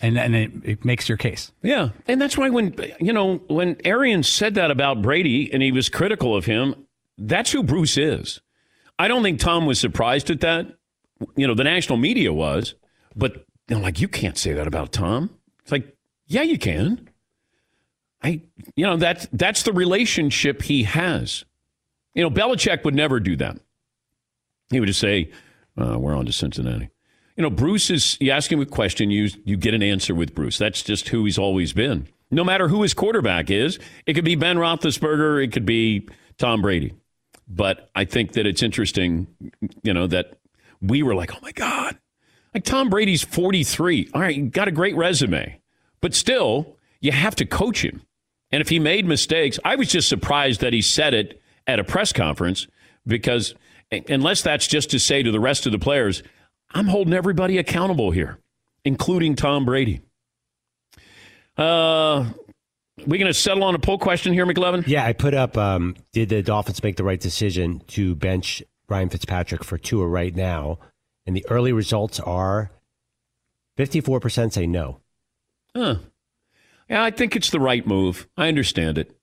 And 0.00 0.18
and 0.18 0.36
it, 0.36 0.52
it 0.62 0.84
makes 0.84 1.08
your 1.08 1.16
case. 1.16 1.52
Yeah. 1.62 1.90
And 2.06 2.20
that's 2.20 2.36
why 2.36 2.50
when 2.50 2.74
you 3.00 3.12
know, 3.12 3.36
when 3.48 3.76
Arians 3.84 4.28
said 4.28 4.54
that 4.54 4.70
about 4.70 5.00
Brady 5.00 5.50
and 5.52 5.62
he 5.62 5.72
was 5.72 5.88
critical 5.88 6.36
of 6.36 6.44
him, 6.44 6.86
that's 7.16 7.52
who 7.52 7.62
Bruce 7.62 7.96
is. 7.96 8.40
I 8.98 9.08
don't 9.08 9.22
think 9.22 9.40
Tom 9.40 9.66
was 9.66 9.80
surprised 9.80 10.30
at 10.30 10.40
that. 10.40 10.66
You 11.34 11.46
know, 11.46 11.54
the 11.54 11.64
national 11.64 11.98
media 11.98 12.32
was, 12.32 12.74
but 13.14 13.46
like 13.70 14.00
you 14.00 14.08
can't 14.08 14.36
say 14.36 14.52
that 14.52 14.66
about 14.66 14.92
Tom. 14.92 15.30
It's 15.62 15.72
like, 15.72 15.96
yeah, 16.26 16.42
you 16.42 16.58
can. 16.58 17.08
I 18.22 18.42
you 18.74 18.86
know, 18.86 18.96
that's 18.96 19.26
that's 19.32 19.62
the 19.62 19.72
relationship 19.72 20.62
he 20.62 20.82
has. 20.84 21.44
You 22.14 22.22
know, 22.22 22.30
Belichick 22.30 22.84
would 22.84 22.94
never 22.94 23.20
do 23.20 23.36
that. 23.36 23.58
He 24.70 24.80
would 24.80 24.86
just 24.86 25.00
say, 25.00 25.30
uh, 25.76 25.98
"We're 25.98 26.14
on 26.14 26.26
to 26.26 26.32
Cincinnati." 26.32 26.90
You 27.36 27.42
know, 27.42 27.50
Bruce 27.50 27.90
is. 27.90 28.16
You 28.20 28.30
ask 28.30 28.50
him 28.50 28.60
a 28.60 28.66
question, 28.66 29.10
you 29.10 29.28
you 29.44 29.56
get 29.56 29.74
an 29.74 29.82
answer 29.82 30.14
with 30.14 30.34
Bruce. 30.34 30.58
That's 30.58 30.82
just 30.82 31.08
who 31.08 31.24
he's 31.24 31.38
always 31.38 31.72
been. 31.72 32.08
No 32.30 32.42
matter 32.42 32.68
who 32.68 32.82
his 32.82 32.94
quarterback 32.94 33.50
is, 33.50 33.78
it 34.06 34.14
could 34.14 34.24
be 34.24 34.34
Ben 34.34 34.56
Roethlisberger, 34.56 35.44
it 35.44 35.52
could 35.52 35.66
be 35.66 36.08
Tom 36.38 36.62
Brady. 36.62 36.94
But 37.48 37.90
I 37.94 38.04
think 38.04 38.32
that 38.32 38.46
it's 38.46 38.62
interesting, 38.62 39.28
you 39.82 39.94
know, 39.94 40.06
that 40.08 40.38
we 40.80 41.02
were 41.02 41.14
like, 41.14 41.34
"Oh 41.34 41.38
my 41.42 41.52
God!" 41.52 41.96
Like 42.54 42.64
Tom 42.64 42.88
Brady's 42.88 43.22
forty 43.22 43.62
three. 43.62 44.08
All 44.14 44.20
right, 44.20 44.50
got 44.50 44.66
a 44.66 44.72
great 44.72 44.96
resume, 44.96 45.60
but 46.00 46.14
still, 46.14 46.76
you 47.00 47.12
have 47.12 47.36
to 47.36 47.44
coach 47.44 47.84
him. 47.84 48.02
And 48.50 48.60
if 48.62 48.68
he 48.68 48.78
made 48.78 49.06
mistakes, 49.06 49.58
I 49.64 49.76
was 49.76 49.88
just 49.88 50.08
surprised 50.08 50.60
that 50.62 50.72
he 50.72 50.80
said 50.80 51.14
it 51.14 51.40
at 51.66 51.78
a 51.78 51.84
press 51.84 52.12
conference 52.12 52.66
because 53.06 53.54
unless 54.08 54.42
that's 54.42 54.66
just 54.66 54.90
to 54.90 54.98
say 54.98 55.22
to 55.22 55.30
the 55.30 55.40
rest 55.40 55.66
of 55.66 55.72
the 55.72 55.78
players, 55.78 56.22
I'm 56.72 56.86
holding 56.86 57.14
everybody 57.14 57.58
accountable 57.58 58.10
here, 58.10 58.38
including 58.84 59.36
Tom 59.36 59.64
Brady. 59.64 60.02
Uh, 61.56 62.26
we 63.06 63.18
going 63.18 63.30
to 63.30 63.34
settle 63.34 63.64
on 63.64 63.74
a 63.74 63.78
poll 63.78 63.98
question 63.98 64.32
here, 64.32 64.46
McLovin? 64.46 64.86
Yeah, 64.86 65.04
I 65.04 65.12
put 65.12 65.34
up. 65.34 65.56
Um, 65.56 65.96
did 66.12 66.28
the 66.28 66.42
Dolphins 66.42 66.82
make 66.82 66.96
the 66.96 67.04
right 67.04 67.20
decision 67.20 67.82
to 67.88 68.14
bench 68.14 68.62
Ryan 68.88 69.08
Fitzpatrick 69.08 69.64
for 69.64 69.78
Tua 69.78 70.06
right 70.06 70.34
now? 70.34 70.78
And 71.26 71.36
the 71.36 71.46
early 71.48 71.72
results 71.72 72.20
are 72.20 72.70
fifty-four 73.76 74.20
percent 74.20 74.52
say 74.52 74.66
no. 74.66 75.00
Huh. 75.74 75.96
Yeah, 76.88 77.02
I 77.02 77.10
think 77.10 77.34
it's 77.34 77.50
the 77.50 77.58
right 77.58 77.84
move. 77.86 78.28
I 78.36 78.48
understand 78.48 78.96
it. 78.96 79.16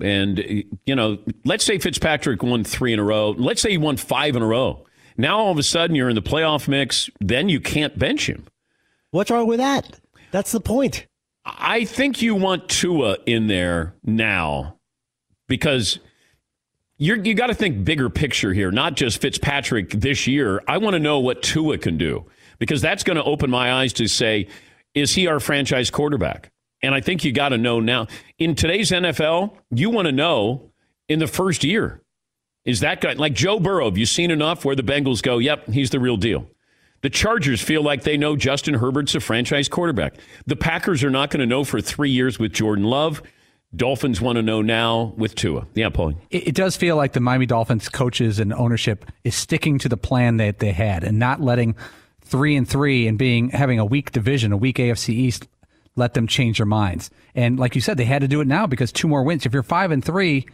And, 0.00 0.38
you 0.84 0.94
know, 0.94 1.18
let's 1.44 1.64
say 1.64 1.78
Fitzpatrick 1.78 2.42
won 2.42 2.64
three 2.64 2.92
in 2.92 2.98
a 2.98 3.04
row. 3.04 3.30
Let's 3.30 3.62
say 3.62 3.70
he 3.70 3.78
won 3.78 3.96
five 3.96 4.36
in 4.36 4.42
a 4.42 4.46
row. 4.46 4.86
Now 5.18 5.38
all 5.38 5.50
of 5.50 5.58
a 5.58 5.62
sudden 5.62 5.96
you're 5.96 6.08
in 6.08 6.14
the 6.14 6.22
playoff 6.22 6.68
mix. 6.68 7.10
Then 7.20 7.48
you 7.48 7.60
can't 7.60 7.98
bench 7.98 8.28
him. 8.28 8.46
What's 9.10 9.30
wrong 9.30 9.48
with 9.48 9.58
that? 9.58 9.98
That's 10.30 10.52
the 10.52 10.60
point. 10.60 11.06
I 11.44 11.84
think 11.84 12.22
you 12.22 12.34
want 12.34 12.68
Tua 12.68 13.16
in 13.26 13.46
there 13.46 13.94
now 14.04 14.78
because 15.48 15.98
you're, 16.98 17.16
you 17.16 17.34
got 17.34 17.46
to 17.46 17.54
think 17.54 17.84
bigger 17.84 18.10
picture 18.10 18.52
here, 18.52 18.70
not 18.70 18.96
just 18.96 19.20
Fitzpatrick 19.20 19.90
this 19.90 20.26
year. 20.26 20.62
I 20.68 20.78
want 20.78 20.94
to 20.94 21.00
know 21.00 21.20
what 21.20 21.42
Tua 21.42 21.78
can 21.78 21.96
do 21.96 22.26
because 22.58 22.82
that's 22.82 23.02
going 23.02 23.16
to 23.16 23.24
open 23.24 23.50
my 23.50 23.72
eyes 23.72 23.92
to 23.94 24.08
say, 24.08 24.48
is 24.94 25.14
he 25.14 25.26
our 25.26 25.40
franchise 25.40 25.90
quarterback? 25.90 26.50
And 26.82 26.94
I 26.94 27.00
think 27.00 27.24
you 27.24 27.32
got 27.32 27.48
to 27.50 27.58
know 27.58 27.80
now. 27.80 28.06
In 28.38 28.54
today's 28.54 28.90
NFL, 28.90 29.52
you 29.70 29.90
want 29.90 30.06
to 30.06 30.12
know 30.12 30.70
in 31.08 31.18
the 31.18 31.26
first 31.26 31.64
year. 31.64 32.02
Is 32.64 32.80
that 32.80 33.00
guy 33.00 33.14
like 33.14 33.34
Joe 33.34 33.58
Burrow? 33.60 33.86
Have 33.86 33.98
you 33.98 34.06
seen 34.06 34.30
enough 34.30 34.64
where 34.64 34.76
the 34.76 34.82
Bengals 34.82 35.22
go, 35.22 35.38
yep, 35.38 35.68
he's 35.68 35.90
the 35.90 36.00
real 36.00 36.16
deal? 36.16 36.46
The 37.00 37.10
Chargers 37.10 37.62
feel 37.62 37.82
like 37.82 38.02
they 38.02 38.16
know 38.16 38.34
Justin 38.36 38.74
Herbert's 38.74 39.14
a 39.14 39.20
franchise 39.20 39.68
quarterback. 39.68 40.14
The 40.46 40.56
Packers 40.56 41.04
are 41.04 41.10
not 41.10 41.30
going 41.30 41.40
to 41.40 41.46
know 41.46 41.62
for 41.62 41.80
three 41.80 42.10
years 42.10 42.38
with 42.38 42.52
Jordan 42.52 42.84
Love. 42.84 43.22
Dolphins 43.74 44.20
want 44.20 44.36
to 44.36 44.42
know 44.42 44.62
now 44.62 45.14
with 45.16 45.34
Tua. 45.34 45.66
Yeah, 45.74 45.90
Paul. 45.90 46.14
It, 46.30 46.48
it, 46.48 46.54
does 46.54 46.76
feel 46.76 46.96
like 46.96 47.12
the 47.12 47.20
Miami 47.20 47.46
Dolphins 47.46 47.88
coaches 47.88 48.38
and 48.40 48.52
ownership 48.52 49.04
is 49.24 49.34
sticking 49.34 49.78
to 49.80 49.88
the 49.88 49.96
plan 49.96 50.38
that 50.38 50.58
they 50.58 50.72
had 50.72 51.04
and 51.04 51.18
not 51.18 51.40
letting 51.40 51.76
three 52.22 52.56
and 52.56 52.66
three 52.68 53.06
and 53.06 53.18
being 53.18 53.50
having 53.50 53.78
a 53.78 53.84
weak 53.84 54.10
division, 54.10 54.52
a 54.52 54.56
weak 54.56 54.78
AFC 54.78 55.10
East 55.10 55.46
let 55.96 56.14
them 56.14 56.26
change 56.26 56.58
their 56.58 56.66
minds. 56.66 57.10
And 57.34 57.58
like 57.58 57.74
you 57.74 57.80
said, 57.80 57.96
they 57.96 58.04
had 58.04 58.22
to 58.22 58.28
do 58.28 58.40
it 58.40 58.46
now 58.46 58.66
because 58.66 58.90
two 58.90 59.08
more 59.08 59.22
wins. 59.22 59.44
If 59.44 59.52
you're 59.52 59.62
five 59.62 59.90
and 59.90 60.02
three, 60.02 60.46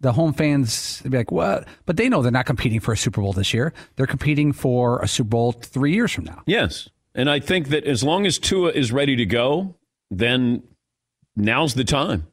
the 0.00 0.12
home 0.12 0.32
fans 0.32 1.00
they'd 1.00 1.10
be 1.10 1.18
like, 1.18 1.32
"What?" 1.32 1.66
But 1.86 1.96
they 1.96 2.08
know 2.08 2.22
they're 2.22 2.30
not 2.30 2.46
competing 2.46 2.80
for 2.80 2.92
a 2.92 2.96
Super 2.96 3.20
Bowl 3.20 3.32
this 3.32 3.54
year. 3.54 3.72
They're 3.96 4.06
competing 4.06 4.52
for 4.52 5.00
a 5.00 5.08
Super 5.08 5.28
Bowl 5.28 5.52
three 5.52 5.94
years 5.94 6.12
from 6.12 6.24
now. 6.24 6.42
Yes, 6.46 6.88
and 7.14 7.30
I 7.30 7.40
think 7.40 7.68
that 7.68 7.84
as 7.84 8.02
long 8.02 8.26
as 8.26 8.38
Tua 8.38 8.70
is 8.70 8.92
ready 8.92 9.16
to 9.16 9.26
go, 9.26 9.74
then 10.10 10.62
now's 11.34 11.74
the 11.74 11.84
time. 11.84 12.26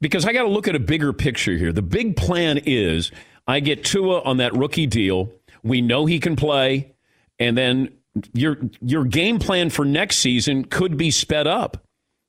Because 0.00 0.26
I 0.26 0.32
got 0.32 0.42
to 0.42 0.48
look 0.48 0.68
at 0.68 0.74
a 0.74 0.80
bigger 0.80 1.12
picture 1.12 1.56
here. 1.56 1.72
The 1.72 1.82
big 1.82 2.16
plan 2.16 2.58
is 2.66 3.10
I 3.46 3.60
get 3.60 3.84
Tua 3.84 4.20
on 4.22 4.36
that 4.38 4.52
rookie 4.54 4.86
deal. 4.86 5.32
We 5.62 5.80
know 5.80 6.04
he 6.04 6.20
can 6.20 6.36
play, 6.36 6.94
and 7.38 7.56
then 7.56 7.90
your 8.32 8.58
your 8.80 9.04
game 9.04 9.38
plan 9.38 9.70
for 9.70 9.84
next 9.84 10.18
season 10.18 10.64
could 10.64 10.96
be 10.96 11.10
sped 11.10 11.46
up 11.46 11.84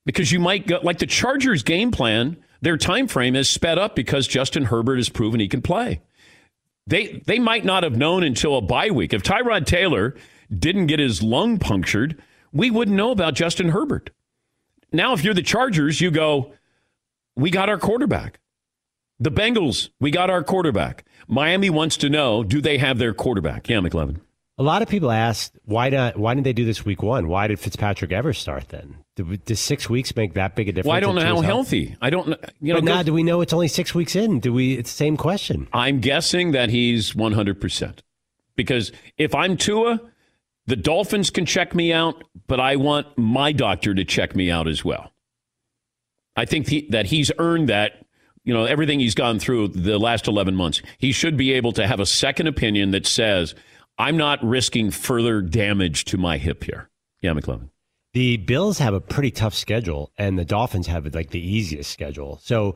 because 0.06 0.32
you 0.32 0.40
might 0.40 0.68
go 0.68 0.80
like 0.84 1.00
the 1.00 1.06
Chargers 1.06 1.64
game 1.64 1.92
plan 1.92 2.38
their 2.66 2.78
time 2.78 3.08
frame 3.08 3.36
is 3.36 3.48
sped 3.48 3.78
up 3.78 3.96
because 3.96 4.28
Justin 4.28 4.66
Herbert 4.66 4.98
has 4.98 5.08
proven 5.08 5.40
he 5.40 5.48
can 5.48 5.62
play. 5.62 6.02
They 6.88 7.22
they 7.28 7.38
might 7.38 7.64
not 7.64 7.84
have 7.84 7.96
known 7.96 8.24
until 8.24 8.58
a 8.58 8.62
bye 8.62 8.90
week. 8.90 9.14
If 9.14 9.22
Tyrod 9.22 9.68
Taylor 9.68 10.16
didn't 10.52 10.88
get 10.88 11.00
his 11.00 11.22
lung 11.22 11.60
punctured, 11.60 12.20
we 12.52 12.72
wouldn't 12.72 12.98
know 12.98 13.12
about 13.12 13.36
Justin 13.36 13.70
Herbert. 13.70 14.10
Now 14.92 15.14
if 15.14 15.24
you're 15.24 15.36
the 15.36 15.44
Chargers, 15.44 16.02
you 16.02 16.10
go, 16.10 16.54
we 17.36 17.52
got 17.52 17.70
our 17.70 17.78
quarterback. 17.78 18.40
The 19.20 19.32
Bengals, 19.32 19.90
we 20.00 20.10
got 20.10 20.32
our 20.32 20.44
quarterback. 20.44 21.06
Miami 21.28 21.70
wants 21.70 21.98
to 21.98 22.10
know, 22.10 22.44
do 22.44 22.62
they 22.62 22.80
have 22.80 22.98
their 22.98 23.14
quarterback? 23.14 23.70
Yeah, 23.70 23.78
McLovin. 23.78 24.22
A 24.58 24.64
lot 24.64 24.82
of 24.82 24.88
people 24.88 25.12
asked 25.12 25.58
why 25.66 25.90
not? 25.90 26.18
Why 26.18 26.34
didn't 26.34 26.46
they 26.46 26.54
do 26.54 26.64
this 26.64 26.86
week 26.86 27.04
one? 27.04 27.28
Why 27.28 27.48
did 27.48 27.60
Fitzpatrick 27.60 28.14
ever 28.14 28.32
start 28.32 28.70
then? 28.70 28.98
Did, 29.16 29.44
did 29.44 29.58
six 29.58 29.90
weeks 29.90 30.16
make 30.16 30.34
that 30.36 30.56
big 30.56 30.70
a 30.70 30.72
difference? 30.72 30.88
Well, 30.88 30.96
I 30.98 31.02
don't 31.02 31.16
know 31.16 31.26
how 31.26 31.42
healthy. 31.42 31.98
I 32.02 32.10
don't. 32.10 32.28
You 32.62 32.74
know. 32.74 32.80
But 32.80 32.86
now, 32.86 33.04
do 33.04 33.14
we 33.14 33.24
know 33.24 33.42
it's 33.42 33.52
only 33.52 33.68
six 33.68 33.94
weeks 33.94 34.16
in? 34.16 34.40
Do 34.40 34.54
we? 34.54 34.76
It's 34.76 34.92
the 34.92 34.98
same 34.98 35.18
question. 35.18 35.68
I'm 35.74 36.00
guessing 36.00 36.52
that 36.52 36.70
he's 36.70 37.14
100 37.14 37.60
percent 37.60 38.02
because 38.56 38.94
if 39.18 39.36
I'm 39.36 39.58
Tua, 39.58 40.00
the 40.68 40.78
Dolphins 40.78 41.30
can 41.30 41.46
check 41.46 41.76
me 41.76 41.92
out, 41.92 42.24
but 42.48 42.62
I 42.62 42.78
want 42.78 43.08
my 43.18 43.52
doctor 43.52 43.94
to 43.94 44.06
check 44.06 44.38
me 44.38 44.50
out 44.50 44.70
as 44.70 44.86
well. 44.86 45.12
I 46.38 46.46
think 46.46 46.70
he, 46.70 46.88
that 46.92 47.08
he's 47.08 47.32
earned 47.40 47.70
that. 47.70 48.06
You 48.46 48.54
know, 48.54 48.66
everything 48.66 49.00
he's 49.00 49.16
gone 49.16 49.40
through 49.40 49.70
the 49.70 49.98
last 49.98 50.28
11 50.28 50.54
months, 50.56 50.84
he 51.00 51.12
should 51.12 51.36
be 51.36 51.52
able 51.54 51.72
to 51.72 51.88
have 51.88 52.00
a 52.00 52.06
second 52.06 52.46
opinion 52.46 52.92
that 52.92 53.08
says 53.08 53.56
I'm 53.98 54.18
not 54.18 54.44
risking 54.44 54.92
further 54.92 55.42
damage 55.42 56.06
to 56.06 56.18
my 56.18 56.38
hip 56.38 56.64
here. 56.64 56.90
Yeah, 57.22 57.32
McLovin. 57.32 57.70
The 58.14 58.38
Bills 58.38 58.80
have 58.80 58.94
a 58.94 59.02
pretty 59.02 59.32
tough 59.32 59.54
schedule, 59.54 60.12
and 60.18 60.40
the 60.40 60.46
Dolphins 60.46 60.88
have 60.88 61.14
like 61.14 61.32
the 61.32 61.40
easiest 61.40 61.92
schedule. 61.92 62.40
So, 62.42 62.76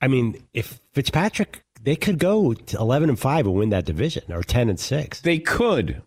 I 0.00 0.08
mean, 0.08 0.44
if 0.54 0.80
Fitzpatrick, 0.92 1.64
they 1.82 1.96
could 1.96 2.18
go 2.18 2.54
to 2.54 2.76
11 2.78 3.08
and 3.08 3.18
5 3.18 3.46
and 3.46 3.54
win 3.54 3.70
that 3.70 3.84
division 3.84 4.24
or 4.30 4.42
10 4.42 4.68
and 4.68 4.78
6. 4.78 5.20
They 5.22 5.38
could. 5.38 6.02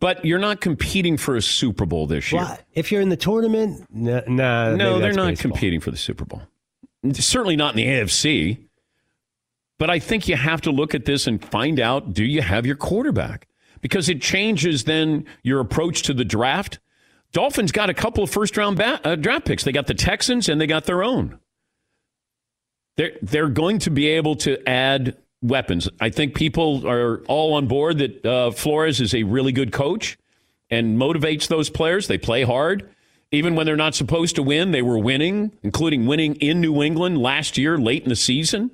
But 0.00 0.24
you're 0.24 0.38
not 0.38 0.60
competing 0.60 1.16
for 1.16 1.34
a 1.34 1.42
Super 1.42 1.84
Bowl 1.84 2.06
this 2.06 2.30
year. 2.30 2.42
Well, 2.42 2.58
if 2.72 2.92
you're 2.92 3.00
in 3.00 3.08
the 3.08 3.16
tournament, 3.16 3.84
nah, 3.90 4.20
nah 4.28 4.74
no, 4.76 5.00
they're 5.00 5.12
not 5.12 5.28
baseball. 5.30 5.50
competing 5.50 5.80
for 5.80 5.90
the 5.90 5.96
Super 5.96 6.24
Bowl. 6.24 6.42
Certainly 7.12 7.56
not 7.56 7.76
in 7.76 7.76
the 7.76 7.86
AFC. 7.86 8.68
But 9.78 9.90
I 9.90 9.98
think 9.98 10.28
you 10.28 10.36
have 10.36 10.60
to 10.62 10.70
look 10.70 10.94
at 10.94 11.04
this 11.04 11.26
and 11.26 11.44
find 11.44 11.78
out 11.80 12.12
do 12.12 12.24
you 12.24 12.42
have 12.42 12.66
your 12.66 12.76
quarterback? 12.76 13.47
Because 13.80 14.08
it 14.08 14.20
changes 14.20 14.84
then 14.84 15.24
your 15.42 15.60
approach 15.60 16.02
to 16.02 16.14
the 16.14 16.24
draft. 16.24 16.78
Dolphins 17.32 17.72
got 17.72 17.90
a 17.90 17.94
couple 17.94 18.24
of 18.24 18.30
first 18.30 18.56
round 18.56 18.76
ba- 18.76 19.00
uh, 19.04 19.16
draft 19.16 19.46
picks. 19.46 19.64
They 19.64 19.72
got 19.72 19.86
the 19.86 19.94
Texans 19.94 20.48
and 20.48 20.60
they 20.60 20.66
got 20.66 20.84
their 20.86 21.02
own. 21.02 21.38
They're, 22.96 23.12
they're 23.22 23.48
going 23.48 23.78
to 23.80 23.90
be 23.90 24.08
able 24.08 24.36
to 24.36 24.66
add 24.68 25.16
weapons. 25.42 25.88
I 26.00 26.10
think 26.10 26.34
people 26.34 26.86
are 26.86 27.22
all 27.28 27.54
on 27.54 27.68
board 27.68 27.98
that 27.98 28.26
uh, 28.26 28.50
Flores 28.50 29.00
is 29.00 29.14
a 29.14 29.22
really 29.22 29.52
good 29.52 29.72
coach 29.72 30.18
and 30.70 30.98
motivates 30.98 31.48
those 31.48 31.70
players. 31.70 32.08
They 32.08 32.18
play 32.18 32.42
hard. 32.42 32.88
Even 33.30 33.54
when 33.54 33.66
they're 33.66 33.76
not 33.76 33.94
supposed 33.94 34.36
to 34.36 34.42
win, 34.42 34.70
they 34.70 34.82
were 34.82 34.98
winning, 34.98 35.52
including 35.62 36.06
winning 36.06 36.34
in 36.36 36.60
New 36.60 36.82
England 36.82 37.18
last 37.18 37.58
year, 37.58 37.76
late 37.76 38.02
in 38.02 38.08
the 38.08 38.16
season. 38.16 38.70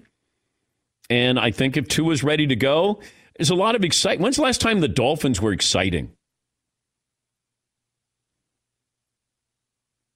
And 1.10 1.38
I 1.38 1.50
think 1.50 1.76
if 1.76 1.88
Tua's 1.88 2.22
ready 2.22 2.46
to 2.46 2.56
go, 2.56 3.00
there's 3.36 3.50
a 3.50 3.54
lot 3.54 3.74
of 3.74 3.84
excitement. 3.84 4.22
When's 4.22 4.36
the 4.36 4.42
last 4.42 4.60
time 4.60 4.80
the 4.80 4.88
Dolphins 4.88 5.40
were 5.40 5.52
exciting? 5.52 6.12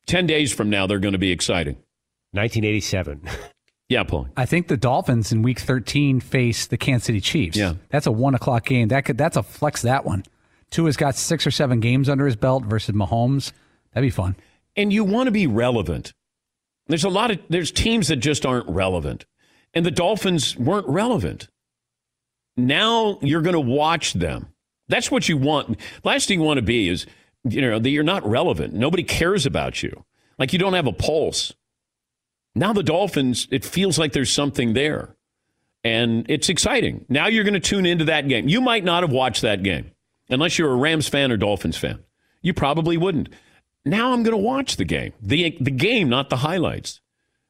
10 0.07 0.27
days 0.27 0.53
from 0.53 0.71
now, 0.71 0.87
they're 0.87 0.99
going 0.99 1.13
to 1.13 1.19
be 1.19 1.31
exciting. 1.31 1.77
1987. 2.33 3.23
Yeah, 3.89 4.03
Paul. 4.05 4.29
I 4.37 4.45
think 4.45 4.69
the 4.69 4.77
Dolphins 4.77 5.33
in 5.33 5.41
Week 5.41 5.59
13 5.59 6.21
face 6.21 6.67
the 6.67 6.77
Kansas 6.77 7.07
City 7.07 7.21
Chiefs. 7.23 7.57
Yeah, 7.57 7.75
that's 7.89 8.07
a 8.07 8.13
one 8.13 8.35
o'clock 8.35 8.67
game. 8.67 8.89
That 8.89 9.07
could 9.07 9.17
that's 9.17 9.39
a 9.39 9.43
flex. 9.43 9.81
That 9.83 10.05
one. 10.05 10.25
Tua's 10.71 10.99
got 10.99 11.15
six 11.15 11.47
or 11.47 11.51
seven 11.51 11.81
games 11.81 12.09
under 12.11 12.27
his 12.27 12.37
belt 12.37 12.65
versus 12.67 12.95
Mahomes. 12.95 13.53
That'd 13.95 14.07
be 14.07 14.11
fun. 14.11 14.37
And 14.77 14.93
you 14.93 15.05
want 15.05 15.29
to 15.29 15.31
be 15.31 15.47
relevant. 15.47 16.13
There's 16.87 17.05
a 17.05 17.09
lot 17.09 17.31
of 17.31 17.39
there's 17.49 17.73
teams 17.73 18.09
that 18.09 18.17
just 18.17 18.45
aren't 18.45 18.69
relevant, 18.69 19.25
and 19.73 19.87
the 19.87 19.91
Dolphins 19.91 20.55
weren't 20.59 20.87
relevant. 20.87 21.49
Now 22.59 23.19
you're 23.23 23.43
going 23.43 23.55
to 23.55 23.61
watch 23.61 24.13
them. 24.13 24.49
That's 24.89 25.11
what 25.11 25.29
you 25.29 25.37
want. 25.37 25.79
Last 26.03 26.29
thing 26.29 26.41
you 26.41 26.47
want 26.47 26.59
to 26.59 26.63
be 26.63 26.89
is, 26.89 27.07
you 27.45 27.61
know, 27.61 27.79
that 27.79 27.89
you're 27.89 28.03
not 28.03 28.29
relevant. 28.29 28.75
Nobody 28.75 29.05
cares 29.05 29.47
about 29.47 29.83
you. 29.83 30.05
Like 30.39 30.53
you 30.53 30.59
don't 30.59 30.75
have 30.75 30.87
a 30.87 30.93
pulse. 30.93 31.55
Now 32.55 32.73
the 32.73 32.83
Dolphins, 32.83 33.47
it 33.51 33.65
feels 33.65 33.99
like 33.99 34.13
there's 34.13 34.33
something 34.33 34.73
there. 34.73 35.15
And 35.85 36.29
it's 36.29 36.49
exciting. 36.49 37.05
Now 37.09 37.29
you're 37.29 37.45
going 37.45 37.55
to 37.55 37.61
tune 37.61 37.87
into 37.87 38.07
that 38.07 38.29
game. 38.29 38.49
You 38.49 38.61
might 38.61 38.85
not 38.85 39.05
have 39.05 39.13
watched 39.13 39.43
that 39.43 39.63
game 39.63 39.93
unless 40.29 40.59
you're 40.59 40.73
a 40.73 40.77
Rams 40.77 41.09
fan 41.09 41.31
or 41.31 41.37
Dolphins 41.37 41.77
fan. 41.77 42.03
You 42.43 42.53
probably 42.53 42.97
wouldn't. 42.97 43.29
Now 43.85 44.13
I'm 44.13 44.23
going 44.23 44.37
to 44.37 44.43
watch 44.43 44.77
the 44.77 44.85
game. 44.85 45.13
The 45.23 45.57
the 45.61 45.71
game, 45.71 46.09
not 46.09 46.31
the 46.31 46.39
highlights. 46.39 47.01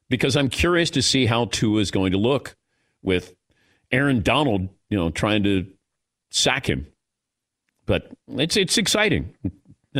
Because 0.09 0.35
I'm 0.35 0.49
curious 0.49 0.89
to 0.91 1.01
see 1.01 1.25
how 1.27 1.45
Tua 1.45 1.81
is 1.81 1.91
going 1.91 2.11
to 2.11 2.17
look 2.17 2.55
with 3.03 3.35
Aaron 3.91 4.21
Donald 4.21 4.69
you 4.89 4.97
know, 4.97 5.09
trying 5.09 5.43
to 5.43 5.65
sack 6.31 6.67
him. 6.67 6.87
But 7.85 8.11
it's 8.27 8.55
it's 8.57 8.77
exciting. 8.77 9.33
You 9.43 9.51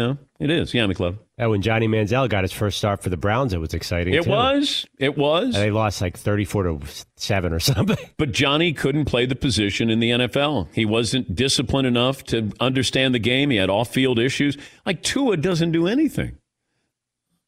know, 0.01 0.17
it 0.39 0.51
is. 0.51 0.73
Yeah, 0.73 0.85
McLovin. 0.85 1.17
And 1.39 1.49
when 1.49 1.61
Johnny 1.63 1.87
Manziel 1.87 2.29
got 2.29 2.43
his 2.43 2.51
first 2.51 2.77
start 2.77 3.01
for 3.01 3.09
the 3.09 3.17
Browns, 3.17 3.53
it 3.53 3.57
was 3.59 3.73
exciting. 3.73 4.13
It 4.13 4.25
too. 4.25 4.29
was. 4.29 4.85
It 4.99 5.17
was. 5.17 5.45
And 5.45 5.55
they 5.55 5.71
lost 5.71 5.99
like 6.01 6.15
thirty-four 6.15 6.63
to 6.63 6.79
seven 7.15 7.53
or 7.53 7.59
something. 7.59 7.97
But 8.17 8.31
Johnny 8.31 8.71
couldn't 8.73 9.05
play 9.05 9.25
the 9.25 9.35
position 9.35 9.89
in 9.89 9.99
the 9.99 10.11
NFL. 10.11 10.67
He 10.73 10.85
wasn't 10.85 11.33
disciplined 11.33 11.87
enough 11.87 12.23
to 12.25 12.51
understand 12.59 13.15
the 13.15 13.19
game. 13.19 13.49
He 13.49 13.57
had 13.57 13.71
off-field 13.71 14.19
issues. 14.19 14.57
Like 14.85 15.01
Tua 15.01 15.37
doesn't 15.37 15.71
do 15.71 15.87
anything. 15.87 16.37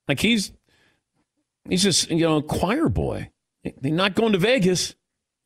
Like 0.08 0.20
he's 0.20 0.52
he's 1.70 1.84
just 1.84 2.10
you 2.10 2.28
know 2.28 2.42
choir 2.42 2.89
boy. 2.89 3.30
They're 3.64 3.92
not 3.92 4.16
going 4.16 4.32
to 4.32 4.39
Vegas. 4.39 4.96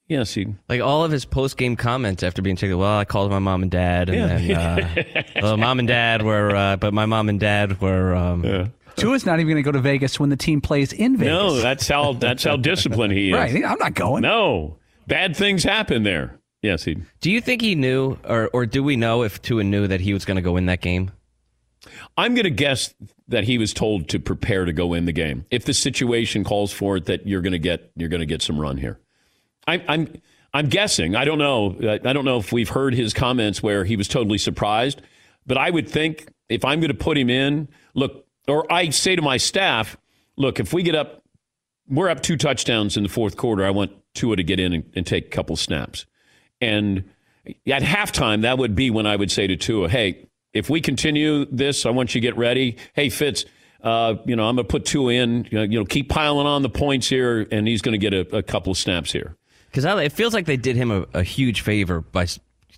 Yes, 0.08 0.34
he 0.36 0.48
like 0.70 0.82
all 0.82 1.04
of 1.04 1.12
his 1.12 1.26
post 1.26 1.58
game 1.58 1.76
comments 1.76 2.22
after 2.22 2.42
being 2.42 2.56
taken. 2.56 2.78
Well, 2.78 2.98
I 3.00 3.06
called 3.06 3.32
my 3.32 3.40
mom 3.40 3.64
and 3.64 3.72
dad, 3.72 4.10
and 4.10 4.44
Yeah. 4.46 4.76
then 4.76 5.06
uh, 5.16 5.24
well, 5.42 5.58
mom 5.58 5.80
and 5.80 5.88
dad 5.88 6.22
were, 6.22 6.56
uh, 6.56 6.76
but 6.76 6.94
my 6.94 7.06
mom 7.08 7.28
and 7.30 7.40
dad 7.40 7.82
were. 7.82 8.14
Um, 8.16 8.44
yeah. 8.44 8.68
Tua's 8.98 9.26
not 9.26 9.40
even 9.40 9.48
going 9.54 9.64
to 9.64 9.68
go 9.68 9.72
to 9.74 9.82
Vegas 9.82 10.20
when 10.20 10.30
the 10.30 10.38
team 10.38 10.62
plays 10.62 10.94
in 10.94 11.18
Vegas. 11.18 11.32
No, 11.34 11.60
that's 11.60 11.88
how 11.88 12.14
that's 12.14 12.44
how 12.44 12.56
disciplined 12.56 13.14
he 13.14 13.30
is. 13.30 13.34
Right, 13.34 13.66
I'm 13.66 13.80
not 13.80 13.94
going. 13.96 14.22
No, 14.22 14.78
bad 15.08 15.36
things 15.36 15.64
happen 15.64 16.04
there. 16.04 16.40
Yes, 16.62 16.84
he. 16.84 16.98
Do 17.20 17.32
you 17.32 17.42
think 17.42 17.62
he 17.62 17.74
knew, 17.76 18.18
or 18.24 18.50
or 18.54 18.66
do 18.68 18.84
we 18.84 18.96
know 18.96 19.24
if 19.24 19.42
Tua 19.42 19.64
knew 19.64 19.88
that 19.88 20.02
he 20.02 20.14
was 20.14 20.24
going 20.24 20.36
to 20.38 20.42
go 20.44 20.56
in 20.56 20.68
that 20.68 20.82
game? 20.82 21.12
I'm 22.18 22.34
going 22.36 22.46
to 22.46 22.50
guess 22.52 22.94
that 23.28 23.44
he 23.44 23.58
was 23.58 23.74
told 23.74 24.08
to 24.10 24.20
prepare 24.20 24.66
to 24.66 24.74
go 24.74 24.94
in 24.94 25.06
the 25.06 25.12
game. 25.12 25.46
If 25.52 25.66
the 25.66 25.74
situation 25.74 26.44
calls 26.44 26.72
for 26.72 26.98
it, 26.98 27.06
that 27.06 27.28
you're 27.28 27.42
going 27.42 27.54
to 27.54 27.60
get 27.60 27.92
you're 27.96 28.10
going 28.10 28.22
to 28.22 28.26
get 28.26 28.42
some 28.42 28.60
run 28.60 28.78
here. 28.78 29.00
I, 29.68 29.84
I'm 29.88 30.22
I'm 30.54 30.70
guessing. 30.70 31.16
I 31.16 31.26
don't 31.26 31.38
know. 31.38 31.76
I 31.82 32.14
don't 32.14 32.26
know 32.26 32.38
if 32.38 32.54
we've 32.54 32.70
heard 32.70 32.94
his 32.94 33.14
comments 33.14 33.62
where 33.62 33.84
he 33.84 33.96
was 33.98 34.08
totally 34.08 34.38
surprised, 34.38 35.02
but 35.46 35.58
I 35.58 35.70
would 35.70 35.90
think 35.90 36.28
if 36.48 36.64
I'm 36.64 36.80
going 36.80 36.92
to 36.92 36.98
put 36.98 37.18
him 37.18 37.30
in, 37.30 37.68
look, 37.94 38.26
or 38.48 38.72
I 38.72 38.90
say 38.90 39.16
to 39.16 39.22
my 39.22 39.38
staff, 39.38 39.98
look, 40.38 40.60
if 40.60 40.72
we 40.72 40.82
get 40.84 40.96
up, 40.96 41.24
we're 41.90 42.10
up 42.10 42.22
Tua 42.22 42.38
touchdowns 42.38 42.96
in 42.96 43.04
the 43.04 43.10
fourth 43.10 43.36
quarter. 43.36 43.66
I 43.66 43.72
want 43.72 43.92
Tua 44.14 44.38
to 44.38 44.44
get 44.44 44.60
in 44.60 44.74
and, 44.74 44.92
and 44.96 45.06
take 45.06 45.26
a 45.26 45.30
couple 45.30 45.56
snaps, 45.56 46.06
and 46.62 47.04
at 47.68 47.82
halftime, 47.82 48.42
that 48.42 48.58
would 48.58 48.76
be 48.76 48.90
when 48.90 49.06
I 49.06 49.16
would 49.16 49.32
say 49.32 49.48
to 49.48 49.56
Tua, 49.56 49.90
hey, 49.90 50.28
if 50.54 50.70
we 50.70 50.80
continue 50.82 51.46
this, 51.46 51.86
I 51.86 51.90
want 51.90 52.16
you 52.16 52.22
to 52.22 52.26
get 52.28 52.38
ready. 52.38 52.78
Hey, 52.94 53.10
Fitz, 53.10 53.46
uh, 53.82 54.16
you 54.26 54.36
know, 54.36 54.48
I'm 54.48 54.56
going 54.56 54.66
to 54.66 54.72
put 54.72 54.86
two 54.86 55.10
in. 55.10 55.48
You 55.52 55.68
know, 55.68 55.86
keep 55.86 56.10
piling 56.10 56.48
on 56.48 56.62
the 56.62 56.70
points 56.70 57.10
here, 57.10 57.46
and 57.52 57.68
he's 57.68 57.82
going 57.82 58.00
to 58.00 58.10
get 58.10 58.14
a, 58.14 58.38
a 58.38 58.42
couple 58.42 58.74
snaps 58.74 59.12
here. 59.12 59.36
Because 59.76 60.02
it 60.02 60.14
feels 60.14 60.34
like 60.34 60.46
they 60.46 60.56
did 60.58 60.78
him 60.78 60.90
a, 60.90 61.06
a 61.14 61.24
huge 61.24 61.60
favor 61.62 62.00
by 62.00 62.28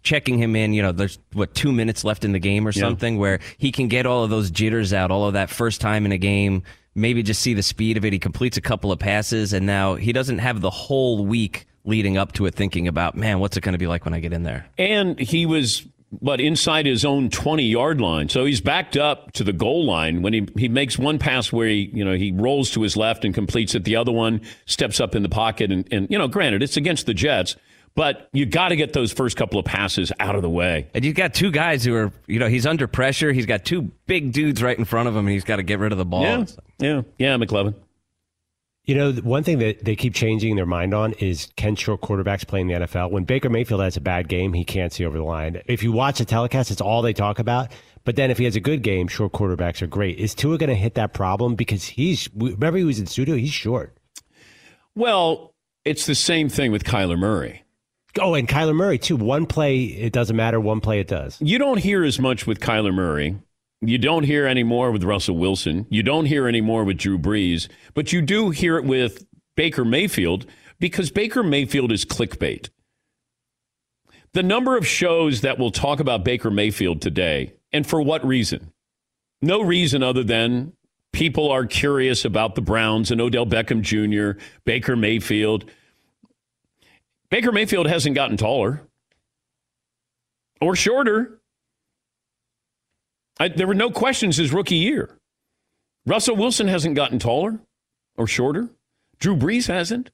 checking 0.01 0.39
him 0.39 0.55
in. 0.55 0.73
You 0.73 0.81
know, 0.81 0.91
there's 0.91 1.19
what 1.33 1.53
two 1.53 1.71
minutes 1.71 2.03
left 2.03 2.25
in 2.25 2.31
the 2.31 2.39
game 2.39 2.67
or 2.67 2.71
Yeah. 2.71 2.81
something, 2.81 3.17
where 3.19 3.39
he 3.59 3.71
can 3.71 3.87
get 3.87 4.05
all 4.07 4.23
of 4.23 4.29
those 4.31 4.49
jitters 4.49 4.93
out, 4.93 5.11
all 5.11 5.25
of 5.27 5.33
that 5.33 5.51
first 5.51 5.79
time 5.79 6.05
in 6.07 6.11
a 6.11 6.17
game. 6.17 6.63
Maybe 6.95 7.21
just 7.21 7.41
see 7.43 7.53
the 7.53 7.61
speed 7.61 7.97
of 7.97 8.05
it. 8.05 8.13
He 8.13 8.17
completes 8.19 8.57
a 8.57 8.61
couple 8.61 8.91
of 8.91 8.97
passes, 8.97 9.53
and 9.53 9.67
now 9.67 9.93
he 9.93 10.11
doesn't 10.11 10.39
have 10.39 10.61
the 10.61 10.71
whole 10.71 11.23
week 11.23 11.67
leading 11.85 12.17
up 12.17 12.31
to 12.33 12.47
it 12.47 12.55
thinking 12.55 12.87
about, 12.87 13.15
man, 13.15 13.39
what's 13.39 13.55
it 13.55 13.61
going 13.61 13.73
to 13.73 13.77
be 13.79 13.85
like 13.87 14.03
when 14.03 14.15
I 14.15 14.19
get 14.19 14.33
in 14.33 14.41
there? 14.41 14.65
And 14.79 15.19
he 15.19 15.45
was, 15.45 15.85
but 16.11 16.39
inside 16.39 16.85
his 16.85 17.03
own 17.03 17.29
20 17.29 17.63
yard 17.63 17.99
line. 17.99 18.29
So 18.29 18.45
he's 18.45 18.61
backed 18.61 18.95
up 18.97 19.31
to 19.33 19.43
the 19.43 19.53
goal 19.53 19.85
line 19.85 20.21
when 20.21 20.33
he, 20.33 20.47
he 20.57 20.69
makes 20.69 20.97
one 20.97 21.19
pass 21.19 21.51
where 21.51 21.67
he, 21.67 21.89
you 21.93 22.05
know, 22.05 22.13
he 22.13 22.31
rolls 22.31 22.71
to 22.71 22.81
his 22.81 22.95
left 22.95 23.25
and 23.25 23.33
completes 23.33 23.75
it. 23.75 23.83
The 23.83 23.95
other 23.95 24.11
one 24.11 24.41
steps 24.65 24.99
up 24.99 25.15
in 25.15 25.23
the 25.23 25.29
pocket. 25.29 25.71
And, 25.71 25.87
and 25.91 26.07
you 26.09 26.17
know, 26.17 26.27
granted, 26.27 26.63
it's 26.63 26.77
against 26.77 27.05
the 27.07 27.13
Jets, 27.13 27.55
but 27.95 28.29
you 28.31 28.45
got 28.45 28.69
to 28.69 28.75
get 28.75 28.93
those 28.93 29.11
first 29.11 29.35
couple 29.37 29.59
of 29.59 29.65
passes 29.65 30.11
out 30.19 30.35
of 30.35 30.41
the 30.41 30.49
way. 30.49 30.87
And 30.93 31.03
you've 31.03 31.15
got 31.15 31.33
two 31.33 31.51
guys 31.51 31.83
who 31.83 31.95
are, 31.95 32.11
you 32.27 32.39
know, 32.39 32.47
he's 32.47 32.65
under 32.65 32.87
pressure. 32.87 33.33
He's 33.33 33.45
got 33.45 33.65
two 33.65 33.83
big 34.05 34.31
dudes 34.31 34.61
right 34.61 34.77
in 34.77 34.85
front 34.85 35.09
of 35.09 35.15
him, 35.15 35.25
and 35.25 35.29
he's 35.33 35.43
got 35.43 35.57
to 35.57 35.63
get 35.63 35.79
rid 35.79 35.91
of 35.91 35.97
the 35.97 36.05
ball. 36.05 36.21
Yeah. 36.21 36.45
Yeah. 36.79 37.01
Yeah, 37.17 37.37
McLovin. 37.37 37.73
You 38.87 38.95
know, 38.95 39.11
one 39.11 39.43
thing 39.43 39.59
that 39.59 39.83
they 39.83 39.97
keep 39.97 40.15
changing 40.15 40.55
their 40.55 40.65
mind 40.65 40.93
on 40.93 41.11
is 41.13 41.49
can 41.57 41.75
short 41.75 41.99
quarterbacks 41.99 42.47
play 42.47 42.61
in 42.61 42.67
the 42.67 42.73
NFL? 42.73 43.11
When 43.11 43.25
Baker 43.25 43.49
Mayfield 43.49 43.81
has 43.81 43.97
a 43.97 44.01
bad 44.01 44.29
game, 44.29 44.53
he 44.53 44.63
can't 44.63 44.93
see 44.93 45.05
over 45.05 45.17
the 45.17 45.25
line. 45.25 45.61
If 45.65 45.83
you 45.83 45.91
watch 45.91 46.19
the 46.19 46.25
telecast, 46.25 46.71
it's 46.71 46.79
all 46.79 47.01
they 47.01 47.11
talk 47.11 47.37
about. 47.37 47.73
But 48.05 48.15
then 48.15 48.31
if 48.31 48.37
he 48.37 48.45
has 48.45 48.55
a 48.55 48.61
good 48.61 48.83
game, 48.83 49.09
short 49.09 49.33
quarterbacks 49.33 49.81
are 49.81 49.87
great. 49.87 50.17
Is 50.17 50.33
Tua 50.33 50.57
going 50.57 50.69
to 50.69 50.75
hit 50.75 50.93
that 50.93 51.13
problem? 51.13 51.55
Because 51.55 51.83
he's, 51.83 52.29
remember 52.33 52.77
he 52.77 52.85
was 52.85 52.97
in 52.97 53.07
studio, 53.07 53.35
he's 53.35 53.51
short. 53.51 53.97
Well, 54.95 55.53
it's 55.83 56.05
the 56.05 56.15
same 56.15 56.47
thing 56.47 56.71
with 56.71 56.85
Kyler 56.85 57.19
Murray. 57.19 57.65
Oh, 58.21 58.35
and 58.35 58.47
Kyler 58.47 58.73
Murray, 58.73 58.99
too. 58.99 59.17
One 59.17 59.45
play, 59.45 59.83
it 59.83 60.13
doesn't 60.13 60.35
matter. 60.35 60.61
One 60.61 60.79
play, 60.79 61.01
it 61.01 61.09
does. 61.09 61.37
You 61.41 61.57
don't 61.57 61.77
hear 61.77 62.05
as 62.05 62.19
much 62.19 62.47
with 62.47 62.61
Kyler 62.61 62.93
Murray. 62.93 63.35
You 63.81 63.97
don't 63.97 64.23
hear 64.23 64.47
any 64.47 64.63
more 64.63 64.91
with 64.91 65.03
Russell 65.03 65.37
Wilson. 65.37 65.85
You 65.89 66.01
don't 66.01 66.25
hear 66.25 66.47
any 66.47 66.61
more 66.61 66.83
with 66.83 66.97
Drew 66.97 67.19
Brees, 67.19 67.67
but 67.93 68.11
you 68.11 68.21
do 68.21 68.49
hear 68.49 68.77
it 68.77 68.85
with 68.85 69.25
Baker 69.55 69.85
Mayfield 69.85 70.47
because 70.79 71.11
Baker 71.11 71.43
Mayfield 71.43 71.91
is 71.91 72.03
clickbait. 72.03 72.69
The 74.33 74.43
number 74.43 74.77
of 74.77 74.85
shows 74.85 75.41
that 75.41 75.59
will 75.59 75.71
talk 75.71 75.99
about 75.99 76.23
Baker 76.23 76.51
Mayfield 76.51 77.01
today, 77.01 77.53
and 77.71 77.85
for 77.85 78.01
what 78.01 78.25
reason? 78.25 78.71
No 79.41 79.61
reason 79.61 80.01
other 80.03 80.23
than 80.23 80.73
people 81.13 81.49
are 81.51 81.65
curious 81.65 82.25
about 82.25 82.55
the 82.55 82.61
Browns 82.61 83.11
and 83.11 83.21
Odell 83.21 83.45
Beckham 83.45 83.81
Jr., 83.81 84.39
Baker 84.65 84.95
Mayfield. 84.95 85.69
Baker 87.29 87.51
Mayfield 87.51 87.87
hasn't 87.87 88.15
gotten 88.15 88.37
taller 88.37 88.81
or 90.61 90.75
shorter. 90.75 91.36
I, 93.39 93.49
there 93.49 93.67
were 93.67 93.75
no 93.75 93.91
questions 93.91 94.37
his 94.37 94.51
rookie 94.51 94.75
year. 94.75 95.17
Russell 96.05 96.35
Wilson 96.35 96.67
hasn't 96.67 96.95
gotten 96.95 97.19
taller 97.19 97.59
or 98.17 98.27
shorter. 98.27 98.69
Drew 99.19 99.35
Brees 99.35 99.67
hasn't. 99.67 100.09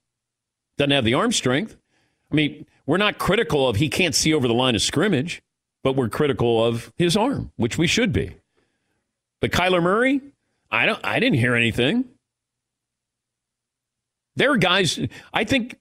Doesn't 0.78 0.92
have 0.92 1.06
the 1.06 1.14
arm 1.14 1.32
strength. 1.32 1.78
I 2.32 2.36
mean, 2.36 2.66
we're 2.86 2.98
not 2.98 3.20
critical 3.20 3.68
of 3.68 3.76
he 3.76 3.90
can't 3.90 4.16
see 4.16 4.34
over 4.34 4.48
the 4.48 4.54
line 4.54 4.76
of 4.76 4.82
scrimmage, 4.82 5.42
but 5.84 5.96
we're 5.96 6.10
critical 6.10 6.64
of 6.66 6.92
his 6.96 7.16
arm, 7.16 7.52
which 7.56 7.78
we 7.78 7.88
should 7.88 8.12
be. 8.12 8.36
But 9.40 9.52
Kyler 9.52 9.84
Murray, 9.84 10.22
I 10.72 10.86
don't. 10.86 11.00
I 11.04 11.20
didn't 11.20 11.38
hear 11.38 11.56
anything. 11.56 12.06
There 14.36 14.52
are 14.52 14.58
guys. 14.58 15.00
I 15.34 15.44
think 15.44 15.78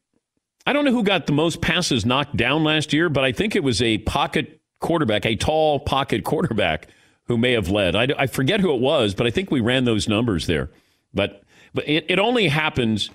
I 0.66 0.72
don't 0.72 0.84
know 0.84 0.93
who 0.93 1.05
got 1.05 1.26
the 1.26 1.32
most 1.32 1.61
passes 1.61 2.05
knocked 2.05 2.36
down 2.36 2.64
last 2.64 2.93
year, 2.93 3.09
but 3.09 3.24
I 3.24 3.32
think 3.32 3.57
it 3.57 3.64
was 3.64 3.80
a 3.80 3.99
pocket 3.99 4.61
quarterback, 4.80 5.24
a 5.24 5.36
tall 5.36 5.80
pocket 5.80 6.24
quarterback 6.24 6.88
who 7.27 7.39
may 7.39 7.53
have 7.53 7.68
led. 7.68 7.97
I, 7.97 8.09
I 8.18 8.27
forget 8.27 8.61
who 8.61 8.75
it 8.75 8.81
was, 8.81 9.14
but 9.14 9.27
I 9.27 9.31
think 9.31 9.51
we 9.51 9.61
ran 9.61 9.85
those 9.85 10.09
numbers 10.09 10.47
there. 10.47 10.70
But 11.14 11.43
but 11.75 11.89
it, 11.89 12.07
it 12.09 12.18
only 12.18 12.49
happens 12.49 13.11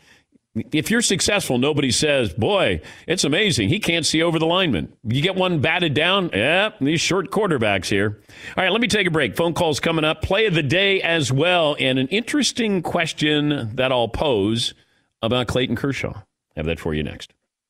if 0.71 0.89
you're 0.89 1.01
successful. 1.01 1.57
Nobody 1.57 1.91
says, 1.91 2.33
"Boy, 2.33 2.81
it's 3.07 3.23
amazing. 3.23 3.69
He 3.69 3.79
can't 3.79 4.05
see 4.05 4.21
over 4.23 4.39
the 4.39 4.45
lineman." 4.45 4.93
You 5.03 5.21
get 5.21 5.35
one 5.35 5.59
batted 5.59 5.93
down. 5.93 6.31
Yeah, 6.33 6.71
these 6.81 7.01
short 7.01 7.29
quarterbacks 7.31 7.85
here. 7.85 8.21
All 8.55 8.63
right, 8.63 8.71
let 8.71 8.81
me 8.81 8.87
take 8.87 9.07
a 9.07 9.11
break. 9.11 9.35
Phone 9.35 9.53
calls 9.53 9.79
coming 9.79 10.05
up. 10.05 10.21
Play 10.21 10.45
of 10.45 10.53
the 10.53 10.63
day 10.63 11.01
as 11.01 11.31
well, 11.31 11.75
and 11.79 11.99
an 11.99 12.07
interesting 12.07 12.81
question 12.81 13.75
that 13.75 13.91
I'll 13.91 14.09
pose 14.09 14.73
about 15.21 15.47
Clayton 15.47 15.75
Kershaw. 15.75 16.21
Have 16.55 16.65
that 16.65 16.79
for 16.79 16.93
you 16.93 17.03
next. 17.03 17.33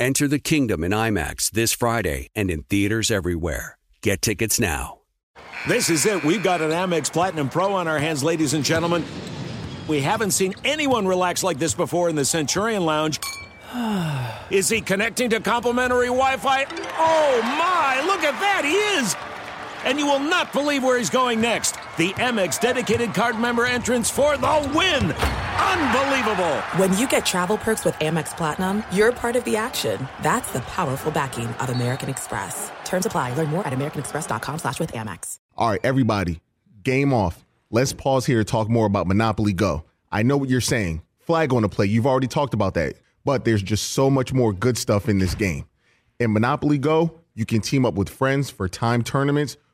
Enter 0.00 0.26
the 0.26 0.38
kingdom 0.38 0.82
in 0.82 0.92
IMAX 0.92 1.50
this 1.50 1.74
Friday 1.74 2.28
and 2.34 2.50
in 2.50 2.62
theaters 2.62 3.10
everywhere. 3.10 3.76
Get 4.00 4.22
tickets 4.22 4.58
now. 4.58 5.00
This 5.68 5.90
is 5.90 6.06
it. 6.06 6.24
We've 6.24 6.42
got 6.42 6.62
an 6.62 6.70
Amex 6.70 7.12
Platinum 7.12 7.50
Pro 7.50 7.74
on 7.74 7.86
our 7.86 7.98
hands, 7.98 8.24
ladies 8.24 8.54
and 8.54 8.64
gentlemen. 8.64 9.04
We 9.88 10.00
haven't 10.00 10.30
seen 10.30 10.54
anyone 10.64 11.06
relax 11.06 11.42
like 11.44 11.58
this 11.58 11.74
before 11.74 12.08
in 12.08 12.16
the 12.16 12.24
Centurion 12.24 12.86
Lounge. 12.86 13.20
Is 14.50 14.70
he 14.70 14.80
connecting 14.80 15.28
to 15.30 15.40
complimentary 15.40 16.06
Wi 16.06 16.38
Fi? 16.38 16.64
Oh 16.96 17.40
my, 17.42 18.02
look 18.06 18.24
at 18.24 18.40
that! 18.40 18.62
He 18.64 18.72
is! 18.72 19.29
And 19.84 19.98
you 19.98 20.06
will 20.06 20.18
not 20.18 20.52
believe 20.52 20.82
where 20.82 20.98
he's 20.98 21.10
going 21.10 21.40
next. 21.40 21.72
The 21.96 22.12
Amex 22.14 22.60
dedicated 22.60 23.14
card 23.14 23.38
member 23.38 23.66
entrance 23.66 24.10
for 24.10 24.36
the 24.36 24.72
win! 24.74 25.12
Unbelievable! 25.12 26.56
When 26.76 26.96
you 26.96 27.06
get 27.08 27.26
travel 27.26 27.58
perks 27.58 27.84
with 27.84 27.94
Amex 27.96 28.36
Platinum, 28.36 28.82
you're 28.92 29.12
part 29.12 29.36
of 29.36 29.44
the 29.44 29.56
action. 29.56 30.08
That's 30.22 30.50
the 30.52 30.60
powerful 30.60 31.12
backing 31.12 31.46
of 31.46 31.70
American 31.70 32.08
Express. 32.08 32.70
Terms 32.84 33.06
apply. 33.06 33.34
Learn 33.34 33.48
more 33.48 33.66
at 33.66 33.72
americanexpress.com 33.72 34.58
slash 34.58 34.80
with 34.80 34.92
Amex. 34.92 35.38
All 35.56 35.70
right, 35.70 35.80
everybody, 35.84 36.40
game 36.82 37.12
off. 37.12 37.44
Let's 37.70 37.92
pause 37.92 38.26
here 38.26 38.38
to 38.38 38.44
talk 38.44 38.68
more 38.68 38.86
about 38.86 39.06
Monopoly 39.06 39.52
Go. 39.52 39.84
I 40.10 40.22
know 40.22 40.36
what 40.36 40.48
you're 40.48 40.60
saying. 40.60 41.02
Flag 41.20 41.52
on 41.52 41.62
the 41.62 41.68
play. 41.68 41.86
You've 41.86 42.06
already 42.06 42.26
talked 42.26 42.54
about 42.54 42.74
that. 42.74 42.94
But 43.24 43.44
there's 43.44 43.62
just 43.62 43.92
so 43.92 44.10
much 44.10 44.32
more 44.32 44.52
good 44.52 44.76
stuff 44.76 45.08
in 45.08 45.18
this 45.18 45.34
game. 45.34 45.66
In 46.18 46.32
Monopoly 46.32 46.78
Go, 46.78 47.20
you 47.34 47.46
can 47.46 47.60
team 47.60 47.86
up 47.86 47.94
with 47.94 48.08
friends 48.08 48.50
for 48.50 48.68
time 48.68 49.02
tournaments 49.02 49.56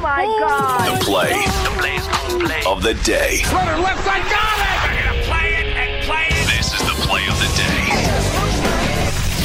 Oh 0.00 0.02
my 0.02 0.24
God. 0.24 0.98
The 0.98 1.04
play, 1.04 1.44
of 2.66 2.82
the 2.82 2.94
day. 3.04 3.42
Runner 3.52 3.76
left 3.82 4.02
side, 4.02 4.22
got 4.30 4.56
it! 4.56 4.80
They're 4.88 5.04
gonna 5.04 5.22
play 5.24 5.52
it 5.52 5.66
and 5.76 6.02
play 6.06 6.26
it. 6.30 6.46
This 6.56 6.72
is 6.72 6.80
the 6.88 6.94
play 7.06 7.28
of 7.28 7.38
the 7.38 7.48
day. 7.54 7.84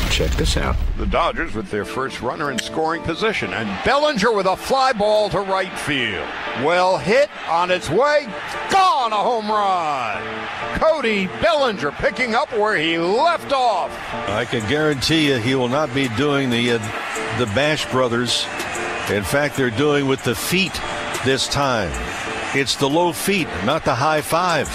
Check 0.10 0.32
this 0.38 0.56
out. 0.56 0.78
The 0.96 1.08
Dodgers 1.08 1.54
with 1.56 1.70
their 1.70 1.84
first 1.84 2.22
runner 2.22 2.52
in 2.52 2.60
scoring 2.60 3.02
position, 3.02 3.54
and 3.54 3.68
Bellinger 3.84 4.32
with 4.32 4.46
a 4.46 4.56
fly 4.56 4.94
ball 4.94 5.30
to 5.32 5.42
right 5.42 5.78
field. 5.80 6.26
Well 6.64 6.98
hit 7.00 7.30
on 7.50 7.70
its 7.70 7.90
way, 7.90 8.26
gone 8.72 9.12
a 9.12 9.18
home 9.18 9.50
run. 9.50 10.24
Cody 10.80 11.28
Bellinger 11.42 11.92
picking 11.92 12.34
up 12.34 12.50
where 12.54 12.78
he 12.78 12.98
left 12.98 13.52
off. 13.52 13.92
I 14.30 14.46
can 14.46 14.66
guarantee 14.70 15.28
you 15.28 15.36
he 15.36 15.54
will 15.54 15.68
not 15.68 15.94
be 15.94 16.08
doing 16.16 16.50
the 16.50 16.72
uh, 16.72 16.78
the 17.40 17.46
Bash 17.48 17.86
Brothers. 17.92 18.46
In 19.10 19.24
fact, 19.24 19.56
they're 19.56 19.70
doing 19.70 20.08
with 20.08 20.24
the 20.24 20.34
feet 20.34 20.74
this 21.24 21.48
time. 21.48 21.92
It's 22.58 22.76
the 22.76 22.90
low 22.90 23.14
feet, 23.14 23.48
not 23.64 23.86
the 23.86 23.94
high 23.94 24.22
five. 24.22 24.68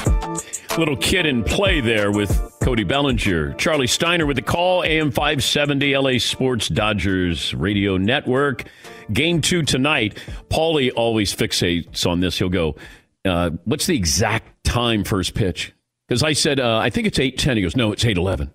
Little 0.78 0.96
kid 0.96 1.26
in 1.26 1.42
play 1.42 1.80
there 1.80 2.12
with 2.12 2.30
Cody 2.62 2.84
Bellinger. 2.84 3.54
Charlie 3.54 3.88
Steiner 3.88 4.26
with 4.26 4.36
the 4.36 4.42
call, 4.42 4.84
AM 4.84 5.10
570, 5.10 5.96
LA 5.96 6.18
Sports 6.18 6.68
Dodgers 6.68 7.52
Radio 7.54 7.96
Network. 7.96 8.68
Game 9.12 9.40
two 9.40 9.62
tonight. 9.62 10.16
Paulie 10.48 10.92
always 10.94 11.34
fixates 11.34 12.06
on 12.06 12.20
this. 12.20 12.38
He'll 12.38 12.48
go, 12.48 12.76
uh, 13.24 13.50
What's 13.64 13.86
the 13.86 13.96
exact 13.96 14.62
time 14.62 15.02
first 15.02 15.34
pitch? 15.34 15.72
Because 16.06 16.22
I 16.22 16.34
said, 16.34 16.60
uh, 16.60 16.78
I 16.78 16.90
think 16.90 17.08
it's 17.08 17.18
8.10. 17.18 17.56
He 17.56 17.62
goes, 17.62 17.74
No, 17.74 17.90
it's 17.90 18.04
8.11. 18.04 18.52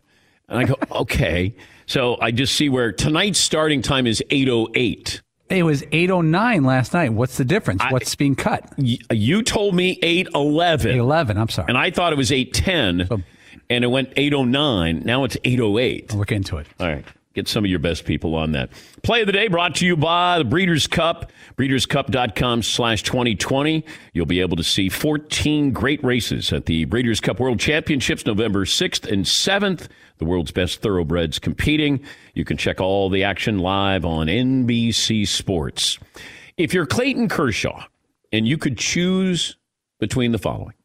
And 0.47 0.59
I 0.59 0.63
go, 0.63 0.75
Okay. 1.01 1.53
So 1.85 2.17
I 2.21 2.31
just 2.31 2.55
see 2.55 2.69
where 2.69 2.93
tonight's 2.93 3.39
starting 3.39 3.81
time 3.81 4.07
is 4.07 4.23
8.08. 4.29 5.21
It 5.55 5.63
was 5.63 5.83
809 5.91 6.63
last 6.63 6.93
night. 6.93 7.13
What's 7.13 7.37
the 7.37 7.45
difference? 7.45 7.81
What's 7.89 8.15
being 8.15 8.35
cut? 8.35 8.67
You 8.77 9.41
told 9.41 9.75
me 9.75 9.97
811. 10.01 10.87
811, 10.87 11.37
I'm 11.37 11.49
sorry. 11.49 11.67
And 11.69 11.77
I 11.77 11.91
thought 11.91 12.13
it 12.13 12.17
was 12.17 12.31
810. 12.31 13.23
and 13.69 13.83
it 13.83 13.87
went 13.87 14.13
809. 14.15 15.03
Now 15.05 15.23
it's 15.23 15.37
808. 15.43 16.11
I'll 16.11 16.17
look 16.17 16.31
into 16.31 16.57
it. 16.57 16.67
All 16.79 16.87
right. 16.87 17.05
Get 17.35 17.49
some 17.49 17.65
of 17.65 17.69
your 17.69 17.79
best 17.79 18.05
people 18.05 18.33
on 18.33 18.53
that. 18.53 18.69
Play 19.03 19.19
of 19.19 19.27
the 19.27 19.33
day 19.33 19.49
brought 19.49 19.75
to 19.75 19.85
you 19.85 19.97
by 19.97 20.37
the 20.37 20.45
Breeders' 20.45 20.87
Cup. 20.87 21.33
BreedersCup.com 21.57 22.63
slash 22.63 23.03
2020. 23.03 23.83
You'll 24.13 24.25
be 24.25 24.39
able 24.39 24.55
to 24.55 24.63
see 24.63 24.87
14 24.87 25.71
great 25.73 26.01
races 26.01 26.53
at 26.53 26.65
the 26.65 26.85
Breeders' 26.85 27.19
Cup 27.19 27.41
World 27.41 27.59
Championships 27.59 28.25
November 28.25 28.63
6th 28.63 29.11
and 29.11 29.25
7th. 29.25 29.89
The 30.17 30.23
world's 30.23 30.51
best 30.51 30.81
thoroughbreds 30.81 31.37
competing. 31.37 31.99
You 32.33 32.45
can 32.45 32.55
check 32.55 32.79
all 32.79 33.09
the 33.09 33.25
action 33.25 33.59
live 33.59 34.05
on 34.05 34.27
NBC 34.27 35.27
Sports. 35.27 35.99
If 36.55 36.73
you're 36.73 36.85
Clayton 36.85 37.27
Kershaw 37.27 37.83
and 38.31 38.47
you 38.47 38.57
could 38.57 38.77
choose 38.77 39.57
between 39.99 40.31
the 40.31 40.37
following 40.37 40.75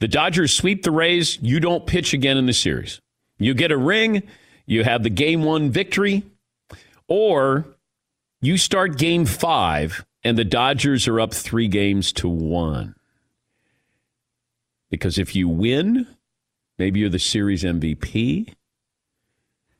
the 0.00 0.08
Dodgers 0.08 0.52
sweep 0.52 0.82
the 0.82 0.90
Rays, 0.90 1.38
you 1.40 1.60
don't 1.60 1.86
pitch 1.86 2.12
again 2.14 2.36
in 2.36 2.46
the 2.46 2.52
series. 2.52 3.00
You 3.38 3.54
get 3.54 3.72
a 3.72 3.76
ring, 3.76 4.22
you 4.68 4.84
have 4.84 5.02
the 5.02 5.10
game 5.10 5.42
one 5.42 5.70
victory, 5.70 6.22
or 7.08 7.64
you 8.42 8.58
start 8.58 8.98
game 8.98 9.24
five 9.24 10.04
and 10.22 10.36
the 10.36 10.44
Dodgers 10.44 11.08
are 11.08 11.20
up 11.20 11.32
three 11.32 11.68
games 11.68 12.12
to 12.12 12.28
one. 12.28 12.94
Because 14.90 15.18
if 15.18 15.34
you 15.34 15.48
win, 15.48 16.06
maybe 16.78 17.00
you're 17.00 17.08
the 17.08 17.18
series 17.18 17.64
MVP. 17.64 18.52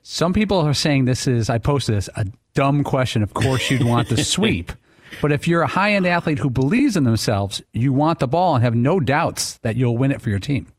Some 0.02 0.32
people 0.32 0.58
are 0.58 0.72
saying 0.72 1.04
this 1.04 1.26
is, 1.26 1.50
I 1.50 1.58
posted 1.58 1.94
this, 1.94 2.08
a 2.16 2.26
dumb 2.54 2.82
question. 2.82 3.22
Of 3.22 3.34
course, 3.34 3.70
you'd 3.70 3.84
want 3.84 4.08
the 4.08 4.24
sweep. 4.24 4.72
But 5.20 5.32
if 5.32 5.46
you're 5.46 5.62
a 5.62 5.66
high 5.66 5.92
end 5.92 6.06
athlete 6.06 6.38
who 6.38 6.48
believes 6.48 6.96
in 6.96 7.04
themselves, 7.04 7.60
you 7.74 7.92
want 7.92 8.20
the 8.20 8.28
ball 8.28 8.54
and 8.54 8.64
have 8.64 8.74
no 8.74 9.00
doubts 9.00 9.58
that 9.58 9.76
you'll 9.76 9.98
win 9.98 10.12
it 10.12 10.22
for 10.22 10.30
your 10.30 10.38
team. 10.38 10.72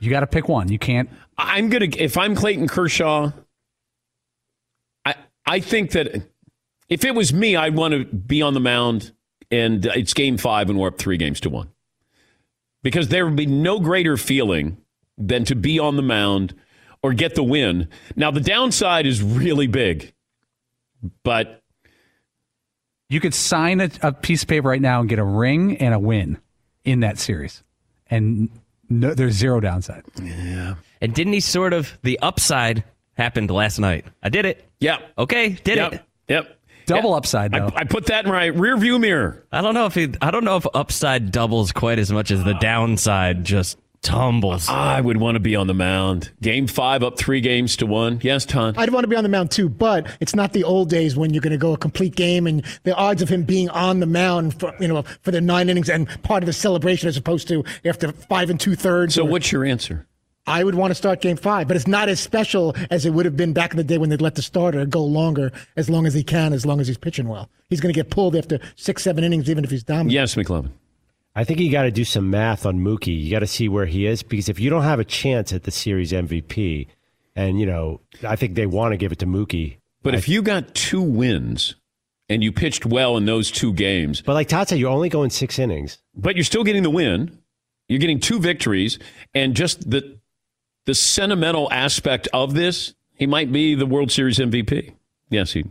You 0.00 0.10
got 0.10 0.20
to 0.20 0.26
pick 0.26 0.48
one. 0.48 0.68
You 0.72 0.78
can't. 0.78 1.08
I'm 1.38 1.68
gonna 1.70 1.88
if 1.96 2.16
I'm 2.18 2.34
Clayton 2.34 2.68
Kershaw, 2.68 3.32
I 5.04 5.14
I 5.46 5.60
think 5.60 5.92
that 5.92 6.22
if 6.88 7.04
it 7.04 7.14
was 7.14 7.32
me, 7.32 7.56
I'd 7.56 7.76
want 7.76 7.94
to 7.94 8.04
be 8.06 8.42
on 8.42 8.54
the 8.54 8.60
mound 8.60 9.12
and 9.50 9.86
it's 9.86 10.14
game 10.14 10.38
five 10.38 10.70
and 10.70 10.78
we're 10.78 10.88
up 10.88 10.98
three 10.98 11.16
games 11.18 11.40
to 11.40 11.50
one. 11.50 11.70
Because 12.82 13.08
there 13.08 13.26
would 13.26 13.36
be 13.36 13.46
no 13.46 13.78
greater 13.80 14.16
feeling 14.16 14.78
than 15.18 15.44
to 15.44 15.54
be 15.54 15.78
on 15.78 15.96
the 15.96 16.02
mound 16.02 16.54
or 17.02 17.12
get 17.14 17.34
the 17.34 17.42
win. 17.44 17.88
Now 18.16 18.30
the 18.30 18.40
downside 18.40 19.06
is 19.06 19.22
really 19.22 19.66
big, 19.66 20.12
but 21.24 21.62
You 23.08 23.20
could 23.20 23.34
sign 23.34 23.80
a, 23.80 23.90
a 24.02 24.12
piece 24.12 24.42
of 24.42 24.48
paper 24.48 24.68
right 24.68 24.80
now 24.80 25.00
and 25.00 25.08
get 25.08 25.18
a 25.18 25.24
ring 25.24 25.76
and 25.78 25.92
a 25.94 25.98
win. 25.98 26.38
in 26.84 27.00
that 27.00 27.18
series, 27.18 27.62
and 28.08 28.50
no, 28.90 29.14
there's 29.14 29.34
zero 29.34 29.60
downside. 29.60 30.02
Yeah. 30.22 30.74
And 31.00 31.14
didn't 31.14 31.32
he 31.32 31.40
sort 31.40 31.72
of 31.72 31.96
the 32.02 32.18
upside 32.20 32.84
happened 33.14 33.50
last 33.50 33.78
night? 33.78 34.04
I 34.22 34.28
did 34.28 34.44
it. 34.44 34.68
Yep. 34.80 35.00
Okay, 35.18 35.50
did 35.64 35.76
Yep. 35.76 35.92
it. 35.94 36.02
Yep. 36.28 36.56
Double 36.86 37.14
upside 37.14 37.52
though. 37.52 37.70
I, 37.74 37.80
I 37.80 37.84
put 37.84 38.06
that 38.06 38.24
in 38.24 38.30
my 38.32 38.46
rear 38.46 38.76
view 38.76 38.98
mirror. 38.98 39.44
I 39.52 39.62
don't 39.62 39.74
know 39.74 39.86
if 39.86 39.94
he, 39.94 40.12
I 40.20 40.30
don't 40.32 40.44
know 40.44 40.56
if 40.56 40.66
upside 40.74 41.30
doubles 41.30 41.70
quite 41.72 41.98
as 42.00 42.10
much 42.10 42.30
as 42.32 42.42
the 42.42 42.54
downside 42.54 43.44
just 43.44 43.78
tumbles. 44.02 44.68
I 44.68 45.00
would 45.00 45.16
want 45.18 45.36
to 45.36 45.40
be 45.40 45.56
on 45.56 45.66
the 45.66 45.74
mound. 45.74 46.30
Game 46.40 46.66
five, 46.66 47.02
up 47.02 47.18
three 47.18 47.40
games 47.40 47.76
to 47.76 47.86
one. 47.86 48.20
Yes, 48.22 48.44
Ton. 48.44 48.74
I'd 48.76 48.90
want 48.90 49.04
to 49.04 49.08
be 49.08 49.16
on 49.16 49.22
the 49.22 49.28
mound 49.28 49.50
too, 49.50 49.68
but 49.68 50.06
it's 50.20 50.34
not 50.34 50.52
the 50.52 50.64
old 50.64 50.88
days 50.90 51.16
when 51.16 51.32
you're 51.34 51.40
going 51.42 51.52
to 51.52 51.58
go 51.58 51.72
a 51.72 51.78
complete 51.78 52.16
game 52.16 52.46
and 52.46 52.64
the 52.84 52.94
odds 52.94 53.22
of 53.22 53.28
him 53.28 53.44
being 53.44 53.68
on 53.70 54.00
the 54.00 54.06
mound 54.06 54.58
for 54.58 54.74
you 54.80 54.88
know 54.88 55.02
for 55.22 55.30
the 55.30 55.40
nine 55.40 55.68
innings 55.68 55.88
and 55.88 56.08
part 56.22 56.42
of 56.42 56.46
the 56.46 56.52
celebration 56.52 57.08
as 57.08 57.16
opposed 57.16 57.48
to 57.48 57.64
after 57.84 58.12
five 58.12 58.50
and 58.50 58.58
two 58.60 58.74
thirds. 58.74 59.14
So, 59.14 59.24
what's 59.24 59.52
your 59.52 59.64
answer? 59.64 60.06
I 60.46 60.64
would 60.64 60.74
want 60.74 60.90
to 60.90 60.94
start 60.94 61.20
game 61.20 61.36
five, 61.36 61.68
but 61.68 61.76
it's 61.76 61.86
not 61.86 62.08
as 62.08 62.18
special 62.18 62.74
as 62.90 63.06
it 63.06 63.10
would 63.10 63.24
have 63.24 63.36
been 63.36 63.52
back 63.52 63.70
in 63.72 63.76
the 63.76 63.84
day 63.84 63.98
when 63.98 64.08
they'd 64.08 64.22
let 64.22 64.34
the 64.34 64.42
starter 64.42 64.84
go 64.86 65.04
longer 65.04 65.52
as 65.76 65.88
long 65.88 66.06
as 66.06 66.14
he 66.14 66.24
can, 66.24 66.52
as 66.52 66.64
long 66.66 66.80
as 66.80 66.88
he's 66.88 66.98
pitching 66.98 67.28
well. 67.28 67.48
He's 67.68 67.80
going 67.80 67.92
to 67.92 67.96
get 67.96 68.10
pulled 68.10 68.34
after 68.34 68.58
six, 68.74 69.02
seven 69.02 69.22
innings, 69.22 69.48
even 69.50 69.62
if 69.64 69.70
he's 69.70 69.84
dominant. 69.84 70.12
Yes, 70.12 70.34
McLovin. 70.34 70.70
I 71.34 71.44
think 71.44 71.60
you 71.60 71.70
got 71.70 71.82
to 71.82 71.90
do 71.90 72.04
some 72.04 72.30
math 72.30 72.66
on 72.66 72.80
Mookie. 72.80 73.22
You 73.22 73.30
got 73.30 73.40
to 73.40 73.46
see 73.46 73.68
where 73.68 73.86
he 73.86 74.06
is 74.06 74.22
because 74.22 74.48
if 74.48 74.58
you 74.58 74.68
don't 74.68 74.82
have 74.82 74.98
a 74.98 75.04
chance 75.04 75.52
at 75.52 75.62
the 75.62 75.70
series 75.70 76.12
MVP, 76.12 76.88
and 77.36 77.60
you 77.60 77.66
know, 77.66 78.00
I 78.26 78.36
think 78.36 78.54
they 78.54 78.66
want 78.66 78.92
to 78.92 78.96
give 78.96 79.12
it 79.12 79.18
to 79.20 79.26
Mookie. 79.26 79.76
But 80.02 80.14
if 80.14 80.28
you 80.28 80.42
got 80.42 80.74
two 80.74 81.02
wins 81.02 81.76
and 82.28 82.42
you 82.42 82.52
pitched 82.52 82.84
well 82.84 83.16
in 83.16 83.26
those 83.26 83.50
two 83.50 83.72
games, 83.72 84.22
but 84.22 84.34
like 84.34 84.48
Todd 84.48 84.68
said, 84.68 84.78
you're 84.78 84.90
only 84.90 85.08
going 85.08 85.30
six 85.30 85.58
innings. 85.58 85.98
but 86.14 86.36
you're 86.36 86.44
still 86.44 86.64
getting 86.64 86.82
the 86.82 86.90
win. 86.90 87.38
You're 87.88 87.98
getting 87.98 88.20
two 88.20 88.38
victories, 88.38 88.98
and 89.34 89.54
just 89.54 89.90
the 89.90 90.18
the 90.86 90.94
sentimental 90.94 91.70
aspect 91.72 92.28
of 92.32 92.54
this, 92.54 92.94
he 93.14 93.26
might 93.26 93.52
be 93.52 93.74
the 93.74 93.86
World 93.86 94.10
Series 94.10 94.38
MVP. 94.38 94.94
Yes, 95.28 95.52
he. 95.52 95.64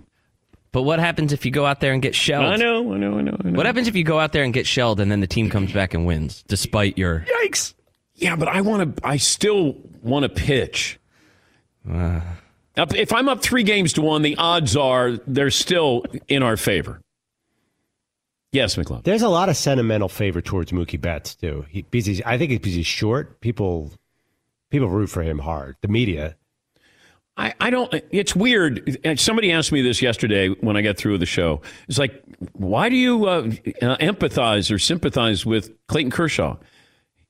But 0.72 0.84
what 0.84 1.00
happens 1.00 1.34
if 1.34 1.46
you 1.46 1.52
go 1.52 1.66
out 1.66 1.80
there 1.80 1.94
and 1.94 2.02
get 2.02 2.14
shelled? 2.14 2.46
I 2.46 2.56
know, 2.58 2.94
I 2.94 2.98
know, 2.98 3.18
I 3.18 3.22
know, 3.22 3.36
I 3.44 3.50
know. 3.50 3.58
What 3.58 3.66
happens 3.66 3.88
if 3.88 3.96
you 3.96 4.04
go 4.04 4.20
out 4.20 4.34
there 4.34 4.44
and 4.44 4.54
get 4.54 4.68
shelled 4.68 5.00
and 5.00 5.12
then 5.12 5.20
the 5.20 5.28
team 5.28 5.50
comes 5.50 5.72
back 5.74 5.94
and 5.94 6.06
wins 6.06 6.44
despite 6.48 6.98
your 6.98 7.26
Yikes! 7.44 7.74
Yeah, 8.16 8.36
but 8.36 8.48
I 8.50 8.62
want 8.62 8.98
to. 8.98 9.08
I 9.08 9.18
still 9.18 9.78
want 10.02 10.24
to 10.24 10.30
pitch. 10.30 11.00
Up- 11.90 12.94
if 12.94 13.14
I'm 13.14 13.30
up 13.30 13.42
three 13.42 13.64
games 13.64 13.94
to 13.94 14.02
one, 14.02 14.22
the 14.22 14.36
odds 14.36 14.76
are 14.76 15.18
they're 15.26 15.52
still 15.52 16.06
in 16.28 16.44
our 16.44 16.58
favor. 16.58 17.02
Yes, 18.52 18.76
McLovin. 18.76 19.04
There's 19.04 19.22
a 19.22 19.30
lot 19.30 19.48
of 19.50 19.56
sentimental 19.58 20.10
favor 20.10 20.42
towards 20.42 20.72
Mookie 20.72 21.00
Betts 21.00 21.36
too. 21.36 21.66
He, 21.70 21.84
because 21.84 22.06
he's, 22.08 22.22
I 22.26 22.38
think 22.38 22.52
it's 22.52 22.60
because 22.60 22.74
he's 22.76 22.86
short. 22.88 23.42
People, 23.42 23.92
people 24.70 24.90
root 24.90 25.08
for 25.08 25.22
him 25.22 25.40
hard. 25.40 25.76
The 25.82 25.88
media. 25.88 26.36
I, 27.40 27.54
I 27.62 27.70
don't. 27.70 27.94
It's 28.12 28.36
weird. 28.36 29.00
Somebody 29.16 29.54
asked 29.54 29.72
me 29.72 29.82
this 29.82 30.02
yesterday 30.02 30.50
when 30.50 30.76
I 30.76 30.82
got 30.82 30.98
through 30.98 31.20
the 31.20 31.26
show. 31.26 31.62
It's 31.88 31.98
like, 31.98 32.22
why 32.52 32.90
do 32.90 32.98
you 32.98 33.28
uh, 33.28 33.50
uh, 33.82 33.96
empathize 33.98 34.70
or 34.70 34.78
sympathize 34.78 35.46
with 35.46 35.72
Clayton 35.88 36.12
Kershaw? 36.12 36.58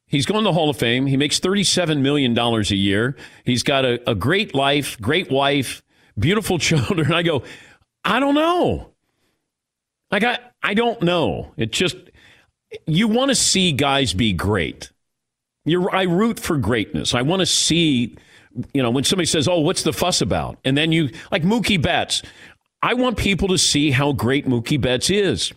He's 0.08 0.26
going 0.26 0.44
to 0.44 0.44
the 0.44 0.54
Hall 0.54 0.72
of 0.72 0.78
Fame. 0.78 1.06
He 1.06 1.16
makes 1.16 1.40
$37 1.40 2.02
million 2.02 2.36
a 2.36 2.62
year. 2.76 3.16
He's 3.46 3.62
got 3.62 3.86
a, 3.86 4.10
a 4.10 4.16
great 4.16 4.56
life, 4.56 5.00
great 5.00 5.30
wife, 5.30 5.84
beautiful 6.18 6.58
children. 6.60 7.14
I 7.14 7.22
go, 7.22 7.44
I 8.04 8.20
don't 8.20 8.34
know. 8.34 8.90
Like, 10.10 10.24
I, 10.24 10.40
I 10.64 10.74
don't 10.74 11.04
know. 11.04 11.52
It 11.56 11.72
just, 11.72 11.98
you 12.88 13.08
want 13.08 13.30
to 13.30 13.36
see 13.36 13.74
guys 13.74 14.14
be 14.14 14.34
great. 14.34 14.90
You're, 15.66 15.96
I 15.96 16.04
root 16.04 16.40
for 16.40 16.58
greatness. 16.58 17.14
I 17.14 17.22
want 17.22 17.42
to 17.42 17.46
see, 17.46 18.18
you 18.74 18.82
know, 18.82 18.90
when 18.90 19.04
somebody 19.04 19.26
says, 19.26 19.48
oh, 19.48 19.60
what's 19.60 19.84
the 19.84 19.94
fuss 19.94 20.22
about? 20.22 20.58
And 20.66 20.78
then 20.78 20.92
you, 20.92 21.10
like 21.32 21.44
Mookie 21.44 21.82
Betts, 21.82 22.22
I 22.82 22.94
want 22.94 23.18
people 23.18 23.48
to 23.50 23.58
see 23.58 23.92
how 23.92 24.14
great 24.14 24.48
Mookie 24.48 24.80
Betts 24.80 25.10
is 25.10 25.52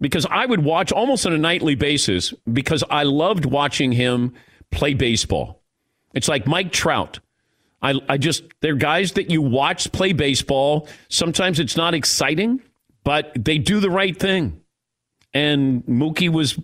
because 0.00 0.26
I 0.30 0.46
would 0.46 0.64
watch 0.64 0.92
almost 0.92 1.26
on 1.26 1.32
a 1.32 1.38
nightly 1.38 1.74
basis 1.74 2.32
because 2.52 2.84
I 2.88 3.02
loved 3.02 3.44
watching 3.44 3.92
him 3.92 4.34
play 4.70 4.94
baseball. 4.94 5.62
It's 6.14 6.28
like 6.28 6.46
Mike 6.46 6.72
Trout. 6.72 7.20
I, 7.82 7.94
I 8.08 8.18
just, 8.18 8.44
they're 8.60 8.74
guys 8.74 9.12
that 9.12 9.30
you 9.30 9.42
watch 9.42 9.92
play 9.92 10.12
baseball. 10.12 10.88
Sometimes 11.08 11.60
it's 11.60 11.76
not 11.76 11.94
exciting, 11.94 12.60
but 13.04 13.32
they 13.36 13.58
do 13.58 13.80
the 13.80 13.90
right 13.90 14.16
thing. 14.16 14.60
And 15.34 15.84
Mookie 15.84 16.30
was 16.30 16.58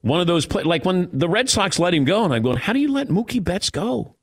one 0.00 0.20
of 0.20 0.26
those 0.26 0.46
play 0.46 0.62
like 0.62 0.84
when 0.84 1.10
the 1.12 1.28
Red 1.28 1.48
Sox 1.48 1.78
let 1.78 1.94
him 1.94 2.04
go, 2.04 2.24
and 2.24 2.32
I'm 2.32 2.42
going, 2.42 2.56
how 2.56 2.72
do 2.72 2.78
you 2.78 2.90
let 2.90 3.08
Mookie 3.08 3.42
Betts 3.42 3.70
go? 3.70 4.16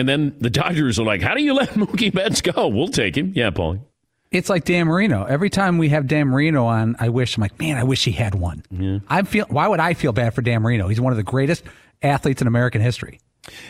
And 0.00 0.08
then 0.08 0.34
the 0.38 0.48
Dodgers 0.48 0.98
are 0.98 1.04
like, 1.04 1.20
how 1.20 1.34
do 1.34 1.42
you 1.42 1.52
let 1.52 1.68
Mookie 1.74 2.10
Betts 2.12 2.40
go? 2.40 2.68
We'll 2.68 2.88
take 2.88 3.16
him. 3.18 3.34
Yeah, 3.36 3.50
Paulie. 3.50 3.82
It's 4.30 4.48
like 4.48 4.64
Dan 4.64 4.86
Marino. 4.86 5.24
Every 5.24 5.50
time 5.50 5.76
we 5.76 5.90
have 5.90 6.06
Dan 6.06 6.28
Marino 6.28 6.64
on, 6.64 6.96
I 6.98 7.10
wish 7.10 7.36
I'm 7.36 7.42
like, 7.42 7.58
man, 7.58 7.76
I 7.76 7.84
wish 7.84 8.04
he 8.04 8.12
had 8.12 8.34
one. 8.34 8.62
Yeah. 8.70 9.00
I 9.08 9.22
feel. 9.22 9.44
Why 9.48 9.68
would 9.68 9.80
I 9.80 9.92
feel 9.92 10.12
bad 10.12 10.34
for 10.34 10.40
Dan 10.40 10.62
Marino? 10.62 10.88
He's 10.88 11.00
one 11.00 11.12
of 11.12 11.18
the 11.18 11.22
greatest 11.22 11.64
athletes 12.00 12.40
in 12.40 12.46
American 12.46 12.80
history. 12.80 13.20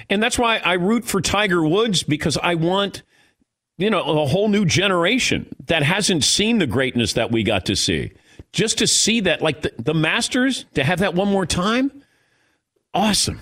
And 0.09 0.23
that's 0.23 0.39
why 0.39 0.59
I 0.59 0.75
root 0.75 1.05
for 1.05 1.21
Tiger 1.21 1.67
Woods 1.67 2.05
because 2.05 2.39
I 2.41 2.55
want, 2.55 3.03
you 3.77 3.91
know, 3.91 4.01
a 4.23 4.27
whole 4.27 4.49
new 4.49 4.65
generation 4.65 5.53
that 5.67 5.83
hasn't 5.83 6.23
seen 6.23 6.59
the 6.59 6.67
greatness 6.67 7.15
that 7.15 7.33
we 7.33 7.43
got 7.43 7.67
to 7.67 7.75
see. 7.75 8.13
Just 8.53 8.79
to 8.79 8.87
see 8.87 9.21
that, 9.21 9.43
like 9.43 9.63
the, 9.63 9.73
the 9.79 9.95
Masters, 9.95 10.67
to 10.75 10.85
have 10.85 11.01
that 11.01 11.15
one 11.15 11.29
more 11.29 11.47
time, 11.47 11.91
awesome. 12.95 13.41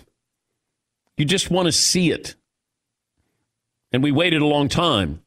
You 1.18 1.24
just 1.24 1.50
want 1.50 1.66
to 1.66 1.72
see 1.72 2.12
it. 2.12 2.36
And 3.92 4.02
we 4.02 4.12
waited 4.12 4.42
a 4.42 4.46
long 4.46 4.68
time. 4.68 5.22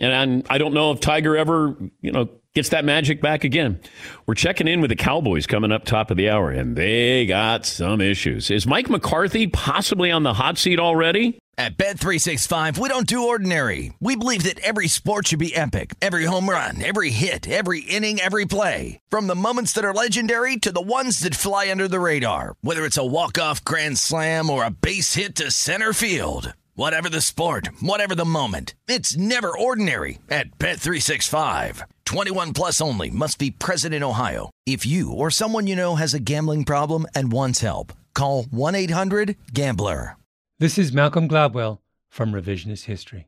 And 0.00 0.46
I 0.48 0.56
don't 0.56 0.72
know 0.72 0.92
if 0.92 1.00
Tiger 1.00 1.36
ever, 1.36 1.76
you 2.00 2.10
know, 2.10 2.30
gets 2.54 2.70
that 2.70 2.86
magic 2.86 3.20
back 3.20 3.44
again. 3.44 3.78
We're 4.26 4.34
checking 4.34 4.66
in 4.66 4.80
with 4.80 4.88
the 4.88 4.96
Cowboys 4.96 5.46
coming 5.46 5.70
up 5.72 5.84
top 5.84 6.10
of 6.10 6.16
the 6.16 6.30
hour, 6.30 6.50
and 6.50 6.74
they 6.74 7.26
got 7.26 7.66
some 7.66 8.00
issues. 8.00 8.50
Is 8.50 8.66
Mike 8.66 8.88
McCarthy 8.88 9.46
possibly 9.46 10.10
on 10.10 10.22
the 10.22 10.32
hot 10.32 10.56
seat 10.56 10.80
already? 10.80 11.38
At 11.58 11.76
Bet365, 11.76 12.78
we 12.78 12.88
don't 12.88 13.06
do 13.06 13.28
ordinary. 13.28 13.92
We 14.00 14.16
believe 14.16 14.44
that 14.44 14.58
every 14.60 14.88
sport 14.88 15.28
should 15.28 15.38
be 15.38 15.54
epic. 15.54 15.94
Every 16.00 16.24
home 16.24 16.48
run, 16.48 16.82
every 16.82 17.10
hit, 17.10 17.46
every 17.46 17.80
inning, 17.80 18.18
every 18.18 18.46
play. 18.46 19.00
From 19.10 19.26
the 19.26 19.34
moments 19.34 19.74
that 19.74 19.84
are 19.84 19.92
legendary 19.92 20.56
to 20.56 20.72
the 20.72 20.80
ones 20.80 21.20
that 21.20 21.34
fly 21.34 21.70
under 21.70 21.86
the 21.86 22.00
radar. 22.00 22.56
Whether 22.62 22.86
it's 22.86 22.96
a 22.96 23.04
walk-off 23.04 23.62
grand 23.62 23.98
slam 23.98 24.48
or 24.48 24.64
a 24.64 24.70
base 24.70 25.14
hit 25.14 25.36
to 25.36 25.50
center 25.50 25.92
field. 25.92 26.54
Whatever 26.76 27.08
the 27.08 27.20
sport, 27.20 27.70
whatever 27.80 28.14
the 28.14 28.24
moment. 28.24 28.74
It's 28.86 29.16
never 29.16 29.56
ordinary 29.56 30.20
at 30.30 30.56
Bet365. 30.58 31.82
21 32.04 32.52
plus 32.52 32.80
only 32.80 33.10
must 33.10 33.40
be 33.40 33.50
present 33.50 33.92
in 33.92 34.04
Ohio. 34.04 34.50
If 34.66 34.86
you 34.86 35.12
or 35.12 35.32
someone 35.32 35.66
you 35.66 35.74
know 35.74 35.96
has 35.96 36.14
a 36.14 36.20
gambling 36.20 36.64
problem 36.64 37.06
and 37.12 37.32
wants 37.32 37.60
help, 37.60 37.92
call 38.14 38.44
1-800-GAMBLER. 38.44 40.16
This 40.60 40.78
is 40.78 40.92
Malcolm 40.92 41.28
Gladwell 41.28 41.80
from 42.08 42.32
Revisionist 42.32 42.84
History. 42.84 43.26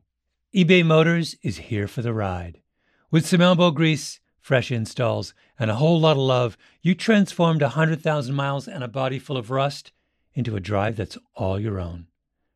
eBay 0.55 0.85
Motors 0.85 1.35
is 1.41 1.57
here 1.57 1.87
for 1.87 2.01
the 2.01 2.13
ride. 2.13 2.61
With 3.11 3.25
some 3.25 3.41
elbow 3.41 3.71
grease, 3.71 4.21
fresh 4.39 4.71
installs, 4.71 5.33
and 5.59 5.69
a 5.69 5.75
whole 5.75 5.99
lot 5.99 6.11
of 6.11 6.19
love, 6.19 6.57
you 6.81 6.95
transformed 6.95 7.61
100,000 7.61 8.33
miles 8.33 8.67
and 8.69 8.83
a 8.83 8.87
body 8.87 9.19
full 9.19 9.35
of 9.35 9.51
rust 9.51 9.91
into 10.33 10.55
a 10.55 10.61
drive 10.61 10.95
that's 10.95 11.17
all 11.35 11.59
your 11.59 11.79
own. 11.79 12.07